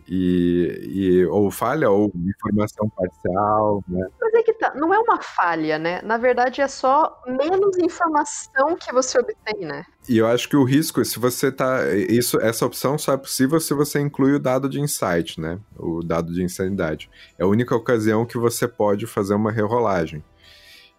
E, 0.07 0.90
e, 0.93 1.27
ou 1.27 1.51
falha 1.51 1.90
ou 1.90 2.12
informação 2.14 2.88
parcial, 2.90 3.83
né? 3.88 4.07
Mas 4.21 4.35
é 4.35 4.43
que 4.43 4.53
tá, 4.53 4.75
não 4.75 4.93
é 4.93 4.99
uma 4.99 5.21
falha, 5.23 5.79
né? 5.79 6.03
Na 6.03 6.19
verdade 6.19 6.61
é 6.61 6.69
só 6.69 7.23
menos 7.27 7.79
informação 7.79 8.77
que 8.77 8.93
você 8.93 9.19
obtém, 9.19 9.67
né? 9.67 9.85
E 10.07 10.19
eu 10.19 10.27
acho 10.27 10.49
que 10.49 10.57
o 10.57 10.64
risco, 10.64 11.03
se 11.05 11.19
você 11.19 11.51
tá, 11.51 11.90
isso, 11.95 12.38
essa 12.40 12.67
opção 12.67 12.99
só 12.99 13.14
é 13.14 13.17
possível 13.17 13.59
se 13.59 13.73
você 13.73 13.99
inclui 13.99 14.35
o 14.35 14.38
dado 14.38 14.69
de 14.69 14.79
insight, 14.79 15.40
né? 15.40 15.59
O 15.79 16.03
dado 16.03 16.33
de 16.35 16.43
insanidade. 16.43 17.11
É 17.38 17.45
a 17.45 17.49
única 17.49 17.75
ocasião 17.75 18.27
que 18.27 18.37
você 18.37 18.69
pode 18.69 19.07
fazer 19.07 19.35
uma 19.35 19.51
rerolagem. 19.51 20.23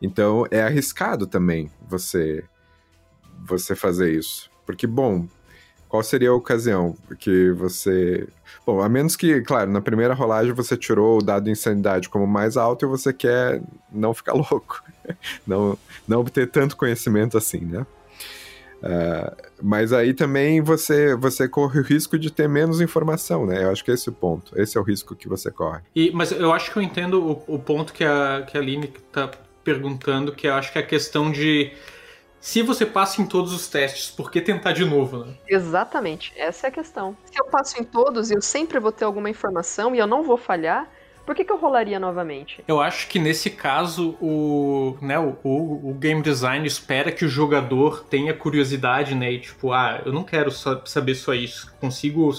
Então 0.02 0.46
é 0.50 0.64
arriscado 0.64 1.28
também 1.28 1.72
você 1.88 2.44
você 3.46 3.76
fazer 3.76 4.12
isso. 4.12 4.50
Porque, 4.66 4.88
bom, 4.88 5.28
qual 5.96 6.04
seria 6.04 6.30
a 6.30 6.34
ocasião 6.34 6.96
que 7.18 7.52
você. 7.52 8.28
Bom, 8.66 8.82
a 8.82 8.90
menos 8.90 9.16
que, 9.16 9.42
claro, 9.42 9.72
na 9.72 9.80
primeira 9.80 10.14
rolagem 10.14 10.52
você 10.52 10.76
tirou 10.76 11.20
o 11.20 11.22
dado 11.22 11.46
de 11.46 11.52
insanidade 11.52 12.10
como 12.10 12.28
mais 12.28 12.58
alto 12.58 12.86
e 12.86 12.88
você 12.88 13.14
quer 13.14 13.62
não 13.92 14.14
ficar 14.14 14.34
louco. 14.36 14.84
Não, 15.48 15.78
não 16.08 16.20
obter 16.20 16.50
tanto 16.50 16.76
conhecimento 16.76 17.38
assim, 17.38 17.60
né? 17.60 17.86
Uh, 18.84 19.36
mas 19.64 19.94
aí 19.94 20.14
também 20.14 20.62
você, 20.62 21.16
você 21.16 21.48
corre 21.48 21.80
o 21.80 21.84
risco 21.84 22.20
de 22.20 22.30
ter 22.30 22.50
menos 22.50 22.82
informação, 22.82 23.46
né? 23.46 23.64
Eu 23.64 23.72
acho 23.72 23.84
que 23.84 23.92
esse 23.92 24.10
é 24.10 24.12
o 24.12 24.16
ponto. 24.16 24.60
Esse 24.60 24.78
é 24.78 24.82
o 24.82 24.84
risco 24.84 25.16
que 25.16 25.30
você 25.30 25.50
corre. 25.50 25.82
E, 25.96 26.12
mas 26.12 26.32
eu 26.32 26.52
acho 26.52 26.72
que 26.72 26.78
eu 26.78 26.84
entendo 26.84 27.24
o, 27.24 27.56
o 27.56 27.60
ponto 27.60 27.94
que 27.94 28.04
a, 28.04 28.44
que 28.46 28.58
a 28.58 28.60
Aline 28.60 28.92
está 28.94 29.32
perguntando, 29.64 30.34
que 30.34 30.48
eu 30.48 30.54
acho 30.56 30.72
que 30.72 30.78
é 30.78 30.82
a 30.82 30.86
questão 30.86 31.32
de 31.32 31.72
se 32.46 32.62
você 32.62 32.86
passa 32.86 33.24
em 33.24 33.26
todos 33.26 33.52
os 33.52 33.68
testes, 33.68 34.12
por 34.12 34.30
que 34.30 34.40
tentar 34.40 34.72
de 34.72 34.86
novo, 34.86 35.26
né? 35.26 35.34
Exatamente, 35.48 36.32
essa 36.38 36.68
é 36.68 36.70
a 36.70 36.72
questão. 36.72 37.18
Se 37.26 37.40
eu 37.40 37.46
passo 37.46 37.82
em 37.82 37.84
todos 37.84 38.30
e 38.30 38.36
eu 38.36 38.42
sempre 38.42 38.80
vou 38.80 38.92
ter 38.92 39.04
alguma 39.04 39.28
informação 39.32 39.96
e 39.96 39.98
eu 39.98 40.06
não 40.06 40.22
vou 40.22 40.38
falhar, 40.38 40.88
por 41.26 41.34
que, 41.34 41.44
que 41.44 41.52
eu 41.52 41.58
rolaria 41.58 42.00
novamente? 42.00 42.64
Eu 42.68 42.80
acho 42.80 43.08
que 43.08 43.18
nesse 43.18 43.50
caso 43.50 44.16
o, 44.22 44.96
né, 45.02 45.18
o, 45.18 45.36
o, 45.44 45.90
o, 45.90 45.94
game 45.96 46.22
design 46.22 46.68
espera 46.68 47.12
que 47.12 47.26
o 47.26 47.28
jogador 47.28 48.04
tenha 48.04 48.32
curiosidade, 48.32 49.16
né? 49.16 49.32
E 49.32 49.40
tipo, 49.40 49.74
ah, 49.74 50.04
eu 50.06 50.14
não 50.14 50.24
quero 50.24 50.52
só 50.52 50.86
saber 50.86 51.16
só 51.16 51.34
isso, 51.34 51.74
consigo 51.82 52.32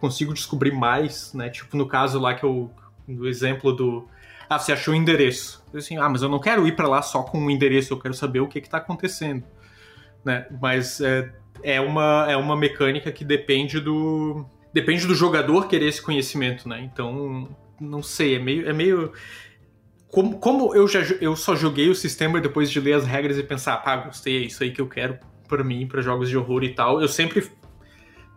consigo 0.00 0.32
descobrir 0.32 0.72
mais, 0.72 1.34
né? 1.34 1.50
Tipo 1.50 1.76
no 1.76 1.86
caso 1.86 2.18
lá 2.18 2.32
que 2.32 2.44
eu 2.44 2.70
no 3.06 3.28
exemplo 3.28 3.70
do 3.70 4.08
ah, 4.54 4.58
você 4.58 4.72
achou 4.72 4.94
o 4.94 4.96
endereço. 4.96 5.64
Assim, 5.74 5.96
ah, 5.98 6.08
mas 6.08 6.22
eu 6.22 6.28
não 6.28 6.38
quero 6.38 6.66
ir 6.66 6.76
para 6.76 6.88
lá 6.88 7.02
só 7.02 7.22
com 7.22 7.38
o 7.38 7.42
um 7.42 7.50
endereço, 7.50 7.92
eu 7.92 7.98
quero 7.98 8.14
saber 8.14 8.40
o 8.40 8.48
que 8.48 8.58
está 8.58 8.78
acontecendo. 8.78 9.44
Né? 10.24 10.46
Mas 10.60 11.00
é, 11.00 11.32
é, 11.62 11.80
uma, 11.80 12.26
é 12.28 12.36
uma 12.36 12.56
mecânica 12.56 13.10
que 13.10 13.24
depende 13.24 13.80
do. 13.80 14.44
Depende 14.72 15.06
do 15.06 15.14
jogador 15.14 15.68
querer 15.68 15.88
esse 15.88 16.00
conhecimento, 16.00 16.68
né? 16.68 16.80
Então, 16.80 17.48
não 17.80 18.02
sei, 18.02 18.36
é 18.36 18.38
meio. 18.38 18.68
É 18.68 18.72
meio 18.72 19.12
como, 20.08 20.38
como 20.38 20.74
eu, 20.74 20.86
já, 20.86 21.00
eu 21.20 21.34
só 21.34 21.56
joguei 21.56 21.88
o 21.88 21.94
sistema 21.94 22.40
depois 22.40 22.70
de 22.70 22.78
ler 22.78 22.92
as 22.92 23.06
regras 23.06 23.38
e 23.38 23.42
pensar, 23.42 23.78
pá, 23.78 23.96
gostei, 23.96 24.42
é 24.42 24.46
isso 24.46 24.62
aí 24.62 24.70
que 24.70 24.80
eu 24.80 24.86
quero 24.86 25.18
para 25.48 25.64
mim, 25.64 25.86
para 25.86 26.02
jogos 26.02 26.28
de 26.28 26.36
horror 26.36 26.64
e 26.64 26.74
tal, 26.74 27.00
eu 27.00 27.08
sempre 27.08 27.50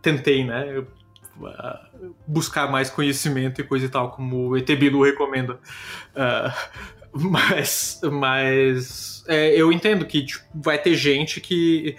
tentei, 0.02 0.46
né? 0.46 0.78
Eu 0.78 0.88
buscar 2.28 2.70
mais 2.72 2.90
conhecimento 2.90 3.62
e 3.62 3.64
coisa 3.64 3.86
e 3.86 3.90
tal, 3.90 4.12
como 4.12 4.50
o 4.50 4.58
ET 4.58 4.68
Bilu 4.68 5.04
recomenda. 5.04 5.60
Uh, 6.16 6.86
mas 7.30 8.02
mas 8.12 9.24
é, 9.28 9.50
eu 9.60 9.72
entendo 9.72 10.06
que 10.06 10.26
tipo, 10.26 10.46
vai 10.54 10.78
ter 10.78 10.96
gente 10.96 11.42
que, 11.42 11.96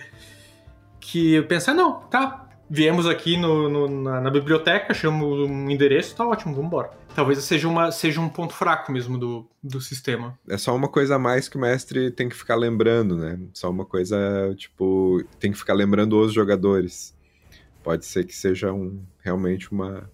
que 1.00 1.42
pensa, 1.42 1.72
não, 1.72 2.00
tá, 2.00 2.46
viemos 2.68 3.06
aqui 3.06 3.36
no, 3.36 3.68
no, 3.68 4.02
na, 4.02 4.20
na, 4.20 4.30
biblioteca, 4.30 4.92
achamos 4.92 5.48
um 5.48 5.70
endereço, 5.70 6.14
tá 6.14 6.26
ótimo, 6.26 6.54
vamos 6.54 6.68
embora. 6.68 6.90
Talvez 7.14 7.38
seja, 7.44 7.66
uma, 7.66 7.90
seja 7.90 8.20
um 8.20 8.28
ponto 8.28 8.52
fraco 8.52 8.92
mesmo 8.92 9.16
do, 9.16 9.46
do 9.62 9.80
sistema. 9.80 10.38
É 10.48 10.58
só 10.58 10.74
uma 10.74 10.88
coisa 10.88 11.16
a 11.16 11.18
mais 11.18 11.48
que 11.48 11.56
o 11.56 11.60
mestre 11.60 12.10
tem 12.10 12.28
que 12.28 12.36
ficar 12.36 12.56
lembrando, 12.56 13.16
né? 13.16 13.38
Só 13.54 13.70
uma 13.70 13.86
coisa, 13.86 14.54
tipo, 14.56 15.24
tem 15.40 15.50
que 15.50 15.58
ficar 15.58 15.72
lembrando 15.72 16.18
os 16.18 16.32
jogadores. 16.32 17.15
Pode 17.86 18.04
ser 18.04 18.24
que 18.24 18.34
seja 18.34 18.72
um, 18.72 19.00
realmente 19.22 19.70
uma, 19.70 20.10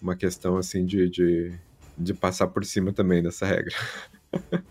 uma 0.00 0.16
questão, 0.16 0.56
assim, 0.56 0.86
de, 0.86 1.06
de, 1.10 1.52
de 1.98 2.14
passar 2.14 2.46
por 2.46 2.64
cima 2.64 2.94
também 2.94 3.22
dessa 3.22 3.44
regra. 3.44 3.74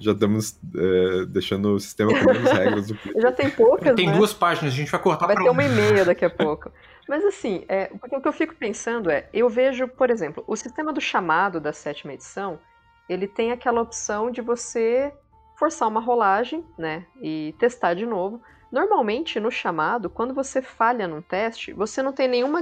já 0.00 0.12
estamos 0.12 0.58
é, 0.74 1.26
deixando 1.26 1.74
o 1.74 1.78
sistema 1.78 2.18
com 2.18 2.32
menos 2.32 2.48
regras 2.50 2.86
do 2.86 2.94
que. 2.94 3.20
Já 3.20 3.30
tem 3.30 3.50
poucas, 3.50 3.94
Tem 3.94 4.06
né? 4.06 4.16
duas 4.16 4.32
páginas, 4.32 4.72
a 4.72 4.76
gente 4.76 4.90
vai 4.90 4.98
cortar 4.98 5.26
Vai 5.26 5.36
ter 5.36 5.50
uma 5.50 5.62
e 5.62 5.68
meia 5.68 6.06
daqui 6.06 6.24
a 6.24 6.30
pouco. 6.32 6.72
Mas 7.06 7.22
assim, 7.26 7.66
é, 7.68 7.90
o 7.92 8.20
que 8.22 8.26
eu 8.26 8.32
fico 8.32 8.54
pensando 8.54 9.10
é, 9.10 9.28
eu 9.30 9.46
vejo, 9.50 9.86
por 9.86 10.08
exemplo, 10.08 10.42
o 10.46 10.56
sistema 10.56 10.94
do 10.94 11.00
chamado 11.02 11.60
da 11.60 11.74
sétima 11.74 12.14
edição, 12.14 12.58
ele 13.06 13.28
tem 13.28 13.52
aquela 13.52 13.82
opção 13.82 14.30
de 14.30 14.40
você 14.40 15.12
forçar 15.58 15.88
uma 15.88 16.00
rolagem, 16.00 16.64
né, 16.78 17.04
e 17.20 17.54
testar 17.58 17.92
de 17.92 18.06
novo. 18.06 18.40
Normalmente, 18.70 19.38
no 19.38 19.50
chamado, 19.50 20.10
quando 20.10 20.34
você 20.34 20.60
falha 20.60 21.06
num 21.06 21.22
teste, 21.22 21.72
você 21.72 22.02
não 22.02 22.12
tem 22.12 22.26
nenhuma 22.26 22.60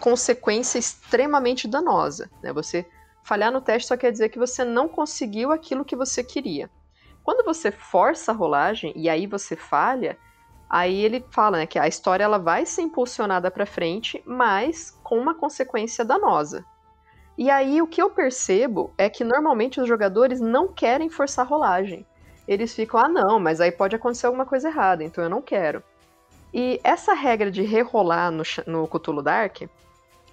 consequência 0.00 0.78
extremamente 0.78 1.68
danosa, 1.68 2.30
né? 2.42 2.52
Você 2.52 2.86
falhar 3.22 3.52
no 3.52 3.60
teste 3.60 3.88
só 3.88 3.96
quer 3.96 4.10
dizer 4.10 4.28
que 4.28 4.38
você 4.38 4.64
não 4.64 4.88
conseguiu 4.88 5.52
aquilo 5.52 5.84
que 5.84 5.94
você 5.94 6.24
queria. 6.24 6.70
Quando 7.22 7.44
você 7.44 7.70
força 7.70 8.32
a 8.32 8.34
rolagem 8.34 8.92
e 8.96 9.08
aí 9.08 9.26
você 9.26 9.54
falha, 9.54 10.18
aí 10.68 11.04
ele 11.04 11.24
fala 11.30 11.58
né, 11.58 11.66
que 11.66 11.78
a 11.78 11.86
história 11.86 12.24
ela 12.24 12.38
vai 12.38 12.66
ser 12.66 12.82
impulsionada 12.82 13.50
para 13.50 13.66
frente, 13.66 14.22
mas 14.26 14.90
com 15.04 15.18
uma 15.18 15.34
consequência 15.34 16.04
danosa. 16.04 16.64
E 17.38 17.50
aí 17.50 17.80
o 17.80 17.86
que 17.86 18.02
eu 18.02 18.10
percebo 18.10 18.92
é 18.98 19.08
que 19.08 19.24
normalmente 19.24 19.80
os 19.80 19.88
jogadores 19.88 20.40
não 20.40 20.68
querem 20.68 21.08
forçar 21.08 21.46
a 21.46 21.48
rolagem. 21.48 22.06
Eles 22.46 22.74
ficam, 22.74 22.98
ah 22.98 23.08
não, 23.08 23.38
mas 23.38 23.60
aí 23.60 23.70
pode 23.70 23.94
acontecer 23.94 24.26
alguma 24.26 24.44
coisa 24.44 24.68
errada, 24.68 25.04
então 25.04 25.22
eu 25.22 25.30
não 25.30 25.40
quero. 25.40 25.82
E 26.52 26.80
essa 26.84 27.14
regra 27.14 27.50
de 27.50 27.62
rerolar 27.62 28.30
no, 28.30 28.42
no 28.66 28.86
Cthulhu 28.86 29.22
Dark, 29.22 29.62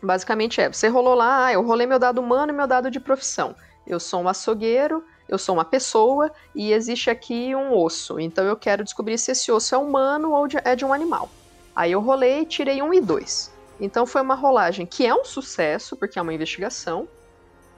basicamente 0.02 0.60
é, 0.60 0.72
você 0.72 0.88
rolou 0.88 1.14
lá, 1.14 1.46
ah, 1.46 1.54
eu 1.54 1.62
rolei 1.62 1.88
meu 1.88 2.00
dado 2.00 2.20
humano 2.20 2.52
e 2.52 2.56
meu 2.56 2.68
dado 2.68 2.92
de 2.92 3.00
profissão. 3.00 3.56
Eu 3.88 4.00
sou 4.00 4.22
um 4.22 4.28
açougueiro, 4.28 5.04
eu 5.28 5.38
sou 5.38 5.56
uma 5.56 5.64
pessoa 5.64 6.32
e 6.54 6.74
existe 6.74 7.10
aqui 7.10 7.56
um 7.56 7.78
osso. 7.78 8.20
Então 8.20 8.44
eu 8.46 8.58
quero 8.58 8.84
descobrir 8.84 9.18
se 9.18 9.32
esse 9.32 9.52
osso 9.52 9.74
é 9.76 9.78
humano 9.78 10.32
ou 10.32 10.48
é 10.64 10.76
de 10.76 10.84
um 10.84 10.94
animal. 10.94 11.30
Aí 11.76 11.92
eu 11.92 12.02
rolei, 12.02 12.46
tirei 12.46 12.82
um 12.82 12.94
e 12.94 13.00
dois. 13.00 13.54
Então 13.80 14.06
foi 14.06 14.22
uma 14.22 14.36
rolagem 14.36 14.86
que 14.86 15.06
é 15.06 15.16
um 15.16 15.24
sucesso, 15.24 15.96
porque 15.96 16.20
é 16.20 16.22
uma 16.22 16.34
investigação, 16.34 17.08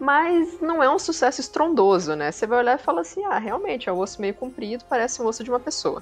mas 0.02 0.60
não 0.60 0.82
é 0.82 0.90
um 0.90 0.98
sucesso 0.98 1.40
estrondoso, 1.42 2.16
né? 2.16 2.32
Você 2.32 2.48
vai 2.48 2.58
olhar 2.58 2.80
e 2.80 2.82
fala 2.82 3.02
assim: 3.02 3.24
ah, 3.26 3.38
realmente, 3.38 3.88
é 3.88 3.94
um 3.94 4.00
osso 4.00 4.20
meio 4.20 4.34
comprido, 4.34 4.84
parece 4.90 5.22
um 5.22 5.28
osso 5.28 5.44
de 5.44 5.52
uma 5.52 5.60
pessoa. 5.60 6.02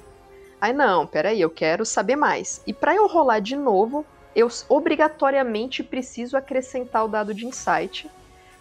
Aí 0.62 0.72
não, 0.72 1.06
peraí, 1.06 1.42
eu 1.42 1.50
quero 1.50 1.86
saber 1.86 2.16
mais. 2.16 2.62
E 2.66 2.72
para 2.72 2.96
eu 2.96 3.08
rolar 3.08 3.42
de 3.42 3.58
novo, 3.58 4.06
eu 4.34 4.48
obrigatoriamente 4.70 5.84
preciso 5.84 6.38
acrescentar 6.38 7.04
o 7.04 7.10
dado 7.10 7.34
de 7.34 7.46
insight, 7.46 8.10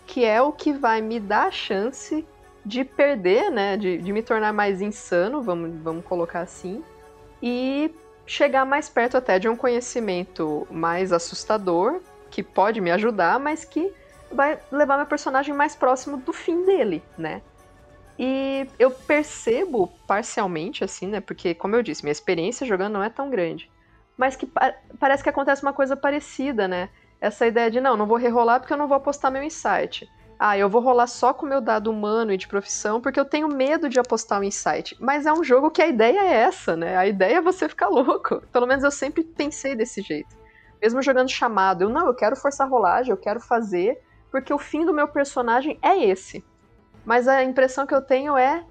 que 0.09 0.25
é 0.25 0.43
o 0.43 0.51
que 0.51 0.73
vai 0.73 1.01
me 1.01 1.21
dar 1.21 1.47
a 1.47 1.53
chance 1.53 2.27
de 2.67 2.85
perder, 2.85 3.49
né? 3.49 3.77
De, 3.77 3.97
de 3.97 4.13
me 4.13 4.23
tornar 4.23 4.53
mais 4.53 4.83
insano, 4.83 5.41
vamos, 5.41 5.71
vamos 5.81 6.05
colocar 6.05 6.41
assim, 6.41 6.83
e 7.41 7.95
chegar 8.27 8.65
mais 8.65 8.89
perto 8.89 9.17
até 9.17 9.39
de 9.39 9.49
um 9.49 9.55
conhecimento 9.55 10.67
mais 10.69 11.13
assustador, 11.13 12.01
que 12.29 12.43
pode 12.43 12.81
me 12.81 12.91
ajudar, 12.91 13.39
mas 13.39 13.65
que 13.65 13.93
vai 14.31 14.59
levar 14.71 14.97
meu 14.97 15.07
personagem 15.07 15.55
mais 15.55 15.75
próximo 15.75 16.17
do 16.17 16.33
fim 16.33 16.65
dele, 16.65 17.03
né? 17.17 17.43
E 18.19 18.67
eu 18.79 18.91
percebo 18.91 19.93
parcialmente, 20.07 20.83
assim, 20.83 21.07
né? 21.07 21.21
Porque, 21.21 21.55
como 21.55 21.77
eu 21.77 21.83
disse, 21.83 22.03
minha 22.03 22.13
experiência 22.13 22.67
jogando 22.67 22.95
não 22.95 23.03
é 23.03 23.09
tão 23.09 23.31
grande. 23.31 23.71
Mas 24.17 24.35
que 24.35 24.47
pa 24.47 24.75
parece 24.99 25.23
que 25.23 25.29
acontece 25.29 25.63
uma 25.63 25.73
coisa 25.73 25.97
parecida, 25.97 26.67
né? 26.67 26.89
Essa 27.21 27.47
ideia 27.47 27.71
de, 27.71 27.81
não, 27.81 27.97
não 27.97 28.07
vou 28.07 28.17
rerolar 28.17 28.61
porque 28.61 28.73
eu 28.73 28.79
não 28.79 28.89
vou 28.89 28.97
apostar 28.97 29.31
meu 29.31 29.43
insight 29.43 30.09
ah, 30.39 30.57
eu 30.57 30.69
vou 30.69 30.81
rolar 30.81 31.09
só 31.09 31.35
com 31.35 31.45
meu 31.45 31.61
dado 31.61 31.91
humano 31.91 32.33
e 32.33 32.37
de 32.37 32.47
profissão 32.47 33.01
porque 33.01 33.19
eu 33.19 33.25
tenho 33.25 33.49
medo 33.49 33.89
de 33.89 33.99
apostar 33.99 34.41
o 34.41 34.45
insight. 34.45 34.97
Mas 35.01 35.27
é 35.27 35.33
um 35.33 35.43
jogo 35.43 35.71
que 35.71 35.83
a 35.83 35.89
ideia 35.89 36.21
é 36.21 36.33
essa, 36.35 36.77
né? 36.77 36.97
A 36.97 37.07
ideia 37.07 37.39
é 37.39 37.41
você 37.41 37.69
ficar 37.69 37.89
louco. 37.89 38.41
Pelo 38.53 38.67
menos 38.67 38.85
eu 38.85 38.91
sempre 38.91 39.25
pensei 39.25 39.75
desse 39.75 40.01
jeito. 40.01 40.37
Mesmo 40.81 41.03
jogando 41.03 41.29
chamado, 41.29 41.83
eu 41.83 41.89
não, 41.89 42.07
eu 42.07 42.15
quero 42.15 42.37
forçar 42.37 42.69
a 42.69 42.71
rolagem, 42.71 43.11
eu 43.11 43.17
quero 43.17 43.41
fazer, 43.41 43.99
porque 44.31 44.53
o 44.53 44.59
fim 44.59 44.85
do 44.85 44.93
meu 44.93 45.09
personagem 45.09 45.79
é 45.83 46.05
esse. 46.05 46.45
Mas 47.05 47.27
a 47.27 47.43
impressão 47.43 47.87
que 47.87 47.95
eu 47.95 48.03
tenho 48.03 48.37
é 48.37 48.65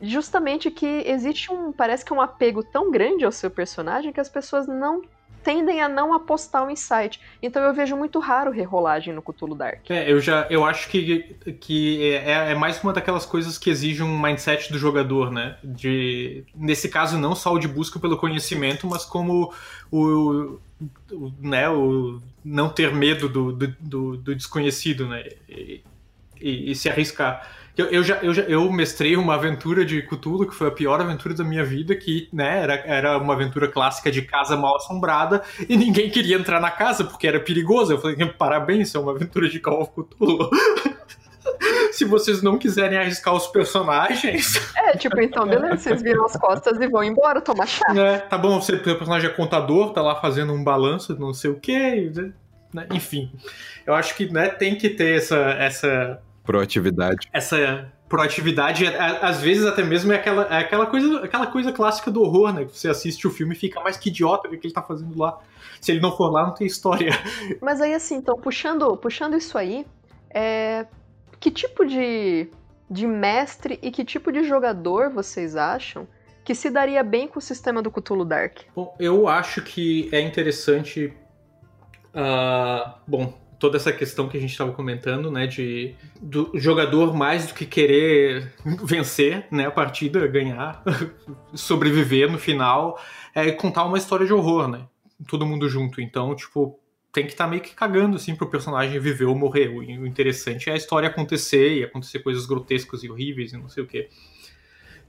justamente 0.00 0.70
que 0.70 0.86
existe 1.06 1.52
um, 1.52 1.72
parece 1.72 2.04
que 2.04 2.12
um 2.12 2.20
apego 2.20 2.62
tão 2.62 2.90
grande 2.90 3.24
ao 3.24 3.32
seu 3.32 3.50
personagem 3.50 4.12
que 4.12 4.20
as 4.20 4.28
pessoas 4.28 4.66
não 4.66 5.02
tendem 5.42 5.80
a 5.80 5.88
não 5.88 6.12
apostar 6.12 6.66
o 6.66 6.70
insight. 6.70 7.20
Então 7.42 7.62
eu 7.62 7.72
vejo 7.72 7.96
muito 7.96 8.18
raro 8.18 8.50
rerolagem 8.50 9.14
no 9.14 9.22
Cthulhu 9.22 9.54
Dark. 9.54 9.90
É, 9.90 10.10
eu 10.10 10.20
já 10.20 10.46
eu 10.50 10.64
acho 10.64 10.88
que, 10.88 11.36
que 11.60 12.12
é, 12.12 12.52
é 12.52 12.54
mais 12.54 12.82
uma 12.82 12.92
daquelas 12.92 13.24
coisas 13.24 13.58
que 13.58 13.70
exige 13.70 14.02
um 14.02 14.20
mindset 14.20 14.72
do 14.72 14.78
jogador, 14.78 15.30
né? 15.30 15.56
De, 15.62 16.44
nesse 16.54 16.88
caso, 16.88 17.18
não 17.18 17.34
só 17.34 17.52
o 17.52 17.58
de 17.58 17.68
busca 17.68 17.98
pelo 17.98 18.16
conhecimento, 18.16 18.86
mas 18.86 19.04
como 19.04 19.52
o, 19.90 20.58
o 21.12 21.30
né, 21.40 21.68
o 21.68 22.20
não 22.44 22.68
ter 22.68 22.94
medo 22.94 23.28
do, 23.28 23.52
do, 23.52 24.16
do 24.16 24.34
desconhecido, 24.34 25.06
né? 25.08 25.24
E, 25.48 25.82
e, 26.40 26.70
e 26.70 26.74
se 26.74 26.88
arriscar. 26.88 27.57
Eu, 27.78 27.86
eu, 27.86 28.02
já, 28.02 28.16
eu, 28.16 28.34
já, 28.34 28.42
eu 28.42 28.68
mestrei 28.72 29.16
uma 29.16 29.36
aventura 29.36 29.84
de 29.84 30.02
Cthulhu, 30.02 30.48
que 30.48 30.54
foi 30.54 30.66
a 30.66 30.70
pior 30.72 31.00
aventura 31.00 31.32
da 31.32 31.44
minha 31.44 31.64
vida, 31.64 31.94
que 31.94 32.28
né, 32.32 32.60
era, 32.60 32.74
era 32.74 33.18
uma 33.18 33.34
aventura 33.34 33.68
clássica 33.68 34.10
de 34.10 34.22
casa 34.22 34.56
mal 34.56 34.74
assombrada, 34.74 35.44
e 35.68 35.76
ninguém 35.76 36.10
queria 36.10 36.36
entrar 36.36 36.60
na 36.60 36.72
casa 36.72 37.04
porque 37.04 37.28
era 37.28 37.38
perigoso. 37.38 37.92
Eu 37.92 38.00
falei, 38.00 38.16
parabéns, 38.36 38.92
é 38.96 38.98
uma 38.98 39.12
aventura 39.12 39.48
de 39.48 39.60
Call 39.60 39.82
of 39.82 39.92
Cthulhu. 39.92 40.50
Se 41.92 42.04
vocês 42.04 42.42
não 42.42 42.58
quiserem 42.58 42.98
arriscar 42.98 43.32
os 43.32 43.46
personagens. 43.46 44.60
É, 44.76 44.96
tipo, 44.96 45.20
então, 45.20 45.46
beleza, 45.46 45.76
vocês 45.76 46.02
viram 46.02 46.24
as 46.24 46.36
costas 46.36 46.80
e 46.80 46.88
vão 46.88 47.04
embora 47.04 47.40
tomar 47.40 47.66
chá. 47.66 47.86
É, 47.96 48.18
tá 48.18 48.36
bom, 48.36 48.60
você, 48.60 48.74
o 48.74 48.82
personagem 48.82 49.30
é 49.30 49.32
contador, 49.32 49.92
tá 49.92 50.02
lá 50.02 50.16
fazendo 50.16 50.52
um 50.52 50.64
balanço, 50.64 51.18
não 51.18 51.32
sei 51.32 51.50
o 51.50 51.60
quê. 51.60 52.10
Né? 52.74 52.86
Enfim, 52.92 53.32
eu 53.86 53.94
acho 53.94 54.16
que 54.16 54.30
né, 54.30 54.48
tem 54.48 54.76
que 54.76 54.90
ter 54.90 55.16
essa, 55.16 55.36
essa 55.36 56.20
Proatividade. 56.48 57.28
Essa 57.30 57.92
proatividade, 58.08 58.86
é, 58.86 58.88
é, 58.88 59.18
às 59.20 59.42
vezes 59.42 59.66
até 59.66 59.84
mesmo 59.84 60.10
é 60.14 60.16
aquela, 60.16 60.44
é 60.44 60.60
aquela, 60.60 60.86
coisa, 60.86 61.22
aquela 61.22 61.46
coisa 61.46 61.70
clássica 61.72 62.10
do 62.10 62.22
horror, 62.22 62.54
né? 62.54 62.64
Que 62.64 62.74
você 62.74 62.88
assiste 62.88 63.26
o 63.26 63.30
filme 63.30 63.54
e 63.54 63.58
fica 63.58 63.78
mais 63.82 63.98
que 63.98 64.08
idiota 64.08 64.48
o 64.48 64.50
que 64.50 64.66
ele 64.66 64.72
tá 64.72 64.80
fazendo 64.80 65.18
lá. 65.18 65.38
Se 65.78 65.92
ele 65.92 66.00
não 66.00 66.16
for 66.16 66.32
lá, 66.32 66.46
não 66.46 66.54
tem 66.54 66.66
história. 66.66 67.12
Mas 67.60 67.82
aí, 67.82 67.92
assim, 67.92 68.14
então, 68.14 68.34
puxando, 68.38 68.96
puxando 68.96 69.36
isso 69.36 69.58
aí, 69.58 69.84
é... 70.30 70.86
que 71.38 71.50
tipo 71.50 71.84
de, 71.84 72.48
de 72.90 73.06
mestre 73.06 73.78
e 73.82 73.90
que 73.90 74.02
tipo 74.02 74.32
de 74.32 74.42
jogador 74.42 75.10
vocês 75.10 75.54
acham 75.54 76.08
que 76.46 76.54
se 76.54 76.70
daria 76.70 77.02
bem 77.02 77.28
com 77.28 77.40
o 77.40 77.42
sistema 77.42 77.82
do 77.82 77.90
Cthulhu 77.90 78.24
Dark? 78.24 78.60
Bom, 78.74 78.96
eu 78.98 79.28
acho 79.28 79.60
que 79.60 80.08
é 80.12 80.22
interessante. 80.22 81.12
Uh, 82.14 82.90
bom, 83.06 83.34
toda 83.58 83.76
essa 83.76 83.92
questão 83.92 84.28
que 84.28 84.36
a 84.36 84.40
gente 84.40 84.50
estava 84.50 84.72
comentando, 84.72 85.30
né, 85.30 85.46
de 85.46 85.94
do 86.20 86.50
jogador 86.54 87.14
mais 87.14 87.46
do 87.46 87.54
que 87.54 87.66
querer 87.66 88.52
vencer, 88.84 89.46
né, 89.50 89.66
a 89.66 89.70
partida, 89.70 90.26
ganhar, 90.26 90.82
sobreviver 91.54 92.30
no 92.30 92.38
final, 92.38 93.00
é 93.34 93.50
contar 93.50 93.84
uma 93.84 93.98
história 93.98 94.26
de 94.26 94.32
horror, 94.32 94.68
né, 94.68 94.86
todo 95.26 95.46
mundo 95.46 95.68
junto. 95.68 96.00
Então, 96.00 96.34
tipo, 96.34 96.78
tem 97.12 97.26
que 97.26 97.32
estar 97.32 97.44
tá 97.44 97.50
meio 97.50 97.62
que 97.62 97.74
cagando 97.74 98.16
assim 98.16 98.36
pro 98.36 98.48
personagem 98.48 98.98
viver 99.00 99.24
ou 99.24 99.34
morrer. 99.34 99.68
O 99.68 100.06
interessante 100.06 100.70
é 100.70 100.74
a 100.74 100.76
história 100.76 101.08
acontecer 101.08 101.78
e 101.78 101.84
acontecer 101.84 102.20
coisas 102.20 102.46
grotescas 102.46 103.02
e 103.02 103.10
horríveis 103.10 103.52
e 103.52 103.56
não 103.56 103.68
sei 103.68 103.82
o 103.82 103.86
quê. 103.86 104.08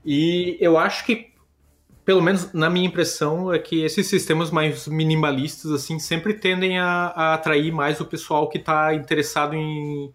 E 0.03 0.57
eu 0.59 0.77
acho 0.77 1.05
que 1.05 1.33
pelo 2.09 2.23
menos 2.23 2.51
na 2.53 2.71
minha 2.71 2.87
impressão, 2.87 3.53
é 3.53 3.59
que 3.59 3.83
esses 3.83 4.07
sistemas 4.07 4.49
mais 4.49 4.87
minimalistas, 4.87 5.69
assim, 5.71 5.99
sempre 5.99 6.33
tendem 6.33 6.79
a, 6.79 7.13
a 7.15 7.33
atrair 7.35 7.71
mais 7.71 8.01
o 8.01 8.05
pessoal 8.05 8.49
que 8.49 8.57
está 8.57 8.95
interessado 8.95 9.53
em, 9.53 10.11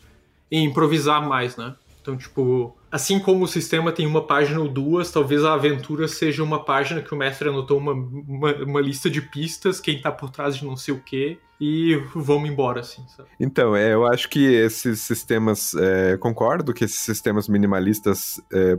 em, 0.50 0.64
improvisar 0.64 1.24
mais, 1.24 1.56
né? 1.56 1.76
Então, 2.02 2.16
tipo, 2.16 2.76
assim 2.90 3.20
como 3.20 3.44
o 3.44 3.46
sistema 3.46 3.92
tem 3.92 4.08
uma 4.08 4.26
página 4.26 4.58
ou 4.58 4.66
duas, 4.66 5.12
talvez 5.12 5.44
a 5.44 5.54
aventura 5.54 6.08
seja 6.08 6.42
uma 6.42 6.64
página 6.64 7.00
que 7.00 7.14
o 7.14 7.16
mestre 7.16 7.48
anotou 7.48 7.78
uma, 7.78 7.92
uma, 7.92 8.52
uma 8.64 8.80
lista 8.80 9.08
de 9.08 9.20
pistas, 9.20 9.78
quem 9.78 9.94
está 9.94 10.10
por 10.10 10.30
trás 10.30 10.56
de 10.56 10.64
não 10.64 10.76
sei 10.76 10.94
o 10.94 11.00
quê, 11.00 11.38
e 11.60 11.94
vamos 12.12 12.50
embora, 12.50 12.80
assim, 12.80 13.06
sabe? 13.16 13.28
Então, 13.38 13.76
é, 13.76 13.94
eu 13.94 14.04
acho 14.04 14.28
que 14.28 14.44
esses 14.44 14.98
sistemas, 14.98 15.76
é, 15.76 16.16
concordo 16.16 16.74
que 16.74 16.86
esses 16.86 16.98
sistemas 16.98 17.46
minimalistas 17.46 18.42
é, 18.52 18.76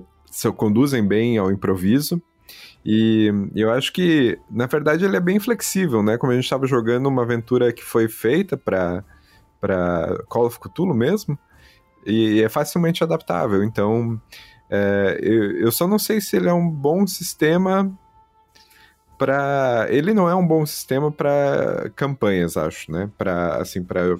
conduzem 0.57 1.07
bem 1.07 1.37
ao 1.37 1.49
improviso, 1.49 2.21
E 2.85 3.33
eu 3.55 3.71
acho 3.71 3.91
que, 3.91 4.37
na 4.49 4.67
verdade, 4.67 5.03
ele 5.03 5.17
é 5.17 5.19
bem 5.19 5.39
flexível, 5.39 6.03
né? 6.03 6.17
Como 6.17 6.31
a 6.31 6.35
gente 6.35 6.43
estava 6.43 6.67
jogando 6.67 7.07
uma 7.07 7.23
aventura 7.23 7.73
que 7.73 7.83
foi 7.83 8.07
feita 8.07 8.55
para 8.55 9.03
para 9.59 10.23
Call 10.27 10.45
of 10.45 10.59
Cthulhu 10.59 10.93
mesmo, 10.93 11.39
e 12.05 12.39
é 12.43 12.47
facilmente 12.47 13.03
adaptável. 13.03 13.63
Então, 13.63 14.21
é, 14.69 15.19
eu, 15.23 15.57
eu 15.57 15.71
só 15.71 15.87
não 15.87 15.97
sei 15.97 16.21
se 16.21 16.35
ele 16.35 16.47
é 16.47 16.53
um 16.53 16.69
bom 16.69 17.07
sistema 17.07 17.91
para 19.17 19.87
ele 19.89 20.13
não 20.13 20.29
é 20.29 20.35
um 20.35 20.45
bom 20.45 20.65
sistema 20.65 21.11
para 21.11 21.89
campanhas, 21.95 22.57
acho, 22.57 22.91
né? 22.91 23.09
Para 23.17 23.57
assim, 23.57 23.83
para 23.83 24.17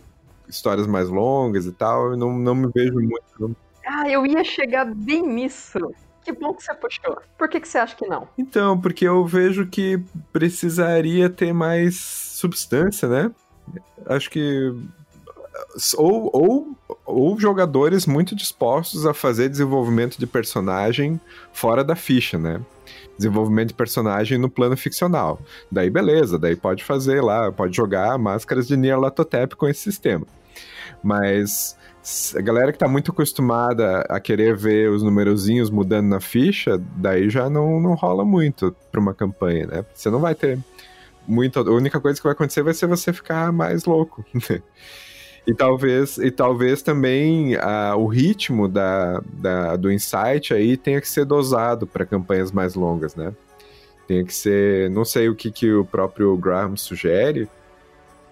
histórias 0.47 0.87
mais 0.87 1.09
longas 1.09 1.65
e 1.65 1.71
tal, 1.71 2.11
eu 2.11 2.17
não, 2.17 2.37
não 2.37 2.55
me 2.55 2.71
vejo 2.73 2.99
muito. 2.99 3.55
Ah, 3.85 4.09
eu 4.09 4.25
ia 4.25 4.43
chegar 4.43 4.85
bem 4.85 5.21
nisso. 5.21 5.79
Que 6.25 6.31
bom 6.31 6.55
que 6.55 6.63
você 6.63 6.73
puxou. 6.73 7.21
Por 7.37 7.47
que, 7.47 7.59
que 7.59 7.67
você 7.67 7.77
acha 7.77 7.95
que 7.95 8.07
não? 8.07 8.27
Então, 8.35 8.81
porque 8.81 9.07
eu 9.07 9.23
vejo 9.27 9.67
que 9.67 10.03
precisaria 10.33 11.29
ter 11.29 11.53
mais 11.53 11.99
substância, 11.99 13.07
né? 13.07 13.31
Acho 14.07 14.31
que 14.31 14.73
ou, 15.95 16.31
ou, 16.33 16.77
ou 17.05 17.39
jogadores 17.39 18.07
muito 18.07 18.35
dispostos 18.35 19.05
a 19.05 19.13
fazer 19.13 19.49
desenvolvimento 19.49 20.17
de 20.17 20.25
personagem 20.25 21.21
fora 21.53 21.83
da 21.83 21.95
ficha, 21.95 22.39
né? 22.39 22.59
Desenvolvimento 23.15 23.67
de 23.67 23.75
personagem 23.75 24.39
no 24.39 24.49
plano 24.49 24.75
ficcional. 24.75 25.39
Daí 25.71 25.91
beleza, 25.91 26.39
daí 26.39 26.55
pode 26.55 26.83
fazer 26.83 27.21
lá, 27.21 27.51
pode 27.51 27.77
jogar 27.77 28.17
máscaras 28.17 28.67
de 28.67 28.75
Nyarlathotep 28.75 29.55
com 29.55 29.67
esse 29.67 29.81
sistema. 29.81 30.25
Mas 31.03 31.77
a 32.35 32.41
galera 32.41 32.71
que 32.71 32.77
tá 32.77 32.87
muito 32.87 33.11
acostumada 33.11 34.01
a 34.01 34.19
querer 34.19 34.55
ver 34.55 34.91
os 34.91 35.01
numerozinhos 35.01 35.71
mudando 35.71 36.07
na 36.07 36.19
ficha, 36.19 36.79
daí 36.95 37.29
já 37.29 37.49
não, 37.49 37.79
não 37.79 37.95
rola 37.95 38.23
muito 38.23 38.75
pra 38.91 39.01
uma 39.01 39.13
campanha, 39.13 39.65
né? 39.65 39.85
Você 39.93 40.09
não 40.09 40.19
vai 40.19 40.35
ter 40.35 40.59
muito. 41.27 41.59
A 41.59 41.73
única 41.73 41.99
coisa 41.99 42.19
que 42.19 42.23
vai 42.23 42.33
acontecer 42.33 42.61
vai 42.61 42.73
ser 42.73 42.85
você 42.85 43.11
ficar 43.11 43.51
mais 43.51 43.85
louco. 43.85 44.23
E 45.47 45.53
talvez, 45.53 46.17
e 46.17 46.31
talvez 46.31 46.81
também 46.81 47.55
uh, 47.55 47.95
o 47.97 48.07
ritmo 48.07 48.67
da, 48.67 49.21
da, 49.31 49.75
do 49.75 49.91
insight 49.91 50.51
aí 50.51 50.75
tenha 50.75 50.99
que 50.99 51.07
ser 51.07 51.23
dosado 51.23 51.85
para 51.85 52.03
campanhas 52.03 52.51
mais 52.51 52.73
longas, 52.73 53.15
né? 53.15 53.31
Tem 54.07 54.25
que 54.25 54.33
ser. 54.33 54.89
Não 54.89 55.05
sei 55.05 55.29
o 55.29 55.35
que, 55.35 55.51
que 55.51 55.71
o 55.71 55.85
próprio 55.85 56.35
Graham 56.35 56.75
sugere 56.75 57.47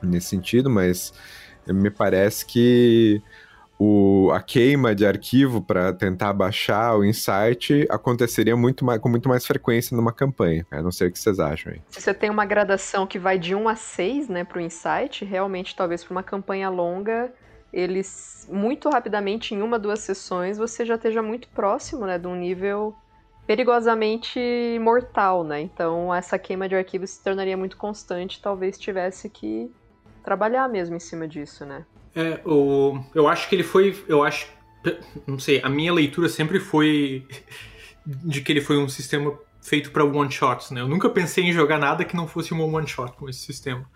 nesse 0.01 0.29
sentido, 0.29 0.71
mas 0.71 1.13
me 1.67 1.91
parece 1.91 2.43
que 2.47 3.21
o, 3.85 4.31
a 4.31 4.41
queima 4.41 4.95
de 4.95 5.05
arquivo 5.05 5.61
para 5.61 5.91
tentar 5.91 6.31
baixar 6.31 6.95
o 6.95 7.03
insight 7.03 7.85
aconteceria 7.89 8.55
muito 8.55 8.85
mais, 8.85 9.01
com 9.01 9.09
muito 9.09 9.27
mais 9.27 9.45
frequência 9.45 9.95
numa 9.97 10.13
campanha. 10.13 10.65
Eu 10.71 10.83
não 10.83 10.91
sei 10.91 11.09
o 11.09 11.11
que 11.11 11.19
vocês 11.19 11.37
acham 11.37 11.73
aí. 11.73 11.81
Se 11.89 12.01
você 12.01 12.13
tem 12.13 12.29
uma 12.29 12.45
gradação 12.45 13.05
que 13.05 13.19
vai 13.19 13.37
de 13.37 13.53
1 13.53 13.67
a 13.67 13.75
6 13.75 14.29
né, 14.29 14.43
para 14.45 14.57
o 14.57 14.61
insight, 14.61 15.25
realmente, 15.25 15.75
talvez 15.75 16.01
para 16.01 16.13
uma 16.13 16.23
campanha 16.23 16.69
longa, 16.69 17.33
eles 17.73 18.47
muito 18.49 18.89
rapidamente, 18.89 19.53
em 19.53 19.61
uma, 19.61 19.77
duas 19.77 19.99
sessões, 19.99 20.57
você 20.57 20.85
já 20.85 20.95
esteja 20.95 21.21
muito 21.21 21.49
próximo 21.49 22.05
né, 22.05 22.17
de 22.17 22.27
um 22.27 22.35
nível 22.35 22.95
perigosamente 23.45 24.39
mortal, 24.79 25.43
né? 25.43 25.59
Então 25.59 26.13
essa 26.13 26.39
queima 26.39 26.69
de 26.69 26.75
arquivos 26.75 27.09
se 27.09 27.21
tornaria 27.21 27.57
muito 27.57 27.75
constante, 27.75 28.41
talvez 28.41 28.79
tivesse 28.79 29.29
que 29.29 29.69
trabalhar 30.23 30.69
mesmo 30.69 30.95
em 30.95 30.99
cima 31.01 31.27
disso, 31.27 31.65
né? 31.65 31.85
É, 32.15 32.39
o, 32.45 32.99
eu 33.13 33.27
acho 33.27 33.49
que 33.49 33.55
ele 33.55 33.63
foi. 33.63 34.03
Eu 34.07 34.23
acho. 34.23 34.47
Não 35.25 35.39
sei, 35.39 35.61
a 35.63 35.69
minha 35.69 35.93
leitura 35.93 36.27
sempre 36.27 36.59
foi 36.59 37.25
de 38.05 38.41
que 38.41 38.51
ele 38.51 38.61
foi 38.61 38.77
um 38.77 38.89
sistema 38.89 39.37
feito 39.61 39.91
para 39.91 40.03
one-shots, 40.03 40.71
né? 40.71 40.81
Eu 40.81 40.87
nunca 40.87 41.09
pensei 41.09 41.45
em 41.45 41.53
jogar 41.53 41.79
nada 41.79 42.03
que 42.03 42.15
não 42.15 42.27
fosse 42.27 42.53
um 42.53 42.75
one-shot 42.75 43.13
com 43.13 43.29
esse 43.29 43.39
sistema. 43.39 43.89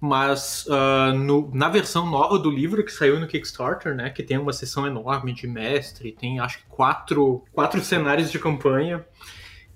Mas 0.00 0.66
uh, 0.66 1.16
no, 1.16 1.48
na 1.54 1.68
versão 1.68 2.10
nova 2.10 2.36
do 2.36 2.50
livro 2.50 2.84
que 2.84 2.90
saiu 2.90 3.20
no 3.20 3.28
Kickstarter, 3.28 3.94
né? 3.94 4.10
Que 4.10 4.22
tem 4.22 4.36
uma 4.36 4.52
sessão 4.52 4.84
enorme 4.84 5.32
de 5.32 5.46
mestre, 5.46 6.10
tem 6.10 6.40
acho 6.40 6.58
que 6.58 6.64
quatro, 6.68 7.44
quatro 7.52 7.80
cenários 7.84 8.30
de 8.30 8.38
campanha. 8.38 9.06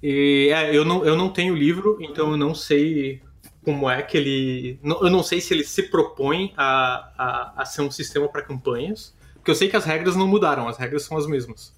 E 0.02 0.50
é, 0.52 0.76
eu, 0.76 0.84
não, 0.84 1.04
eu 1.04 1.16
não 1.16 1.30
tenho 1.30 1.54
o 1.54 1.56
livro, 1.56 1.96
então 2.00 2.32
eu 2.32 2.36
não 2.36 2.54
sei 2.54 3.22
como 3.66 3.90
é 3.90 4.00
que 4.00 4.16
ele. 4.16 4.78
Eu 4.84 5.10
não 5.10 5.24
sei 5.24 5.40
se 5.40 5.52
ele 5.52 5.64
se 5.64 5.82
propõe 5.90 6.54
a, 6.56 7.10
a, 7.18 7.62
a 7.62 7.64
ser 7.64 7.82
um 7.82 7.90
sistema 7.90 8.28
para 8.28 8.40
campanhas, 8.40 9.12
porque 9.34 9.50
eu 9.50 9.56
sei 9.56 9.68
que 9.68 9.74
as 9.74 9.84
regras 9.84 10.14
não 10.14 10.28
mudaram, 10.28 10.68
as 10.68 10.78
regras 10.78 11.02
são 11.02 11.18
as 11.18 11.26
mesmas. 11.26 11.74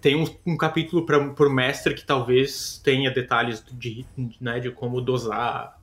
Tem 0.00 0.14
um, 0.14 0.24
um 0.46 0.56
capítulo 0.56 1.04
pra, 1.04 1.30
por 1.30 1.50
mestre 1.50 1.92
que 1.92 2.04
talvez 2.04 2.80
tenha 2.84 3.10
detalhes 3.10 3.64
de, 3.72 4.06
né, 4.40 4.60
de 4.60 4.70
como 4.70 5.00
dosar 5.00 5.76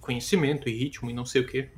conhecimento 0.00 0.68
e 0.68 0.76
ritmo 0.76 1.08
e 1.08 1.14
não 1.14 1.24
sei 1.24 1.42
o 1.42 1.46
que. 1.46 1.68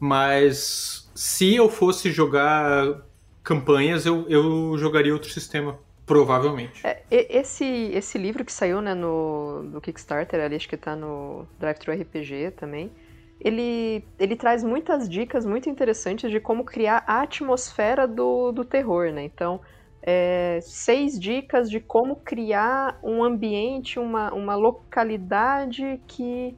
Mas 0.00 1.08
se 1.14 1.54
eu 1.54 1.70
fosse 1.70 2.10
jogar 2.10 3.02
campanhas, 3.44 4.04
eu, 4.04 4.28
eu 4.28 4.76
jogaria 4.76 5.12
outro 5.12 5.30
sistema 5.30 5.78
Provavelmente. 6.12 6.86
É, 6.86 7.02
esse, 7.10 7.64
esse 7.64 8.18
livro 8.18 8.44
que 8.44 8.52
saiu 8.52 8.82
né, 8.82 8.94
no, 8.94 9.62
no 9.62 9.80
Kickstarter, 9.80 10.44
ali, 10.44 10.56
acho 10.56 10.68
que 10.68 10.76
tá 10.76 10.94
no 10.94 11.46
Drive 11.58 11.78
Thru 11.78 11.94
RPG 11.94 12.50
também, 12.50 12.92
ele, 13.40 14.04
ele 14.18 14.36
traz 14.36 14.62
muitas 14.62 15.08
dicas 15.08 15.46
muito 15.46 15.70
interessantes 15.70 16.30
de 16.30 16.38
como 16.38 16.64
criar 16.64 17.02
a 17.06 17.22
atmosfera 17.22 18.06
do, 18.06 18.52
do 18.52 18.62
terror, 18.62 19.10
né? 19.10 19.24
Então, 19.24 19.60
é, 20.02 20.58
seis 20.62 21.18
dicas 21.18 21.70
de 21.70 21.80
como 21.80 22.16
criar 22.16 22.98
um 23.02 23.24
ambiente, 23.24 23.98
uma, 23.98 24.34
uma 24.34 24.54
localidade 24.54 25.98
que 26.06 26.54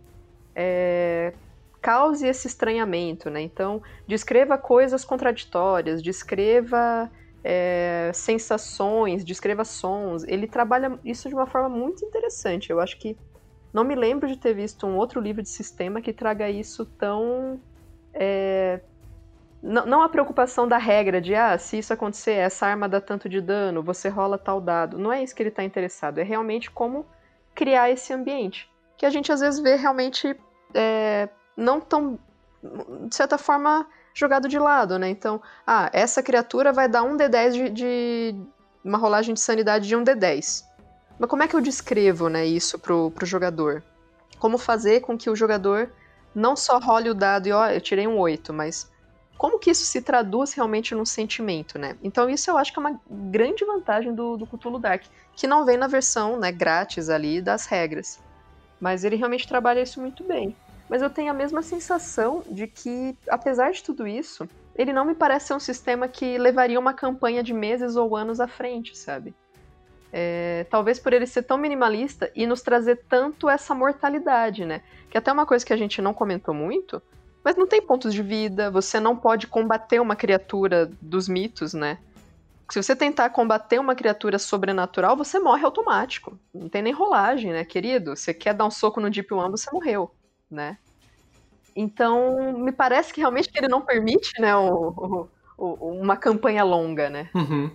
é, 0.55 1.33
cause 1.81 2.27
esse 2.27 2.49
estranhamento, 2.49 3.31
né? 3.31 3.41
Então, 3.41 3.81
descreva 4.05 4.59
coisas 4.59 5.05
contraditórias, 5.05 6.03
descreva 6.03 7.09
é, 7.45 8.11
sensações, 8.15 9.23
descreva 9.23 9.65
sons. 9.65 10.25
Ele 10.25 10.47
trabalha 10.47 10.99
isso 11.05 11.29
de 11.29 11.35
uma 11.35 11.47
forma 11.47 11.69
muito 11.69 12.03
interessante. 12.03 12.71
Eu 12.71 12.81
acho 12.81 12.99
que 12.99 13.19
não 13.71 13.85
me 13.85 13.95
lembro 13.95 14.27
de 14.27 14.37
ter 14.39 14.55
visto 14.55 14.87
um 14.87 14.97
outro 14.97 15.21
livro 15.21 15.43
de 15.43 15.49
sistema 15.51 16.01
que 16.01 16.13
traga 16.13 16.49
isso 16.49 16.87
tão. 16.87 17.61
É, 18.15 18.81
não, 19.63 20.03
a 20.03 20.09
preocupação 20.09 20.69
da 20.69 20.79
regra 20.79 21.21
de, 21.21 21.35
ah, 21.35 21.57
se 21.59 21.79
isso 21.79 21.93
acontecer, 21.93 22.33
essa 22.33 22.67
arma 22.67 22.89
dá 22.89 23.01
tanto 23.01 23.29
de 23.29 23.41
dano, 23.41 23.83
você 23.83 24.09
rola 24.09 24.39
tal 24.39 24.61
dado. 24.61 24.99
Não 24.99 25.13
é 25.13 25.23
isso 25.23 25.35
que 25.35 25.43
ele 25.43 25.49
está 25.49 25.65
interessado. 25.65 26.19
É 26.19 26.23
realmente 26.23 26.71
como 26.71 27.07
criar 27.55 27.91
esse 27.91 28.13
ambiente. 28.13 28.71
Que 28.97 29.07
a 29.07 29.11
gente 29.11 29.33
às 29.33 29.41
vezes 29.41 29.61
vê 29.61 29.75
realmente 29.77 30.39
é, 30.73 31.29
não 31.57 31.81
tão. 31.81 32.19
de 33.09 33.15
certa 33.15 33.37
forma 33.37 33.87
jogado 34.15 34.49
de 34.49 34.59
lado, 34.59 34.99
né? 34.99 35.11
Então, 35.11 35.43
ah, 35.67 35.91
essa 35.93 36.23
criatura 36.23 36.73
vai 36.73 36.89
dar 36.89 37.03
um 37.03 37.17
D10 37.17 37.53
de, 37.53 37.71
de 37.71 38.37
uma 38.85 38.97
rolagem 38.97 39.35
de 39.35 39.41
sanidade 39.41 39.89
de 39.89 39.97
um 39.97 40.05
D10. 40.05 40.65
Mas 41.19 41.29
como 41.29 41.43
é 41.43 41.49
que 41.49 41.57
eu 41.57 41.61
descrevo, 41.61 42.29
né, 42.29 42.47
isso 42.47 42.79
pro, 42.79 43.11
pro 43.11 43.27
jogador? 43.27 43.83
Como 44.39 44.57
fazer 44.57 45.01
com 45.01 45.19
que 45.19 45.29
o 45.29 45.37
jogador 45.37 45.91
não 46.35 46.57
só 46.57 46.79
role 46.79 47.11
o 47.11 47.15
dado 47.15 47.49
e 47.49 47.53
ó, 47.53 47.69
eu 47.69 47.81
tirei 47.81 48.07
um 48.07 48.19
8, 48.19 48.53
mas 48.53 48.91
como 49.37 49.59
que 49.59 49.71
isso 49.71 49.85
se 49.85 50.01
traduz 50.01 50.53
realmente 50.53 50.95
num 50.95 51.05
sentimento, 51.05 51.79
né? 51.79 51.97
Então 52.03 52.29
isso 52.29 52.51
eu 52.51 52.57
acho 52.57 52.73
que 52.73 52.79
é 52.79 52.81
uma 52.81 53.01
grande 53.09 53.65
vantagem 53.65 54.15
do, 54.15 54.37
do 54.37 54.47
Cthulhu 54.47 54.79
Dark, 54.79 55.03
que 55.35 55.47
não 55.47 55.65
vem 55.65 55.77
na 55.77 55.87
versão, 55.87 56.39
né, 56.39 56.53
grátis 56.53 57.09
ali 57.09 57.41
das 57.41 57.67
regras. 57.67 58.21
Mas 58.81 59.05
ele 59.05 59.17
realmente 59.17 59.49
trabalha 59.49 59.81
isso 59.81 60.01
muito 60.01 60.23
bem 60.25 60.55
mas 60.89 61.03
eu 61.03 61.11
tenho 61.11 61.31
a 61.31 61.35
mesma 61.35 61.63
sensação 61.63 62.43
de 62.51 62.67
que, 62.67 63.17
apesar 63.29 63.73
de 63.73 63.83
tudo 63.83 64.07
isso, 64.07 64.49
ele 64.77 64.93
não 64.93 65.05
me 65.05 65.15
parece 65.15 65.49
ser 65.49 65.55
um 65.55 65.61
sistema 65.61 66.09
que 66.09 66.37
levaria 66.37 66.79
uma 66.79 66.93
campanha 66.93 67.43
de 67.43 67.55
meses 67.55 67.97
ou 67.97 68.17
anos 68.17 68.41
à 68.41 68.47
frente, 68.47 68.97
sabe? 68.97 69.35
É, 70.13 70.67
talvez 70.71 70.99
por 70.99 71.13
ele 71.13 71.27
ser 71.27 71.43
tão 71.43 71.59
minimalista 71.59 72.31
e 72.35 72.47
nos 72.47 72.63
trazer 72.63 73.01
tanto 73.09 73.49
essa 73.49 73.75
mortalidade, 73.75 74.65
né? 74.65 74.83
Que 75.11 75.19
até 75.19 75.33
uma 75.33 75.47
coisa 75.47 75.65
que 75.65 75.73
a 75.73 75.77
gente 75.77 76.03
não 76.03 76.15
comentou 76.15 76.55
muito, 76.55 77.03
mas 77.43 77.57
não 77.57 77.67
tem 77.67 77.83
pontos 77.83 78.13
de 78.13 78.23
vida, 78.23 78.71
você 78.71 79.01
não 79.01 79.17
pode 79.17 79.47
combater 79.47 80.01
uma 80.01 80.15
criatura 80.15 80.91
dos 81.01 81.29
mitos, 81.29 81.75
né? 81.75 81.99
Se 82.71 82.83
você 82.83 82.97
tentar 82.97 83.31
combater 83.31 83.79
uma 83.79 83.95
criatura 83.95 84.39
sobrenatural, 84.39 85.17
você 85.17 85.39
morre 85.39 85.65
automático. 85.65 86.39
Não 86.53 86.69
tem 86.69 86.83
nem 86.83 86.93
rolagem, 86.93 87.53
né, 87.53 87.65
querido? 87.65 88.17
Você 88.17 88.33
quer 88.33 88.55
dar 88.55 88.65
um 88.65 88.71
soco 88.71 89.01
no 89.01 89.11
Deep 89.11 89.33
One, 89.33 89.51
você 89.51 89.71
morreu 89.71 90.11
né? 90.55 90.79
Então, 91.77 92.57
me 92.59 92.73
parece 92.73 93.13
que 93.13 93.21
realmente 93.21 93.51
ele 93.55 93.69
não 93.69 93.83
permite, 93.83 94.31
né, 94.41 94.57
o, 94.57 95.29
o, 95.59 95.67
uma 96.01 96.17
campanha 96.17 96.63
longa, 96.63 97.11
né? 97.11 97.29
Uhum. 97.35 97.71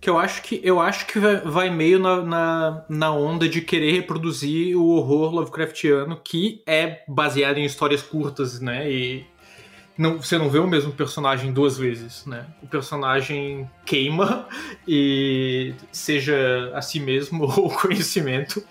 Que 0.00 0.10
eu 0.10 0.18
acho 0.18 0.42
que 0.42 0.60
eu 0.62 0.80
acho 0.80 1.06
que 1.06 1.18
vai 1.18 1.70
meio 1.70 1.98
na, 1.98 2.22
na, 2.22 2.84
na, 2.88 3.12
onda 3.12 3.48
de 3.48 3.62
querer 3.62 3.92
reproduzir 3.92 4.76
o 4.76 4.88
horror 4.88 5.32
Lovecraftiano, 5.32 6.20
que 6.22 6.62
é 6.66 7.02
baseado 7.08 7.56
em 7.56 7.64
histórias 7.64 8.02
curtas, 8.02 8.60
né? 8.60 8.90
E, 8.90 9.24
não, 9.96 10.16
você 10.16 10.38
não 10.38 10.48
vê 10.48 10.58
o 10.58 10.66
mesmo 10.66 10.92
personagem 10.92 11.52
duas 11.52 11.76
vezes, 11.76 12.24
né? 12.24 12.46
O 12.62 12.66
personagem 12.66 13.68
queima 13.84 14.48
e 14.88 15.74
seja 15.90 16.72
a 16.74 16.80
si 16.80 16.98
mesmo 16.98 17.44
ou 17.58 17.70
conhecimento 17.70 18.64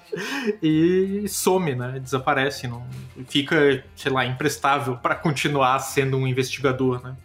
e 0.62 1.26
some, 1.28 1.76
né? 1.76 2.00
Desaparece, 2.00 2.68
não 2.68 2.86
fica, 3.28 3.84
sei 3.96 4.12
lá, 4.12 4.26
imprestável 4.26 4.98
para 4.98 5.16
continuar 5.16 5.80
sendo 5.80 6.18
um 6.18 6.28
investigador, 6.28 7.02
né? 7.04 7.16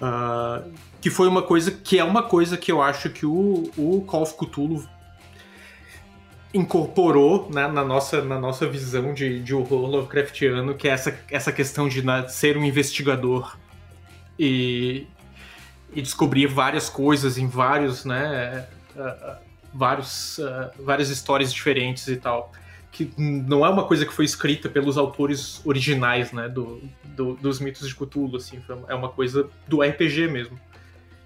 Uh, 0.00 0.72
que 1.00 1.10
foi 1.10 1.28
uma 1.28 1.42
coisa 1.42 1.70
que 1.70 1.98
é 1.98 2.04
uma 2.04 2.22
coisa 2.22 2.56
que 2.56 2.72
eu 2.72 2.82
acho 2.82 3.10
que 3.10 3.26
o, 3.26 3.70
o 3.76 4.04
Call 4.06 4.22
of 4.22 4.34
Cthulhu 4.36 4.88
incorporou 6.54 7.48
né, 7.50 7.66
na, 7.66 7.84
nossa, 7.84 8.22
na 8.22 8.38
nossa 8.38 8.66
visão 8.66 9.14
de, 9.14 9.40
de 9.40 9.54
horror 9.54 9.88
Lovecraftiano, 9.88 10.74
que 10.74 10.86
é 10.86 10.92
essa, 10.92 11.18
essa 11.30 11.50
questão 11.52 11.88
de 11.88 12.04
né, 12.04 12.28
ser 12.28 12.56
um 12.56 12.64
investigador 12.64 13.56
e, 14.38 15.06
e 15.94 16.02
descobrir 16.02 16.46
várias 16.46 16.90
coisas 16.90 17.38
em 17.38 17.46
vários, 17.46 18.04
né, 18.04 18.66
uh, 18.94 19.36
vários, 19.72 20.38
uh, 20.38 20.70
várias 20.80 21.08
histórias 21.08 21.52
diferentes 21.52 22.06
e 22.08 22.16
tal. 22.16 22.52
Que 22.90 23.10
não 23.16 23.64
é 23.64 23.70
uma 23.70 23.84
coisa 23.84 24.04
que 24.04 24.12
foi 24.12 24.26
escrita 24.26 24.68
pelos 24.68 24.98
autores 24.98 25.62
originais, 25.64 26.30
né, 26.32 26.50
do, 26.50 26.82
do 27.02 27.34
dos 27.36 27.58
mitos 27.58 27.88
de 27.88 27.94
Cthulhu, 27.94 28.36
assim, 28.36 28.62
é 28.86 28.94
uma 28.94 29.08
coisa 29.08 29.48
do 29.66 29.80
RPG 29.80 30.28
mesmo. 30.28 30.60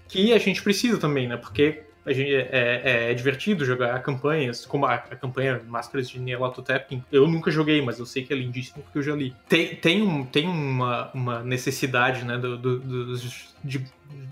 Que 0.07 0.31
a 0.31 0.37
gente 0.37 0.63
precisa 0.63 0.97
também, 0.97 1.27
né, 1.27 1.35
porque 1.35 1.83
a 2.07 2.13
gente, 2.13 2.33
é, 2.33 2.49
é, 2.51 3.11
é, 3.11 3.13
divertido 3.13 3.65
jogar 3.65 4.01
campanhas, 4.01 4.65
como 4.65 4.85
a, 4.85 4.95
a 4.95 5.15
campanha 5.15 5.61
Máscaras 5.67 6.09
de 6.09 6.19
Nyarlathotep, 6.19 7.03
eu 7.11 7.27
nunca 7.27 7.51
joguei, 7.51 7.81
mas 7.81 7.99
eu 7.99 8.05
sei 8.05 8.23
que 8.23 8.33
é 8.33 8.35
lindíssimo 8.35 8.81
porque 8.83 8.97
eu 8.97 9.03
já 9.03 9.15
li. 9.15 9.35
Tem, 9.47 9.75
tem, 9.75 10.01
um, 10.01 10.25
tem 10.25 10.47
uma, 10.47 11.11
uma 11.13 11.43
necessidade, 11.43 12.23
né, 12.25 12.37
do, 12.37 12.57
do, 12.57 12.79
do 12.79 13.17
de, 13.63 13.85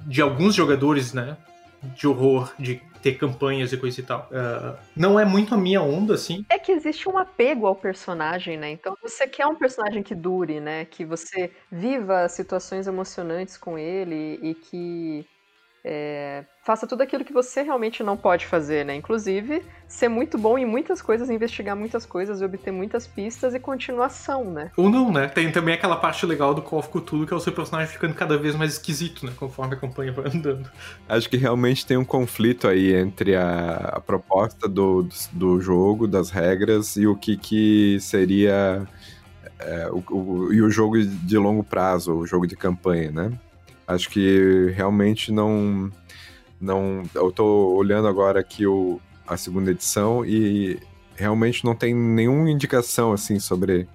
de 0.07 0.21
alguns 0.21 0.55
jogadores, 0.55 1.13
né, 1.13 1.37
de 1.83 2.07
horror, 2.07 2.53
de 2.57 2.81
ter 3.01 3.19
campanhas 3.19 3.71
e 3.71 3.77
coisa 3.77 3.99
e 3.99 4.03
tal. 4.03 4.27
Uh, 4.31 4.75
não 4.95 5.19
é 5.19 5.25
muito 5.25 5.53
a 5.53 5.57
minha 5.57 5.81
onda, 5.81 6.15
assim. 6.15 6.43
É 6.49 6.57
que 6.57 6.71
existe 6.71 7.07
um 7.07 7.17
apego 7.19 7.67
ao 7.67 7.75
personagem, 7.75 8.57
né? 8.57 8.71
Então 8.71 8.97
você 8.99 9.27
quer 9.27 9.45
um 9.45 9.53
personagem 9.53 10.01
que 10.01 10.15
dure, 10.15 10.59
né? 10.59 10.85
Que 10.85 11.05
você 11.05 11.51
viva 11.71 12.27
situações 12.27 12.87
emocionantes 12.87 13.57
com 13.57 13.77
ele 13.77 14.39
e 14.41 14.55
que 14.55 15.27
é, 15.87 16.43
faça 16.63 16.87
tudo 16.87 17.03
aquilo 17.03 17.23
que 17.23 17.31
você 17.31 17.61
realmente 17.61 18.01
não 18.01 18.17
pode 18.17 18.47
fazer, 18.47 18.83
né? 18.83 18.95
Inclusive, 18.95 19.61
ser 19.87 20.09
muito 20.09 20.35
bom 20.35 20.57
em 20.57 20.65
muitas 20.65 20.99
coisas, 20.99 21.29
investigar 21.29 21.75
muitas 21.75 22.07
coisas 22.07 22.41
e 22.41 22.43
obter 22.43 22.71
muitas 22.71 23.05
pistas 23.05 23.53
e 23.53 23.59
continuação, 23.59 24.45
né? 24.45 24.71
Ou 24.75 24.89
não, 24.89 25.11
né? 25.11 25.27
Tem 25.27 25.51
também 25.51 25.75
aquela 25.75 25.95
parte 25.95 26.25
legal 26.25 26.55
do 26.55 26.61
Call 26.63 26.79
of 26.79 26.89
Cthulhu, 26.89 27.27
que 27.27 27.33
é 27.33 27.37
o 27.37 27.39
seu 27.39 27.53
personagem 27.53 27.93
ficando 27.93 28.15
cada 28.15 28.35
vez 28.35 28.55
mais 28.55 28.73
esquisito, 28.73 29.27
né? 29.27 29.31
Conforme 29.37 29.75
a 29.75 29.77
campanha 29.77 30.11
vai 30.11 30.25
andando. 30.25 30.67
Acho 31.07 31.29
que 31.29 31.37
realmente 31.37 31.85
tem 31.85 31.97
um 31.97 32.05
conflito 32.05 32.67
aí 32.67 32.95
entre 32.95 33.35
a, 33.35 33.91
a 33.93 34.01
proposta 34.01 34.67
do, 34.67 35.07
do 35.31 35.61
jogo, 35.61 36.07
das 36.07 36.31
regras, 36.31 36.95
e 36.95 37.05
o 37.05 37.15
que, 37.15 37.37
que 37.37 37.99
seria... 37.99 38.87
É, 39.59 39.87
o, 39.89 40.03
o, 40.11 40.53
e 40.53 40.61
o 40.61 40.69
jogo 40.69 40.99
de 40.99 41.37
longo 41.37 41.63
prazo, 41.63 42.13
o 42.13 42.25
jogo 42.25 42.45
de 42.47 42.57
campanha, 42.57 43.11
né? 43.11 43.31
Acho 43.87 44.09
que 44.09 44.71
realmente 44.75 45.31
não. 45.31 45.91
não 46.59 47.03
eu 47.13 47.31
tô 47.31 47.75
olhando 47.75 48.07
agora 48.07 48.39
aqui 48.39 48.65
o, 48.65 48.99
a 49.27 49.37
segunda 49.37 49.71
edição 49.71 50.25
e 50.25 50.79
realmente 51.15 51.63
não 51.63 51.75
tem 51.75 51.93
nenhuma 51.93 52.49
indicação 52.49 53.13
assim 53.13 53.39
sobre 53.39 53.87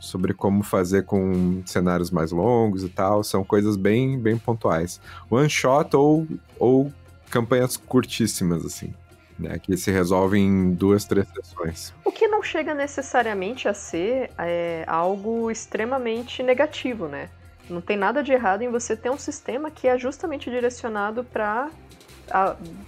sobre 0.00 0.32
como 0.32 0.62
fazer 0.62 1.04
com 1.04 1.62
cenários 1.66 2.10
mais 2.10 2.30
longos 2.30 2.84
e 2.84 2.88
tal, 2.88 3.24
são 3.24 3.42
coisas 3.42 3.76
bem 3.76 4.18
bem 4.18 4.38
pontuais. 4.38 5.00
One 5.28 5.50
shot 5.50 5.94
ou 5.96 6.26
ou 6.58 6.92
campanhas 7.30 7.76
curtíssimas 7.76 8.64
assim, 8.64 8.94
né, 9.38 9.58
que 9.58 9.76
se 9.76 9.90
resolvem 9.90 10.46
em 10.46 10.72
duas, 10.72 11.04
três 11.04 11.26
sessões. 11.28 11.92
O 12.04 12.12
que 12.12 12.28
não 12.28 12.42
chega 12.42 12.72
necessariamente 12.74 13.68
a 13.68 13.74
ser 13.74 14.30
é, 14.38 14.84
algo 14.86 15.50
extremamente 15.50 16.42
negativo, 16.42 17.08
né? 17.08 17.28
Não 17.68 17.80
tem 17.80 17.96
nada 17.96 18.22
de 18.22 18.32
errado 18.32 18.62
em 18.62 18.70
você 18.70 18.96
ter 18.96 19.10
um 19.10 19.18
sistema 19.18 19.70
que 19.70 19.88
é 19.88 19.98
justamente 19.98 20.50
direcionado 20.50 21.24
para 21.24 21.70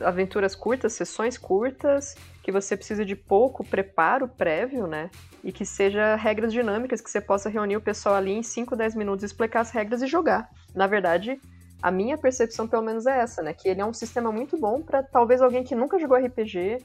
aventuras 0.00 0.54
curtas, 0.54 0.92
sessões 0.92 1.38
curtas, 1.38 2.14
que 2.42 2.50
você 2.50 2.76
precisa 2.76 3.04
de 3.04 3.14
pouco 3.14 3.64
preparo 3.64 4.28
prévio, 4.28 4.86
né? 4.86 5.10
E 5.44 5.52
que 5.52 5.64
seja 5.64 6.16
regras 6.16 6.52
dinâmicas, 6.52 7.00
que 7.00 7.10
você 7.10 7.20
possa 7.20 7.48
reunir 7.48 7.76
o 7.76 7.80
pessoal 7.80 8.14
ali 8.14 8.32
em 8.32 8.42
5, 8.42 8.74
10 8.74 8.94
minutos, 8.94 9.24
explicar 9.24 9.60
as 9.60 9.70
regras 9.70 10.02
e 10.02 10.06
jogar. 10.06 10.48
Na 10.74 10.86
verdade, 10.86 11.40
a 11.82 11.90
minha 11.90 12.18
percepção 12.18 12.66
pelo 12.66 12.82
menos 12.82 13.06
é 13.06 13.20
essa, 13.20 13.42
né? 13.42 13.52
Que 13.52 13.68
ele 13.68 13.80
é 13.80 13.84
um 13.84 13.92
sistema 13.92 14.32
muito 14.32 14.58
bom 14.58 14.82
para 14.82 15.02
talvez 15.02 15.40
alguém 15.40 15.62
que 15.62 15.74
nunca 15.74 15.98
jogou 15.98 16.16
RPG, 16.16 16.78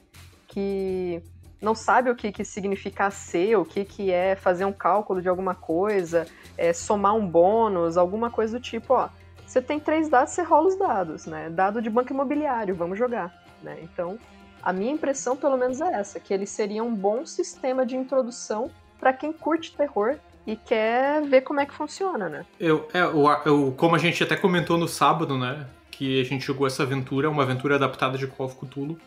que 0.46 1.22
não 1.60 1.74
sabe 1.74 2.10
o 2.10 2.16
que, 2.16 2.30
que 2.30 2.44
significa 2.44 3.10
ser, 3.10 3.56
o 3.56 3.64
que, 3.64 3.84
que 3.84 4.10
é 4.10 4.36
fazer 4.36 4.64
um 4.64 4.72
cálculo 4.72 5.22
de 5.22 5.28
alguma 5.28 5.54
coisa, 5.54 6.26
é, 6.56 6.72
somar 6.72 7.14
um 7.14 7.26
bônus, 7.26 7.96
alguma 7.96 8.30
coisa 8.30 8.58
do 8.58 8.62
tipo, 8.62 8.94
ó. 8.94 9.08
Você 9.46 9.60
tem 9.60 9.78
três 9.78 10.08
dados, 10.08 10.32
você 10.32 10.42
rola 10.42 10.68
os 10.68 10.76
dados, 10.76 11.26
né? 11.26 11.50
Dado 11.50 11.80
de 11.80 11.90
banco 11.90 12.12
imobiliário, 12.12 12.74
vamos 12.74 12.98
jogar, 12.98 13.32
né? 13.62 13.78
Então, 13.82 14.18
a 14.62 14.72
minha 14.72 14.92
impressão, 14.92 15.36
pelo 15.36 15.56
menos, 15.56 15.80
é 15.80 15.92
essa, 15.92 16.18
que 16.18 16.32
ele 16.32 16.46
seria 16.46 16.82
um 16.82 16.94
bom 16.94 17.26
sistema 17.26 17.84
de 17.84 17.96
introdução 17.96 18.70
para 18.98 19.12
quem 19.12 19.32
curte 19.32 19.76
terror 19.76 20.16
e 20.46 20.56
quer 20.56 21.22
ver 21.22 21.42
como 21.42 21.60
é 21.60 21.66
que 21.66 21.74
funciona, 21.74 22.28
né? 22.28 22.46
Eu, 22.58 22.88
é, 22.92 23.00
eu, 23.46 23.74
como 23.76 23.94
a 23.94 23.98
gente 23.98 24.22
até 24.22 24.36
comentou 24.36 24.78
no 24.78 24.88
sábado, 24.88 25.36
né? 25.38 25.66
Que 25.90 26.20
a 26.20 26.24
gente 26.24 26.44
jogou 26.44 26.66
essa 26.66 26.82
aventura, 26.82 27.30
uma 27.30 27.42
aventura 27.42 27.76
adaptada 27.76 28.18
de 28.18 28.26
Call 28.26 28.46
of 28.46 28.56
Cthulhu. 28.56 28.98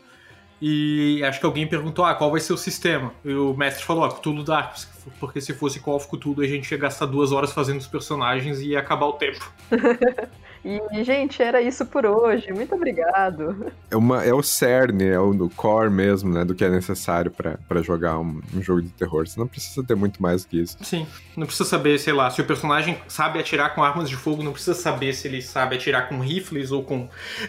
E 0.62 1.24
acho 1.24 1.40
que 1.40 1.46
alguém 1.46 1.68
perguntou, 1.68 2.04
ah, 2.04 2.16
qual 2.16 2.32
vai 2.32 2.40
ser 2.40 2.54
o 2.54 2.58
sistema? 2.58 3.14
E 3.24 3.34
o 3.34 3.54
mestre 3.54 3.84
falou, 3.84 4.04
ah, 4.04 4.12
Cthulhu 4.12 4.44
Dark, 4.44 4.76
porque 5.20 5.40
se 5.40 5.54
fosse 5.54 5.80
Call 5.80 5.96
of 5.96 6.08
Cthulhu 6.08 6.42
a 6.42 6.48
gente 6.48 6.72
ia 6.72 6.78
gastar 6.78 7.06
duas 7.06 7.32
horas 7.32 7.52
fazendo 7.52 7.80
os 7.80 7.88
personagens 7.88 8.60
e 8.60 8.70
ia 8.70 8.80
acabar 8.80 9.06
o 9.06 9.14
tempo. 9.14 9.52
e, 10.66 11.04
gente, 11.04 11.44
era 11.44 11.62
isso 11.62 11.86
por 11.86 12.08
hoje. 12.08 12.52
Muito 12.52 12.74
obrigado. 12.74 13.72
É, 13.92 13.96
uma, 13.96 14.24
é 14.24 14.34
o 14.34 14.42
cerne, 14.42 15.06
é 15.06 15.20
o 15.20 15.50
core 15.56 15.92
mesmo, 15.92 16.34
né, 16.34 16.44
do 16.44 16.56
que 16.56 16.66
é 16.66 16.70
necessário 16.70 17.30
para 17.30 17.82
jogar 17.84 18.18
um, 18.18 18.42
um, 18.56 18.62
jogo 18.62 18.82
de 18.82 18.90
terror. 18.90 19.28
Você 19.28 19.40
não 19.40 19.48
precisa 19.48 19.84
ter 19.84 19.96
muito 19.96 20.20
mais 20.22 20.44
do 20.44 20.50
que 20.50 20.60
isso. 20.60 20.76
Sim, 20.82 21.06
não 21.36 21.46
precisa 21.46 21.70
saber, 21.70 22.00
sei 22.00 22.14
lá, 22.14 22.32
se 22.32 22.42
o 22.42 22.46
personagem 22.46 22.98
sabe 23.08 23.40
atirar 23.40 23.76
com 23.76 23.84
armas 23.84 24.10
de 24.10 24.16
fogo, 24.16 24.42
não 24.42 24.54
precisa 24.54 24.74
saber 24.74 25.14
se 25.14 25.28
ele 25.28 25.42
sabe 25.42 25.76
atirar 25.76 26.10
com 26.10 26.20
rifles 26.20 26.72
ou 26.72 26.84
com 26.84 27.08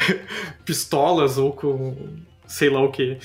pistolas 0.67 1.39
ou 1.39 1.53
com 1.53 1.97
sei 2.49 2.71
lá 2.71 2.83
o 2.83 2.91
que. 2.91 3.19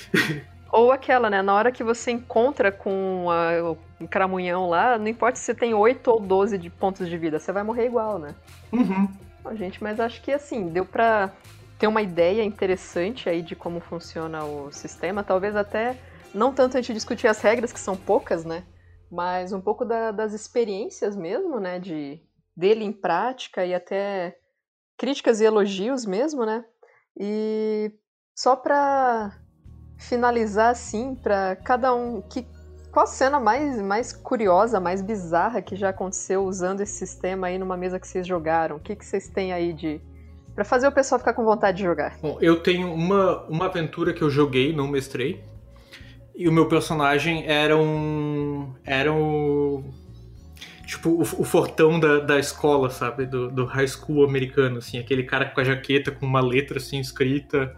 Ou 0.72 0.92
aquela, 0.92 1.30
né? 1.30 1.42
Na 1.42 1.54
hora 1.54 1.72
que 1.72 1.84
você 1.84 2.12
encontra 2.12 2.72
com 2.72 3.28
a, 3.30 3.72
o 3.72 4.08
cramunhão 4.08 4.70
lá, 4.70 4.98
não 4.98 5.08
importa 5.08 5.38
se 5.38 5.46
você 5.46 5.56
tem 5.56 5.74
8 5.74 6.08
ou 6.10 6.20
12 6.20 6.58
de 6.58 6.70
pontos 6.70 7.08
de 7.08 7.18
vida, 7.18 7.40
você 7.40 7.52
vai 7.52 7.64
morrer 7.64 7.86
igual, 7.86 8.20
né? 8.20 8.36
Uhum. 8.72 9.08
Bom, 9.44 9.56
gente, 9.56 9.82
mas 9.82 10.00
acho 10.00 10.22
que 10.22 10.32
assim, 10.32 10.70
deu 10.70 10.86
pra 10.86 11.32
ter 11.78 11.88
uma 11.88 12.02
ideia 12.02 12.44
interessante 12.44 13.30
aí 13.30 13.42
de 13.42 13.56
como 13.56 13.80
funciona 13.80 14.44
o 14.44 14.72
sistema. 14.72 15.24
Talvez 15.24 15.56
até, 15.56 15.98
não 16.34 16.54
tanto 16.54 16.78
a 16.78 16.82
gente 16.82 16.94
discutir 16.94 17.28
as 17.28 17.40
regras, 17.40 17.72
que 17.72 17.80
são 17.80 17.96
poucas, 17.96 18.44
né? 18.44 18.64
Mas 19.12 19.54
um 19.54 19.62
pouco 19.62 19.86
da, 19.86 20.12
das 20.12 20.34
experiências 20.34 21.16
mesmo, 21.16 21.60
né? 21.60 21.78
De, 21.80 22.20
dele 22.58 22.84
em 22.84 22.92
prática 22.92 23.66
e 23.66 23.76
até 23.76 24.36
críticas 24.98 25.40
e 25.40 25.46
elogios 25.46 26.06
mesmo, 26.06 26.46
né? 26.46 26.66
E 27.16 27.92
só 28.36 28.56
pra 28.56 29.32
finalizar 29.98 30.72
assim, 30.72 31.16
pra 31.16 31.56
cada 31.56 31.94
um. 31.94 32.22
Que, 32.22 32.46
qual 32.92 33.04
a 33.04 33.08
cena 33.08 33.40
mais, 33.40 33.82
mais 33.82 34.14
curiosa, 34.14 34.80
mais 34.80 35.02
bizarra 35.02 35.62
que 35.62 35.76
já 35.76 35.90
aconteceu 35.90 36.44
usando 36.44 36.82
esse 36.82 36.94
sistema 36.94 37.48
aí 37.48 37.58
numa 37.58 37.78
mesa 37.78 38.00
que 38.00 38.08
vocês 38.08 38.26
jogaram? 38.26 38.78
O 38.78 38.80
que, 38.80 38.96
que 38.96 39.06
vocês 39.06 39.28
têm 39.28 39.54
aí 39.54 39.74
de. 39.74 40.02
Pra 40.56 40.64
fazer 40.64 40.88
o 40.88 40.92
pessoal 40.92 41.18
ficar 41.18 41.34
com 41.34 41.44
vontade 41.44 41.78
de 41.78 41.84
jogar. 41.84 42.18
Bom, 42.22 42.38
eu 42.40 42.62
tenho 42.62 42.94
uma, 42.94 43.44
uma 43.46 43.66
aventura 43.66 44.14
que 44.14 44.22
eu 44.22 44.30
joguei, 44.30 44.76
não 44.76 44.88
mestrei. 44.88 45.44
E 46.36 46.48
o 46.48 46.52
meu 46.52 46.68
personagem 46.68 47.46
era 47.48 47.76
um. 47.78 48.74
Era 48.84 49.12
um. 49.12 49.92
Tipo, 50.86 51.10
o, 51.10 51.22
o 51.22 51.44
fortão 51.44 52.00
da, 52.00 52.20
da 52.20 52.38
escola, 52.38 52.90
sabe? 52.92 53.26
Do, 53.26 53.50
do 53.50 53.66
high 53.66 53.88
school 53.88 54.24
americano, 54.24 54.78
assim. 54.78 55.00
Aquele 55.00 55.24
cara 55.24 55.46
com 55.46 55.60
a 55.60 55.64
jaqueta 55.64 56.12
com 56.12 56.26
uma 56.26 56.42
letra 56.42 56.78
assim 56.78 57.00
escrita 57.00 57.76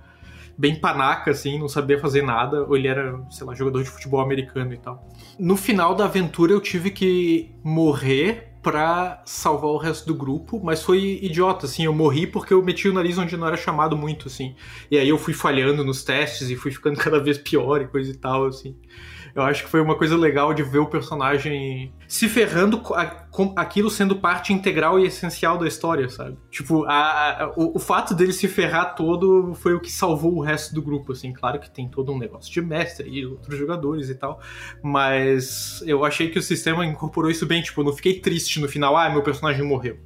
bem 0.57 0.75
panaca, 0.79 1.31
assim, 1.31 1.59
não 1.59 1.67
sabia 1.67 1.99
fazer 1.99 2.21
nada, 2.21 2.63
ou 2.63 2.75
ele 2.75 2.87
era, 2.87 3.19
sei 3.29 3.45
lá, 3.45 3.53
jogador 3.53 3.83
de 3.83 3.89
futebol 3.89 4.21
americano 4.21 4.73
e 4.73 4.77
tal. 4.77 5.07
No 5.37 5.57
final 5.57 5.93
da 5.95 6.05
aventura 6.05 6.53
eu 6.53 6.61
tive 6.61 6.91
que 6.91 7.51
morrer 7.63 8.55
pra 8.65 9.21
salvar 9.25 9.69
o 9.69 9.77
resto 9.77 10.07
do 10.07 10.15
grupo, 10.15 10.59
mas 10.63 10.81
foi 10.81 11.19
idiota, 11.21 11.67
assim, 11.67 11.85
eu 11.85 11.93
morri 11.93 12.25
porque 12.25 12.51
eu 12.51 12.63
meti 12.63 12.89
o 12.89 12.93
nariz 12.93 13.15
onde 13.15 13.37
não 13.37 13.45
era 13.45 13.55
chamado 13.55 13.95
muito, 13.95 14.27
assim. 14.27 14.55
E 14.89 14.97
aí 14.97 15.07
eu 15.07 15.19
fui 15.19 15.35
falhando 15.35 15.83
nos 15.83 16.03
testes 16.03 16.49
e 16.49 16.55
fui 16.55 16.71
ficando 16.71 16.97
cada 16.99 17.19
vez 17.19 17.37
pior 17.37 17.81
e 17.81 17.87
coisa 17.87 18.09
e 18.11 18.15
tal, 18.15 18.47
assim. 18.47 18.75
Eu 19.35 19.41
acho 19.41 19.65
que 19.65 19.69
foi 19.69 19.81
uma 19.81 19.97
coisa 19.97 20.15
legal 20.15 20.53
de 20.53 20.63
ver 20.63 20.79
o 20.79 20.85
personagem 20.85 21.93
se 22.07 22.29
ferrando 22.29 22.79
com 22.79 23.53
aquilo 23.57 23.89
sendo 23.89 24.15
parte 24.15 24.53
integral 24.53 24.97
e 24.97 25.05
essencial 25.05 25.57
da 25.57 25.67
história, 25.67 26.07
sabe? 26.07 26.37
Tipo, 26.49 26.85
a, 26.85 27.43
a, 27.43 27.49
o, 27.57 27.75
o, 27.75 27.79
fato 27.79 28.15
dele 28.15 28.31
se 28.31 28.47
ferrar 28.47 28.95
todo 28.95 29.53
foi 29.55 29.73
o 29.73 29.81
que 29.81 29.91
salvou 29.91 30.35
o 30.35 30.39
resto 30.39 30.73
do 30.73 30.81
grupo, 30.81 31.11
assim. 31.11 31.33
Claro 31.33 31.59
que 31.59 31.69
tem 31.69 31.89
todo 31.89 32.13
um 32.13 32.17
negócio 32.17 32.49
de 32.49 32.61
mestre 32.61 33.09
e 33.09 33.25
outros 33.25 33.59
jogadores 33.59 34.09
e 34.09 34.15
tal, 34.15 34.39
mas 34.81 35.83
eu 35.85 36.05
achei 36.05 36.29
que 36.29 36.39
o 36.39 36.41
sistema 36.41 36.85
incorporou 36.85 37.29
isso 37.29 37.45
bem. 37.45 37.61
Tipo, 37.61 37.81
eu 37.81 37.85
não 37.85 37.93
fiquei 37.93 38.21
triste 38.21 38.61
no 38.61 38.69
final, 38.69 38.95
ah, 38.95 39.09
meu 39.09 39.21
personagem 39.21 39.67
morreu 39.67 39.97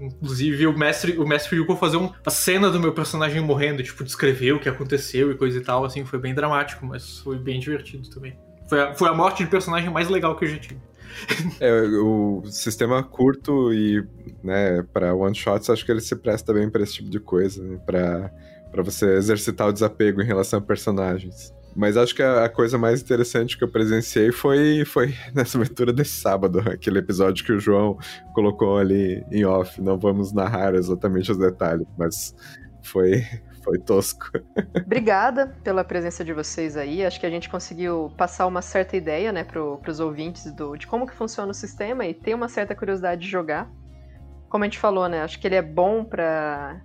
inclusive 0.00 0.66
o 0.66 0.76
mestre, 0.76 1.18
o 1.18 1.26
mestre 1.26 1.64
pra 1.64 1.76
fazer 1.76 1.96
uma 1.96 2.12
cena 2.28 2.70
do 2.70 2.80
meu 2.80 2.92
personagem 2.92 3.40
morrendo, 3.40 3.82
tipo, 3.82 4.04
descrever 4.04 4.52
o 4.52 4.60
que 4.60 4.68
aconteceu 4.68 5.30
e 5.30 5.34
coisa 5.36 5.58
e 5.58 5.60
tal, 5.60 5.84
assim, 5.84 6.04
foi 6.04 6.18
bem 6.18 6.34
dramático, 6.34 6.84
mas 6.84 7.18
foi 7.18 7.38
bem 7.38 7.60
divertido 7.60 8.08
também. 8.10 8.38
Foi 8.68 8.80
a, 8.80 8.94
foi 8.94 9.08
a 9.08 9.14
morte 9.14 9.44
de 9.44 9.50
personagem 9.50 9.90
mais 9.90 10.08
legal 10.08 10.36
que 10.36 10.44
eu 10.44 10.48
já 10.48 10.58
tive. 10.58 10.80
É, 11.60 11.82
o 12.02 12.42
sistema 12.46 13.00
curto 13.02 13.72
e, 13.72 14.04
né, 14.42 14.82
para 14.92 15.14
one 15.14 15.34
shots, 15.34 15.70
acho 15.70 15.84
que 15.84 15.92
ele 15.92 16.00
se 16.00 16.16
presta 16.16 16.52
bem 16.52 16.68
para 16.68 16.82
esse 16.82 16.94
tipo 16.94 17.08
de 17.08 17.20
coisa, 17.20 17.62
né, 17.62 17.78
para 17.86 18.32
para 18.74 18.82
você 18.82 19.14
exercitar 19.14 19.68
o 19.68 19.72
desapego 19.72 20.20
em 20.20 20.24
relação 20.24 20.58
a 20.58 20.62
personagens. 20.62 21.54
Mas 21.74 21.96
acho 21.96 22.14
que 22.14 22.22
a, 22.22 22.48
coisa 22.48 22.78
mais 22.78 23.02
interessante 23.02 23.58
que 23.58 23.64
eu 23.64 23.68
presenciei 23.68 24.30
foi, 24.30 24.84
foi 24.84 25.14
nessa 25.34 25.58
aventura 25.58 25.92
desse 25.92 26.20
sábado, 26.20 26.60
aquele 26.60 26.98
episódio 26.98 27.44
que 27.44 27.52
o 27.52 27.58
João 27.58 27.98
colocou 28.32 28.78
ali 28.78 29.24
em 29.30 29.44
off. 29.44 29.80
Não 29.82 29.98
vamos 29.98 30.32
narrar 30.32 30.74
exatamente 30.74 31.32
os 31.32 31.38
detalhes, 31.38 31.86
mas 31.98 32.34
foi, 32.82 33.24
foi 33.64 33.78
tosco. 33.78 34.26
Obrigada 34.86 35.54
pela 35.64 35.82
presença 35.82 36.24
de 36.24 36.32
vocês 36.32 36.76
aí. 36.76 37.04
Acho 37.04 37.18
que 37.18 37.26
a 37.26 37.30
gente 37.30 37.50
conseguiu 37.50 38.12
passar 38.16 38.46
uma 38.46 38.62
certa 38.62 38.96
ideia, 38.96 39.32
né, 39.32 39.42
para 39.42 39.60
os 39.60 39.98
ouvintes 39.98 40.52
do, 40.52 40.76
de 40.76 40.86
como 40.86 41.06
que 41.06 41.14
funciona 41.14 41.50
o 41.50 41.54
sistema 41.54 42.06
e 42.06 42.14
ter 42.14 42.34
uma 42.34 42.48
certa 42.48 42.74
curiosidade 42.74 43.22
de 43.22 43.28
jogar. 43.28 43.68
Como 44.48 44.62
a 44.62 44.66
gente 44.68 44.78
falou, 44.78 45.08
né, 45.08 45.22
acho 45.22 45.40
que 45.40 45.48
ele 45.48 45.56
é 45.56 45.62
bom 45.62 46.04
para 46.04 46.80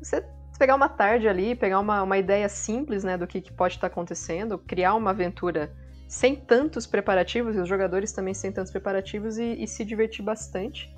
você 0.00 0.24
pegar 0.58 0.74
uma 0.74 0.88
tarde 0.88 1.28
ali, 1.28 1.54
pegar 1.54 1.80
uma, 1.80 2.02
uma 2.02 2.18
ideia 2.18 2.48
simples 2.48 3.04
né, 3.04 3.16
do 3.16 3.26
que, 3.26 3.40
que 3.40 3.52
pode 3.52 3.74
estar 3.74 3.88
tá 3.88 3.92
acontecendo, 3.92 4.58
criar 4.58 4.94
uma 4.94 5.10
aventura 5.10 5.72
sem 6.08 6.36
tantos 6.36 6.86
preparativos, 6.86 7.56
e 7.56 7.58
os 7.58 7.68
jogadores 7.68 8.12
também 8.12 8.34
sem 8.34 8.52
tantos 8.52 8.70
preparativos, 8.70 9.36
e, 9.38 9.62
e 9.62 9.66
se 9.66 9.84
divertir 9.84 10.24
bastante. 10.24 10.94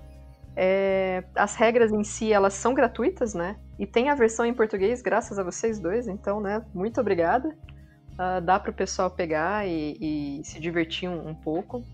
É, 0.55 1.25
as 1.35 1.55
regras 1.55 1.93
em 1.93 2.03
si, 2.03 2.33
elas 2.33 2.55
são 2.55 2.75
gratuitas, 2.75 3.35
né? 3.35 3.57
E 3.79 3.87
tem 3.87 4.09
a 4.09 4.15
versão 4.15 4.45
em 4.45 4.55
português, 4.55 5.03
graças 5.03 5.39
a 5.39 5.43
vocês 5.43 5.79
dois, 5.79 6.09
então, 6.09 6.41
né? 6.41 6.65
Muito 6.75 7.01
obrigada. 7.01 7.49
Uh, 8.13 8.41
dá 8.41 8.59
para 8.59 8.71
o 8.71 8.75
pessoal 8.75 9.11
pegar 9.11 9.67
e, 9.69 10.39
e 10.41 10.45
se 10.45 10.59
divertir 10.59 11.09
um, 11.09 11.29
um 11.29 11.35
pouco. 11.35 11.85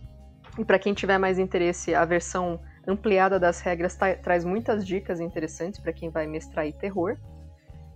E 0.58 0.64
para 0.64 0.78
quem 0.78 0.94
tiver 0.94 1.18
mais 1.18 1.38
interesse, 1.38 1.94
a 1.94 2.04
versão 2.04 2.60
ampliada 2.86 3.38
das 3.38 3.60
regras 3.60 3.96
traz 4.22 4.44
muitas 4.44 4.86
dicas 4.86 5.18
interessantes 5.18 5.80
para 5.80 5.92
quem 5.92 6.10
vai 6.10 6.26
mestrar 6.26 6.70
terror 6.72 7.16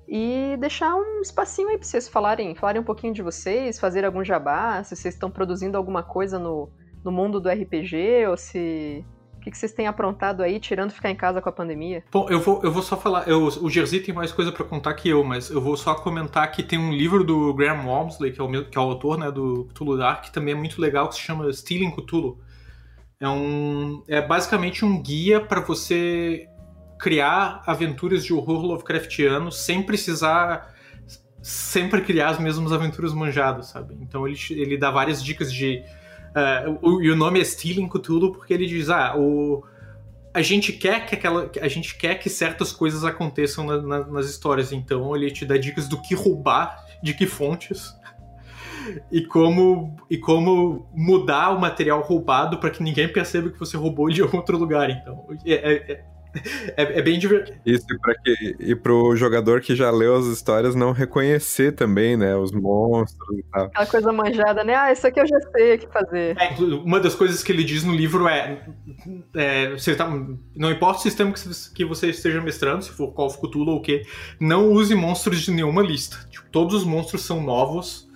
e 0.08 0.56
deixar 0.58 0.94
um 0.94 1.20
espacinho 1.20 1.68
aí 1.68 1.78
para 1.78 1.86
vocês 1.86 2.08
falarem, 2.08 2.54
falarem 2.54 2.80
um 2.80 2.84
pouquinho 2.84 3.12
de 3.12 3.22
vocês, 3.22 3.78
fazer 3.78 4.04
algum 4.04 4.24
jabá, 4.24 4.82
se 4.84 4.94
vocês 4.94 5.14
estão 5.14 5.30
produzindo 5.30 5.76
alguma 5.76 6.02
coisa 6.02 6.38
no, 6.38 6.70
no 7.04 7.10
mundo 7.10 7.40
do 7.40 7.48
RPG, 7.48 8.26
ou 8.28 8.36
se. 8.36 9.04
O 9.36 9.40
que, 9.48 9.56
vocês 9.56 9.72
têm 9.72 9.86
aprontado 9.86 10.42
aí, 10.42 10.58
tirando 10.58 10.90
ficar 10.90 11.08
em 11.08 11.14
casa 11.14 11.40
com 11.40 11.48
a 11.48 11.52
pandemia? 11.52 12.02
Bom, 12.10 12.26
eu 12.28 12.40
vou, 12.40 12.60
eu 12.64 12.72
vou 12.72 12.82
só 12.82 12.96
falar. 12.96 13.28
Eu, 13.28 13.46
o 13.46 13.70
Jerzy 13.70 14.00
tem 14.00 14.12
mais 14.12 14.32
coisa 14.32 14.50
para 14.50 14.64
contar 14.64 14.92
que 14.94 15.08
eu, 15.08 15.22
mas 15.22 15.50
eu 15.50 15.60
vou 15.60 15.76
só 15.76 15.94
comentar 15.94 16.50
que 16.50 16.64
tem 16.64 16.76
um 16.76 16.92
livro 16.92 17.22
do 17.22 17.54
Graham 17.54 17.86
Walmsley, 17.86 18.32
que 18.32 18.40
é 18.40 18.44
o, 18.44 18.64
que 18.68 18.76
é 18.76 18.80
o 18.80 18.84
autor 18.84 19.16
né, 19.18 19.30
do 19.30 19.68
Cthulhu 19.70 19.96
Dark, 19.98 20.24
que 20.24 20.32
também 20.32 20.52
é 20.52 20.56
muito 20.56 20.80
legal, 20.80 21.08
que 21.08 21.14
se 21.14 21.20
chama 21.20 21.52
Stealing 21.52 21.92
Cthulhu. 21.92 22.40
É, 23.20 23.28
um, 23.28 24.02
é 24.08 24.20
basicamente 24.20 24.84
um 24.84 25.00
guia 25.00 25.40
para 25.40 25.60
você 25.60 26.48
criar 26.98 27.62
aventuras 27.66 28.24
de 28.24 28.32
horror 28.32 28.62
Lovecraftiano 28.62 29.52
sem 29.52 29.82
precisar 29.82 30.74
sempre 31.46 32.00
criar 32.00 32.30
as 32.30 32.40
mesmas 32.40 32.72
aventuras 32.72 33.14
manjadas, 33.14 33.68
sabe? 33.68 33.96
Então 34.00 34.26
ele, 34.26 34.36
ele 34.50 34.76
dá 34.76 34.90
várias 34.90 35.22
dicas 35.22 35.52
de. 35.52 35.80
Uh, 36.82 37.00
e 37.00 37.08
o 37.08 37.14
nome 37.14 37.40
é 37.40 37.44
Stealing 37.44 37.88
Cthulhu 37.88 38.32
porque 38.32 38.52
ele 38.52 38.66
diz: 38.66 38.90
ah, 38.90 39.14
o, 39.16 39.64
a 40.34 40.42
gente 40.42 40.72
quer 40.72 41.06
que 41.06 41.14
aquela. 41.14 41.48
A 41.60 41.68
gente 41.68 41.96
quer 41.96 42.16
que 42.16 42.28
certas 42.28 42.72
coisas 42.72 43.04
aconteçam 43.04 43.64
na, 43.64 43.80
na, 43.80 44.06
nas 44.06 44.26
histórias. 44.26 44.72
Então 44.72 45.14
ele 45.14 45.30
te 45.30 45.46
dá 45.46 45.56
dicas 45.56 45.86
do 45.86 46.02
que 46.02 46.16
roubar, 46.16 46.84
de 47.02 47.14
que 47.14 47.26
fontes. 47.26 47.94
E 49.10 49.26
como, 49.26 49.96
e 50.08 50.16
como 50.16 50.88
mudar 50.94 51.50
o 51.50 51.60
material 51.60 52.02
roubado 52.02 52.60
para 52.60 52.70
que 52.70 52.84
ninguém 52.84 53.12
perceba 53.12 53.50
que 53.50 53.58
você 53.58 53.76
roubou 53.76 54.08
de 54.08 54.22
outro 54.22 54.56
lugar. 54.56 54.88
Então, 54.88 55.26
é, 55.44 55.92
é 55.92 56.04
é, 56.76 56.98
é, 56.98 57.02
bem 57.02 57.18
divertido. 57.18 57.58
Isso, 57.64 57.86
e, 57.90 57.98
pra 57.98 58.14
que, 58.14 58.56
e 58.60 58.74
pro 58.74 59.16
jogador 59.16 59.60
que 59.60 59.74
já 59.74 59.90
leu 59.90 60.16
as 60.16 60.26
histórias 60.26 60.74
não 60.74 60.92
reconhecer 60.92 61.72
também, 61.72 62.16
né? 62.16 62.36
Os 62.36 62.52
monstros 62.52 63.38
e 63.38 63.42
tal. 63.50 63.66
Aquela 63.66 63.86
coisa 63.86 64.12
manjada, 64.12 64.64
né? 64.64 64.74
Ah, 64.74 64.92
isso 64.92 65.06
aqui 65.06 65.20
eu 65.20 65.26
já 65.26 65.40
sei 65.52 65.74
o 65.74 65.78
que 65.78 65.86
fazer. 65.88 66.36
É, 66.38 66.54
uma 66.60 67.00
das 67.00 67.14
coisas 67.14 67.42
que 67.42 67.52
ele 67.52 67.64
diz 67.64 67.84
no 67.84 67.94
livro 67.94 68.28
é. 68.28 68.62
é 69.34 69.70
você 69.70 69.94
tá, 69.94 70.08
não 70.54 70.70
importa 70.70 71.00
o 71.00 71.02
sistema 71.02 71.32
que, 71.32 71.42
que 71.74 71.84
você 71.84 72.10
esteja 72.10 72.40
mestrando, 72.40 72.82
se 72.82 72.90
for 72.90 73.12
Call 73.12 73.26
of 73.26 73.38
Cthulhu 73.38 73.72
ou 73.72 73.78
o 73.78 73.82
quê, 73.82 74.02
não 74.40 74.70
use 74.70 74.94
monstros 74.94 75.40
de 75.40 75.50
nenhuma 75.50 75.82
lista. 75.82 76.16
Tipo, 76.30 76.48
todos 76.50 76.74
os 76.74 76.84
monstros 76.84 77.22
são 77.22 77.42
novos 77.42 78.06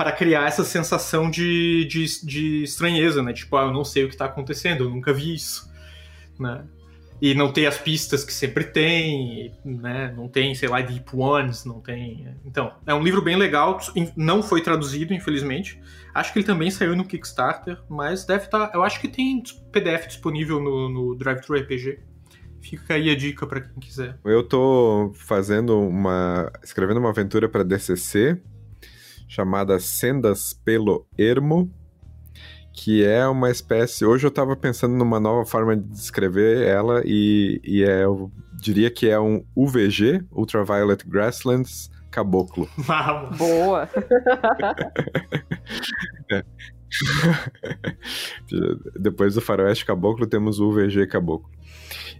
para 0.00 0.12
criar 0.12 0.46
essa 0.46 0.64
sensação 0.64 1.30
de, 1.30 1.84
de, 1.84 2.24
de 2.24 2.62
estranheza, 2.62 3.22
né? 3.22 3.34
Tipo, 3.34 3.58
ah, 3.58 3.64
eu 3.64 3.72
não 3.72 3.84
sei 3.84 4.04
o 4.04 4.08
que 4.08 4.14
está 4.14 4.24
acontecendo, 4.24 4.84
eu 4.84 4.88
nunca 4.88 5.12
vi 5.12 5.34
isso. 5.34 5.70
Né? 6.38 6.64
E 7.20 7.34
não 7.34 7.52
tem 7.52 7.66
as 7.66 7.76
pistas 7.76 8.24
que 8.24 8.32
sempre 8.32 8.64
tem, 8.64 9.52
né? 9.64 10.12
Não 10.16 10.26
tem, 10.26 10.54
sei 10.54 10.68
lá, 10.68 10.80
Deep 10.80 11.14
Ones, 11.14 11.64
não 11.64 11.80
tem. 11.80 12.34
Então, 12.46 12.72
é 12.86 12.94
um 12.94 13.02
livro 13.02 13.20
bem 13.20 13.36
legal, 13.36 13.78
não 14.16 14.42
foi 14.42 14.62
traduzido, 14.62 15.12
infelizmente. 15.12 15.80
Acho 16.14 16.32
que 16.32 16.38
ele 16.38 16.46
também 16.46 16.70
saiu 16.70 16.96
no 16.96 17.04
Kickstarter, 17.04 17.78
mas 17.88 18.24
deve 18.24 18.44
estar. 18.44 18.68
Tá, 18.68 18.72
eu 18.74 18.82
acho 18.82 19.00
que 19.00 19.08
tem 19.08 19.42
PDF 19.70 20.06
disponível 20.06 20.60
no, 20.60 20.88
no 20.88 21.14
RPG. 21.14 22.00
Fica 22.62 22.94
aí 22.94 23.10
a 23.10 23.16
dica 23.16 23.46
para 23.46 23.60
quem 23.60 23.80
quiser. 23.80 24.18
Eu 24.24 24.42
tô 24.42 25.12
fazendo 25.14 25.78
uma. 25.78 26.50
escrevendo 26.62 26.98
uma 26.98 27.10
aventura 27.10 27.48
para 27.48 27.62
DCC 27.62 28.40
chamada 29.28 29.78
Sendas 29.78 30.52
pelo 30.52 31.06
Ermo 31.16 31.72
que 32.80 33.04
é 33.04 33.28
uma 33.28 33.50
espécie. 33.50 34.06
Hoje 34.06 34.26
eu 34.26 34.30
estava 34.30 34.56
pensando 34.56 34.94
numa 34.94 35.20
nova 35.20 35.44
forma 35.44 35.76
de 35.76 35.86
descrever 35.90 36.66
ela, 36.66 37.02
e, 37.04 37.60
e 37.62 37.84
é, 37.84 38.04
eu 38.04 38.32
diria 38.54 38.90
que 38.90 39.06
é 39.06 39.20
um 39.20 39.44
UVG 39.54 40.24
Ultraviolet 40.32 41.06
Grasslands 41.06 41.90
Caboclo. 42.10 42.66
Boa! 43.36 43.86
é. 46.32 46.42
Depois 48.98 49.34
do 49.34 49.42
Faroeste 49.42 49.84
Caboclo, 49.84 50.26
temos 50.26 50.58
o 50.58 50.70
UVG 50.70 51.06
Caboclo. 51.06 51.50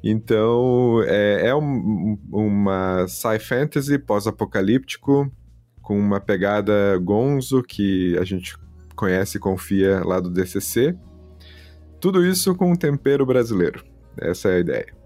Então, 0.04 1.02
é, 1.06 1.48
é 1.48 1.54
um, 1.54 2.18
uma 2.30 3.08
sci-fantasy 3.08 3.98
pós-apocalíptico, 3.98 5.32
com 5.80 5.98
uma 5.98 6.20
pegada 6.20 6.98
gonzo 6.98 7.62
que 7.62 8.14
a 8.18 8.24
gente 8.24 8.58
conhece 9.01 9.38
e 9.38 9.40
confia 9.40 10.03
lá 10.05 10.20
do 10.20 10.28
DCC. 10.28 10.94
Tudo 11.98 12.24
isso 12.24 12.55
com 12.55 12.70
um 12.70 12.76
tempero 12.76 13.24
brasileiro. 13.24 13.82
Essa 14.20 14.51
é 14.51 14.57
a 14.57 14.61
ideia. 14.61 15.01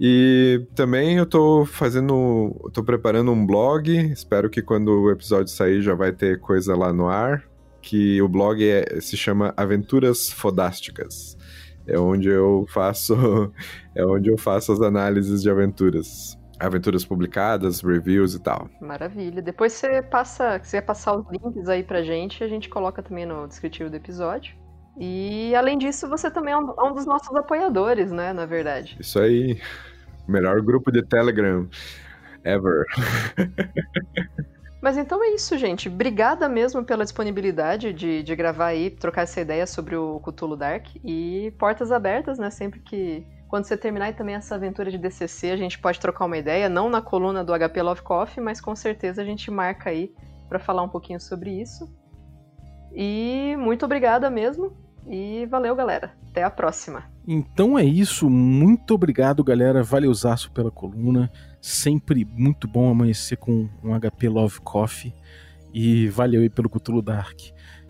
E 0.00 0.66
também 0.74 1.16
eu 1.16 1.24
estou 1.24 1.66
fazendo, 1.66 2.54
estou 2.66 2.82
preparando 2.82 3.30
um 3.30 3.46
blog, 3.46 3.90
espero 4.10 4.48
que 4.48 4.62
quando 4.62 4.88
o 4.88 5.10
episódio 5.10 5.52
sair 5.52 5.82
já 5.82 5.94
vai 5.94 6.12
ter 6.12 6.40
coisa 6.40 6.74
lá 6.74 6.92
no 6.92 7.08
ar, 7.08 7.44
que 7.82 8.20
o 8.20 8.28
blog 8.28 8.66
é, 8.66 9.00
se 9.00 9.16
chama 9.16 9.54
Aventuras 9.56 10.30
Fodásticas. 10.30 11.36
É 11.86 11.98
onde 11.98 12.28
eu 12.28 12.66
faço 12.68 13.14
é 13.94 14.04
onde 14.04 14.30
eu 14.30 14.36
faço 14.36 14.72
as 14.72 14.80
análises 14.80 15.42
de 15.42 15.50
aventuras 15.50 16.36
aventuras 16.58 17.04
publicadas, 17.04 17.80
reviews 17.80 18.34
e 18.34 18.40
tal. 18.40 18.68
Maravilha. 18.80 19.42
Depois 19.42 19.72
você 19.72 20.02
passa, 20.02 20.58
você 20.58 20.80
passar 20.80 21.16
os 21.16 21.26
links 21.30 21.68
aí 21.68 21.82
pra 21.82 22.02
gente, 22.02 22.42
a 22.42 22.48
gente 22.48 22.68
coloca 22.68 23.02
também 23.02 23.26
no 23.26 23.46
descritivo 23.46 23.90
do 23.90 23.96
episódio. 23.96 24.56
E 24.98 25.54
além 25.54 25.76
disso, 25.76 26.08
você 26.08 26.30
também 26.30 26.54
é 26.54 26.56
um, 26.56 26.70
é 26.70 26.82
um 26.84 26.94
dos 26.94 27.04
nossos 27.04 27.34
apoiadores, 27.36 28.10
né, 28.10 28.32
na 28.32 28.46
verdade. 28.46 28.96
Isso 28.98 29.18
aí. 29.18 29.60
Melhor 30.26 30.60
grupo 30.62 30.90
de 30.90 31.02
Telegram 31.02 31.68
ever. 32.44 32.84
Mas 34.80 34.96
então 34.96 35.22
é 35.22 35.30
isso, 35.30 35.58
gente. 35.58 35.88
Obrigada 35.88 36.48
mesmo 36.48 36.84
pela 36.84 37.04
disponibilidade 37.04 37.92
de, 37.92 38.22
de 38.22 38.36
gravar 38.36 38.66
aí, 38.66 38.90
trocar 38.90 39.22
essa 39.22 39.40
ideia 39.40 39.66
sobre 39.66 39.96
o 39.96 40.20
Cthulhu 40.20 40.56
Dark. 40.56 40.86
E 41.04 41.52
portas 41.58 41.90
abertas, 41.90 42.38
né? 42.38 42.50
Sempre 42.50 42.80
que, 42.80 43.26
quando 43.48 43.64
você 43.64 43.76
terminar 43.76 44.14
também 44.14 44.34
essa 44.34 44.54
aventura 44.54 44.90
de 44.90 44.98
DCC, 44.98 45.50
a 45.50 45.56
gente 45.56 45.78
pode 45.78 46.00
trocar 46.00 46.24
uma 46.24 46.36
ideia, 46.36 46.68
não 46.68 46.88
na 46.88 47.00
coluna 47.00 47.44
do 47.44 47.52
HP 47.52 47.80
Love 47.82 48.02
Coffee, 48.02 48.42
mas 48.42 48.60
com 48.60 48.74
certeza 48.74 49.22
a 49.22 49.24
gente 49.24 49.50
marca 49.50 49.90
aí 49.90 50.12
para 50.48 50.58
falar 50.58 50.82
um 50.82 50.88
pouquinho 50.88 51.20
sobre 51.20 51.50
isso. 51.60 51.88
E 52.92 53.54
muito 53.58 53.84
obrigada 53.84 54.30
mesmo. 54.30 54.72
E 55.08 55.46
valeu, 55.46 55.76
galera. 55.76 56.12
Até 56.30 56.42
a 56.42 56.50
próxima. 56.50 57.04
Então 57.26 57.78
é 57.78 57.84
isso. 57.84 58.28
Muito 58.28 58.94
obrigado, 58.94 59.44
galera. 59.44 59.82
Valeuzaço 59.82 60.50
pela 60.50 60.70
coluna. 60.70 61.30
Sempre 61.60 62.24
muito 62.24 62.66
bom 62.66 62.90
amanhecer 62.90 63.36
com 63.36 63.68
um 63.82 63.98
HP 63.98 64.28
Love 64.28 64.60
Coffee. 64.60 65.14
E 65.72 66.08
valeu 66.08 66.40
aí 66.40 66.50
pelo 66.50 66.68
Cthulhu 66.68 67.02
Dark. 67.02 67.38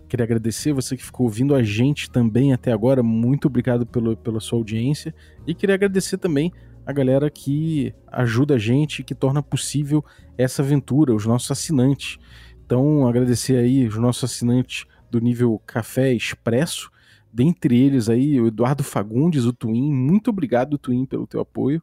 Queria 0.08 0.24
agradecer 0.24 0.72
você 0.72 0.96
que 0.96 1.04
ficou 1.04 1.26
ouvindo 1.26 1.54
a 1.54 1.62
gente 1.62 2.10
também 2.10 2.52
até 2.52 2.72
agora. 2.72 3.02
Muito 3.02 3.46
obrigado 3.46 3.84
pelo, 3.84 4.16
pela 4.16 4.40
sua 4.40 4.58
audiência. 4.58 5.14
E 5.46 5.54
queria 5.54 5.74
agradecer 5.74 6.18
também 6.18 6.52
a 6.86 6.92
galera 6.92 7.28
que 7.28 7.92
ajuda 8.06 8.54
a 8.54 8.58
gente, 8.58 9.02
que 9.02 9.14
torna 9.14 9.42
possível 9.42 10.04
essa 10.38 10.62
aventura, 10.62 11.12
os 11.12 11.26
nossos 11.26 11.50
assinantes. 11.50 12.18
Então, 12.64 13.06
agradecer 13.08 13.56
aí 13.56 13.88
os 13.88 13.96
nossos 13.96 14.24
assinantes 14.24 14.86
do 15.10 15.20
nível 15.20 15.60
Café 15.66 16.12
Expresso, 16.12 16.90
dentre 17.32 17.76
eles 17.76 18.08
aí 18.08 18.40
o 18.40 18.46
Eduardo 18.46 18.84
Fagundes, 18.84 19.44
o 19.44 19.52
Twin. 19.52 19.92
Muito 19.92 20.30
obrigado, 20.30 20.78
Twin, 20.78 21.04
pelo 21.04 21.26
teu 21.26 21.40
apoio. 21.40 21.82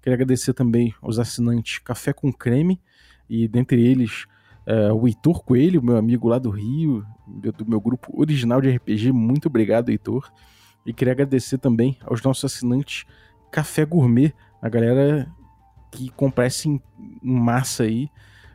Queria 0.00 0.14
agradecer 0.14 0.54
também 0.54 0.94
aos 1.02 1.18
assinantes 1.18 1.78
Café 1.78 2.12
com 2.12 2.32
Creme, 2.32 2.80
e 3.28 3.48
dentre 3.48 3.82
eles 3.82 4.26
uh, 4.66 4.94
o 4.94 5.06
Heitor 5.06 5.42
Coelho, 5.42 5.82
meu 5.82 5.96
amigo 5.96 6.28
lá 6.28 6.38
do 6.38 6.50
Rio, 6.50 7.04
do 7.26 7.66
meu 7.66 7.80
grupo 7.80 8.12
original 8.18 8.60
de 8.60 8.70
RPG. 8.70 9.12
Muito 9.12 9.46
obrigado, 9.46 9.90
Heitor. 9.90 10.30
E 10.84 10.92
queria 10.92 11.12
agradecer 11.12 11.58
também 11.58 11.96
aos 12.04 12.22
nossos 12.22 12.44
assinantes 12.44 13.04
Café 13.50 13.84
Gourmet, 13.84 14.34
a 14.60 14.68
galera 14.68 15.30
que 15.90 16.10
compra 16.10 16.46
em 16.66 16.80
massa 17.22 17.84
aí. 17.84 18.08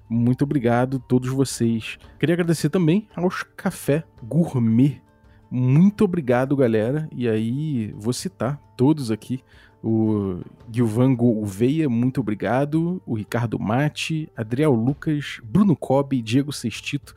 Muito 0.09 0.43
obrigado 0.43 0.99
todos 0.99 1.29
vocês. 1.29 1.97
Queria 2.19 2.33
agradecer 2.33 2.69
também 2.69 3.07
aos 3.15 3.43
Café 3.43 4.03
Gourmet. 4.23 5.01
Muito 5.49 6.03
obrigado, 6.03 6.55
galera. 6.55 7.07
E 7.11 7.27
aí, 7.27 7.93
vou 7.97 8.13
citar 8.13 8.61
todos 8.75 9.09
aqui. 9.09 9.41
O 9.83 10.41
Gilvan 10.69 11.15
Gouveia, 11.15 11.89
muito 11.89 12.19
obrigado. 12.19 13.01
O 13.05 13.15
Ricardo 13.15 13.57
Mate, 13.57 14.29
Adriel 14.35 14.73
Lucas, 14.73 15.39
Bruno 15.43 15.75
Cobb, 15.75 16.21
Diego 16.21 16.51
Sextito, 16.51 17.15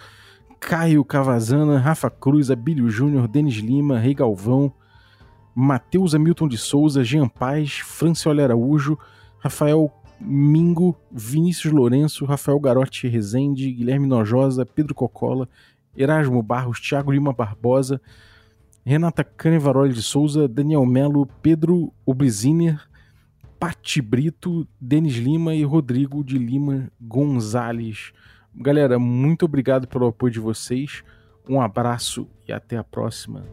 Caio 0.61 1.05
Cavazana, 1.05 1.79
Rafa 1.79 2.09
Cruz, 2.09 2.51
Abílio 2.51 2.89
Júnior, 2.89 3.27
Denis 3.27 3.57
Lima, 3.57 3.99
Rei 3.99 4.15
Galvão, 4.15 4.73
Matheus 5.55 6.15
Hamilton 6.15 6.47
de 6.47 6.57
Souza, 6.57 7.03
Jean 7.03 7.29
Paz, 7.29 7.79
Franciola 7.79 8.45
Araújo, 8.45 8.97
Rafael 9.39 9.91
Mingo, 10.21 10.97
Vinícius 11.11 11.73
Lourenço, 11.73 12.25
Rafael 12.25 12.61
Garotti 12.61 13.09
Rezende, 13.09 13.73
Guilherme 13.73 14.07
Nojosa, 14.07 14.65
Pedro 14.65 14.95
Cocola, 14.95 15.49
Erasmo 15.97 16.41
Barros, 16.43 16.81
Thiago 16.81 17.11
Lima 17.11 17.33
Barbosa, 17.33 18.01
Renata 18.85 19.23
Canevaroli 19.23 19.93
de 19.93 20.03
Souza, 20.03 20.49
Daniel 20.49 20.85
Melo, 20.85 21.27
Pedro 21.41 21.93
Obliziner, 22.05 22.81
Pati 23.59 24.03
Brito, 24.03 24.67
Denis 24.81 25.15
Lima 25.15 25.55
e 25.55 25.63
Rodrigo 25.63 26.25
de 26.25 26.37
Lima 26.37 26.91
Gonzalez. 27.01 28.13
Galera, 28.55 28.99
muito 28.99 29.45
obrigado 29.45 29.87
pelo 29.87 30.09
apoio 30.09 30.33
de 30.33 30.41
vocês. 30.41 31.05
Um 31.49 31.61
abraço 31.61 32.29
e 32.47 32.53
até 32.53 32.77
a 32.77 32.85
próxima. 32.85 33.45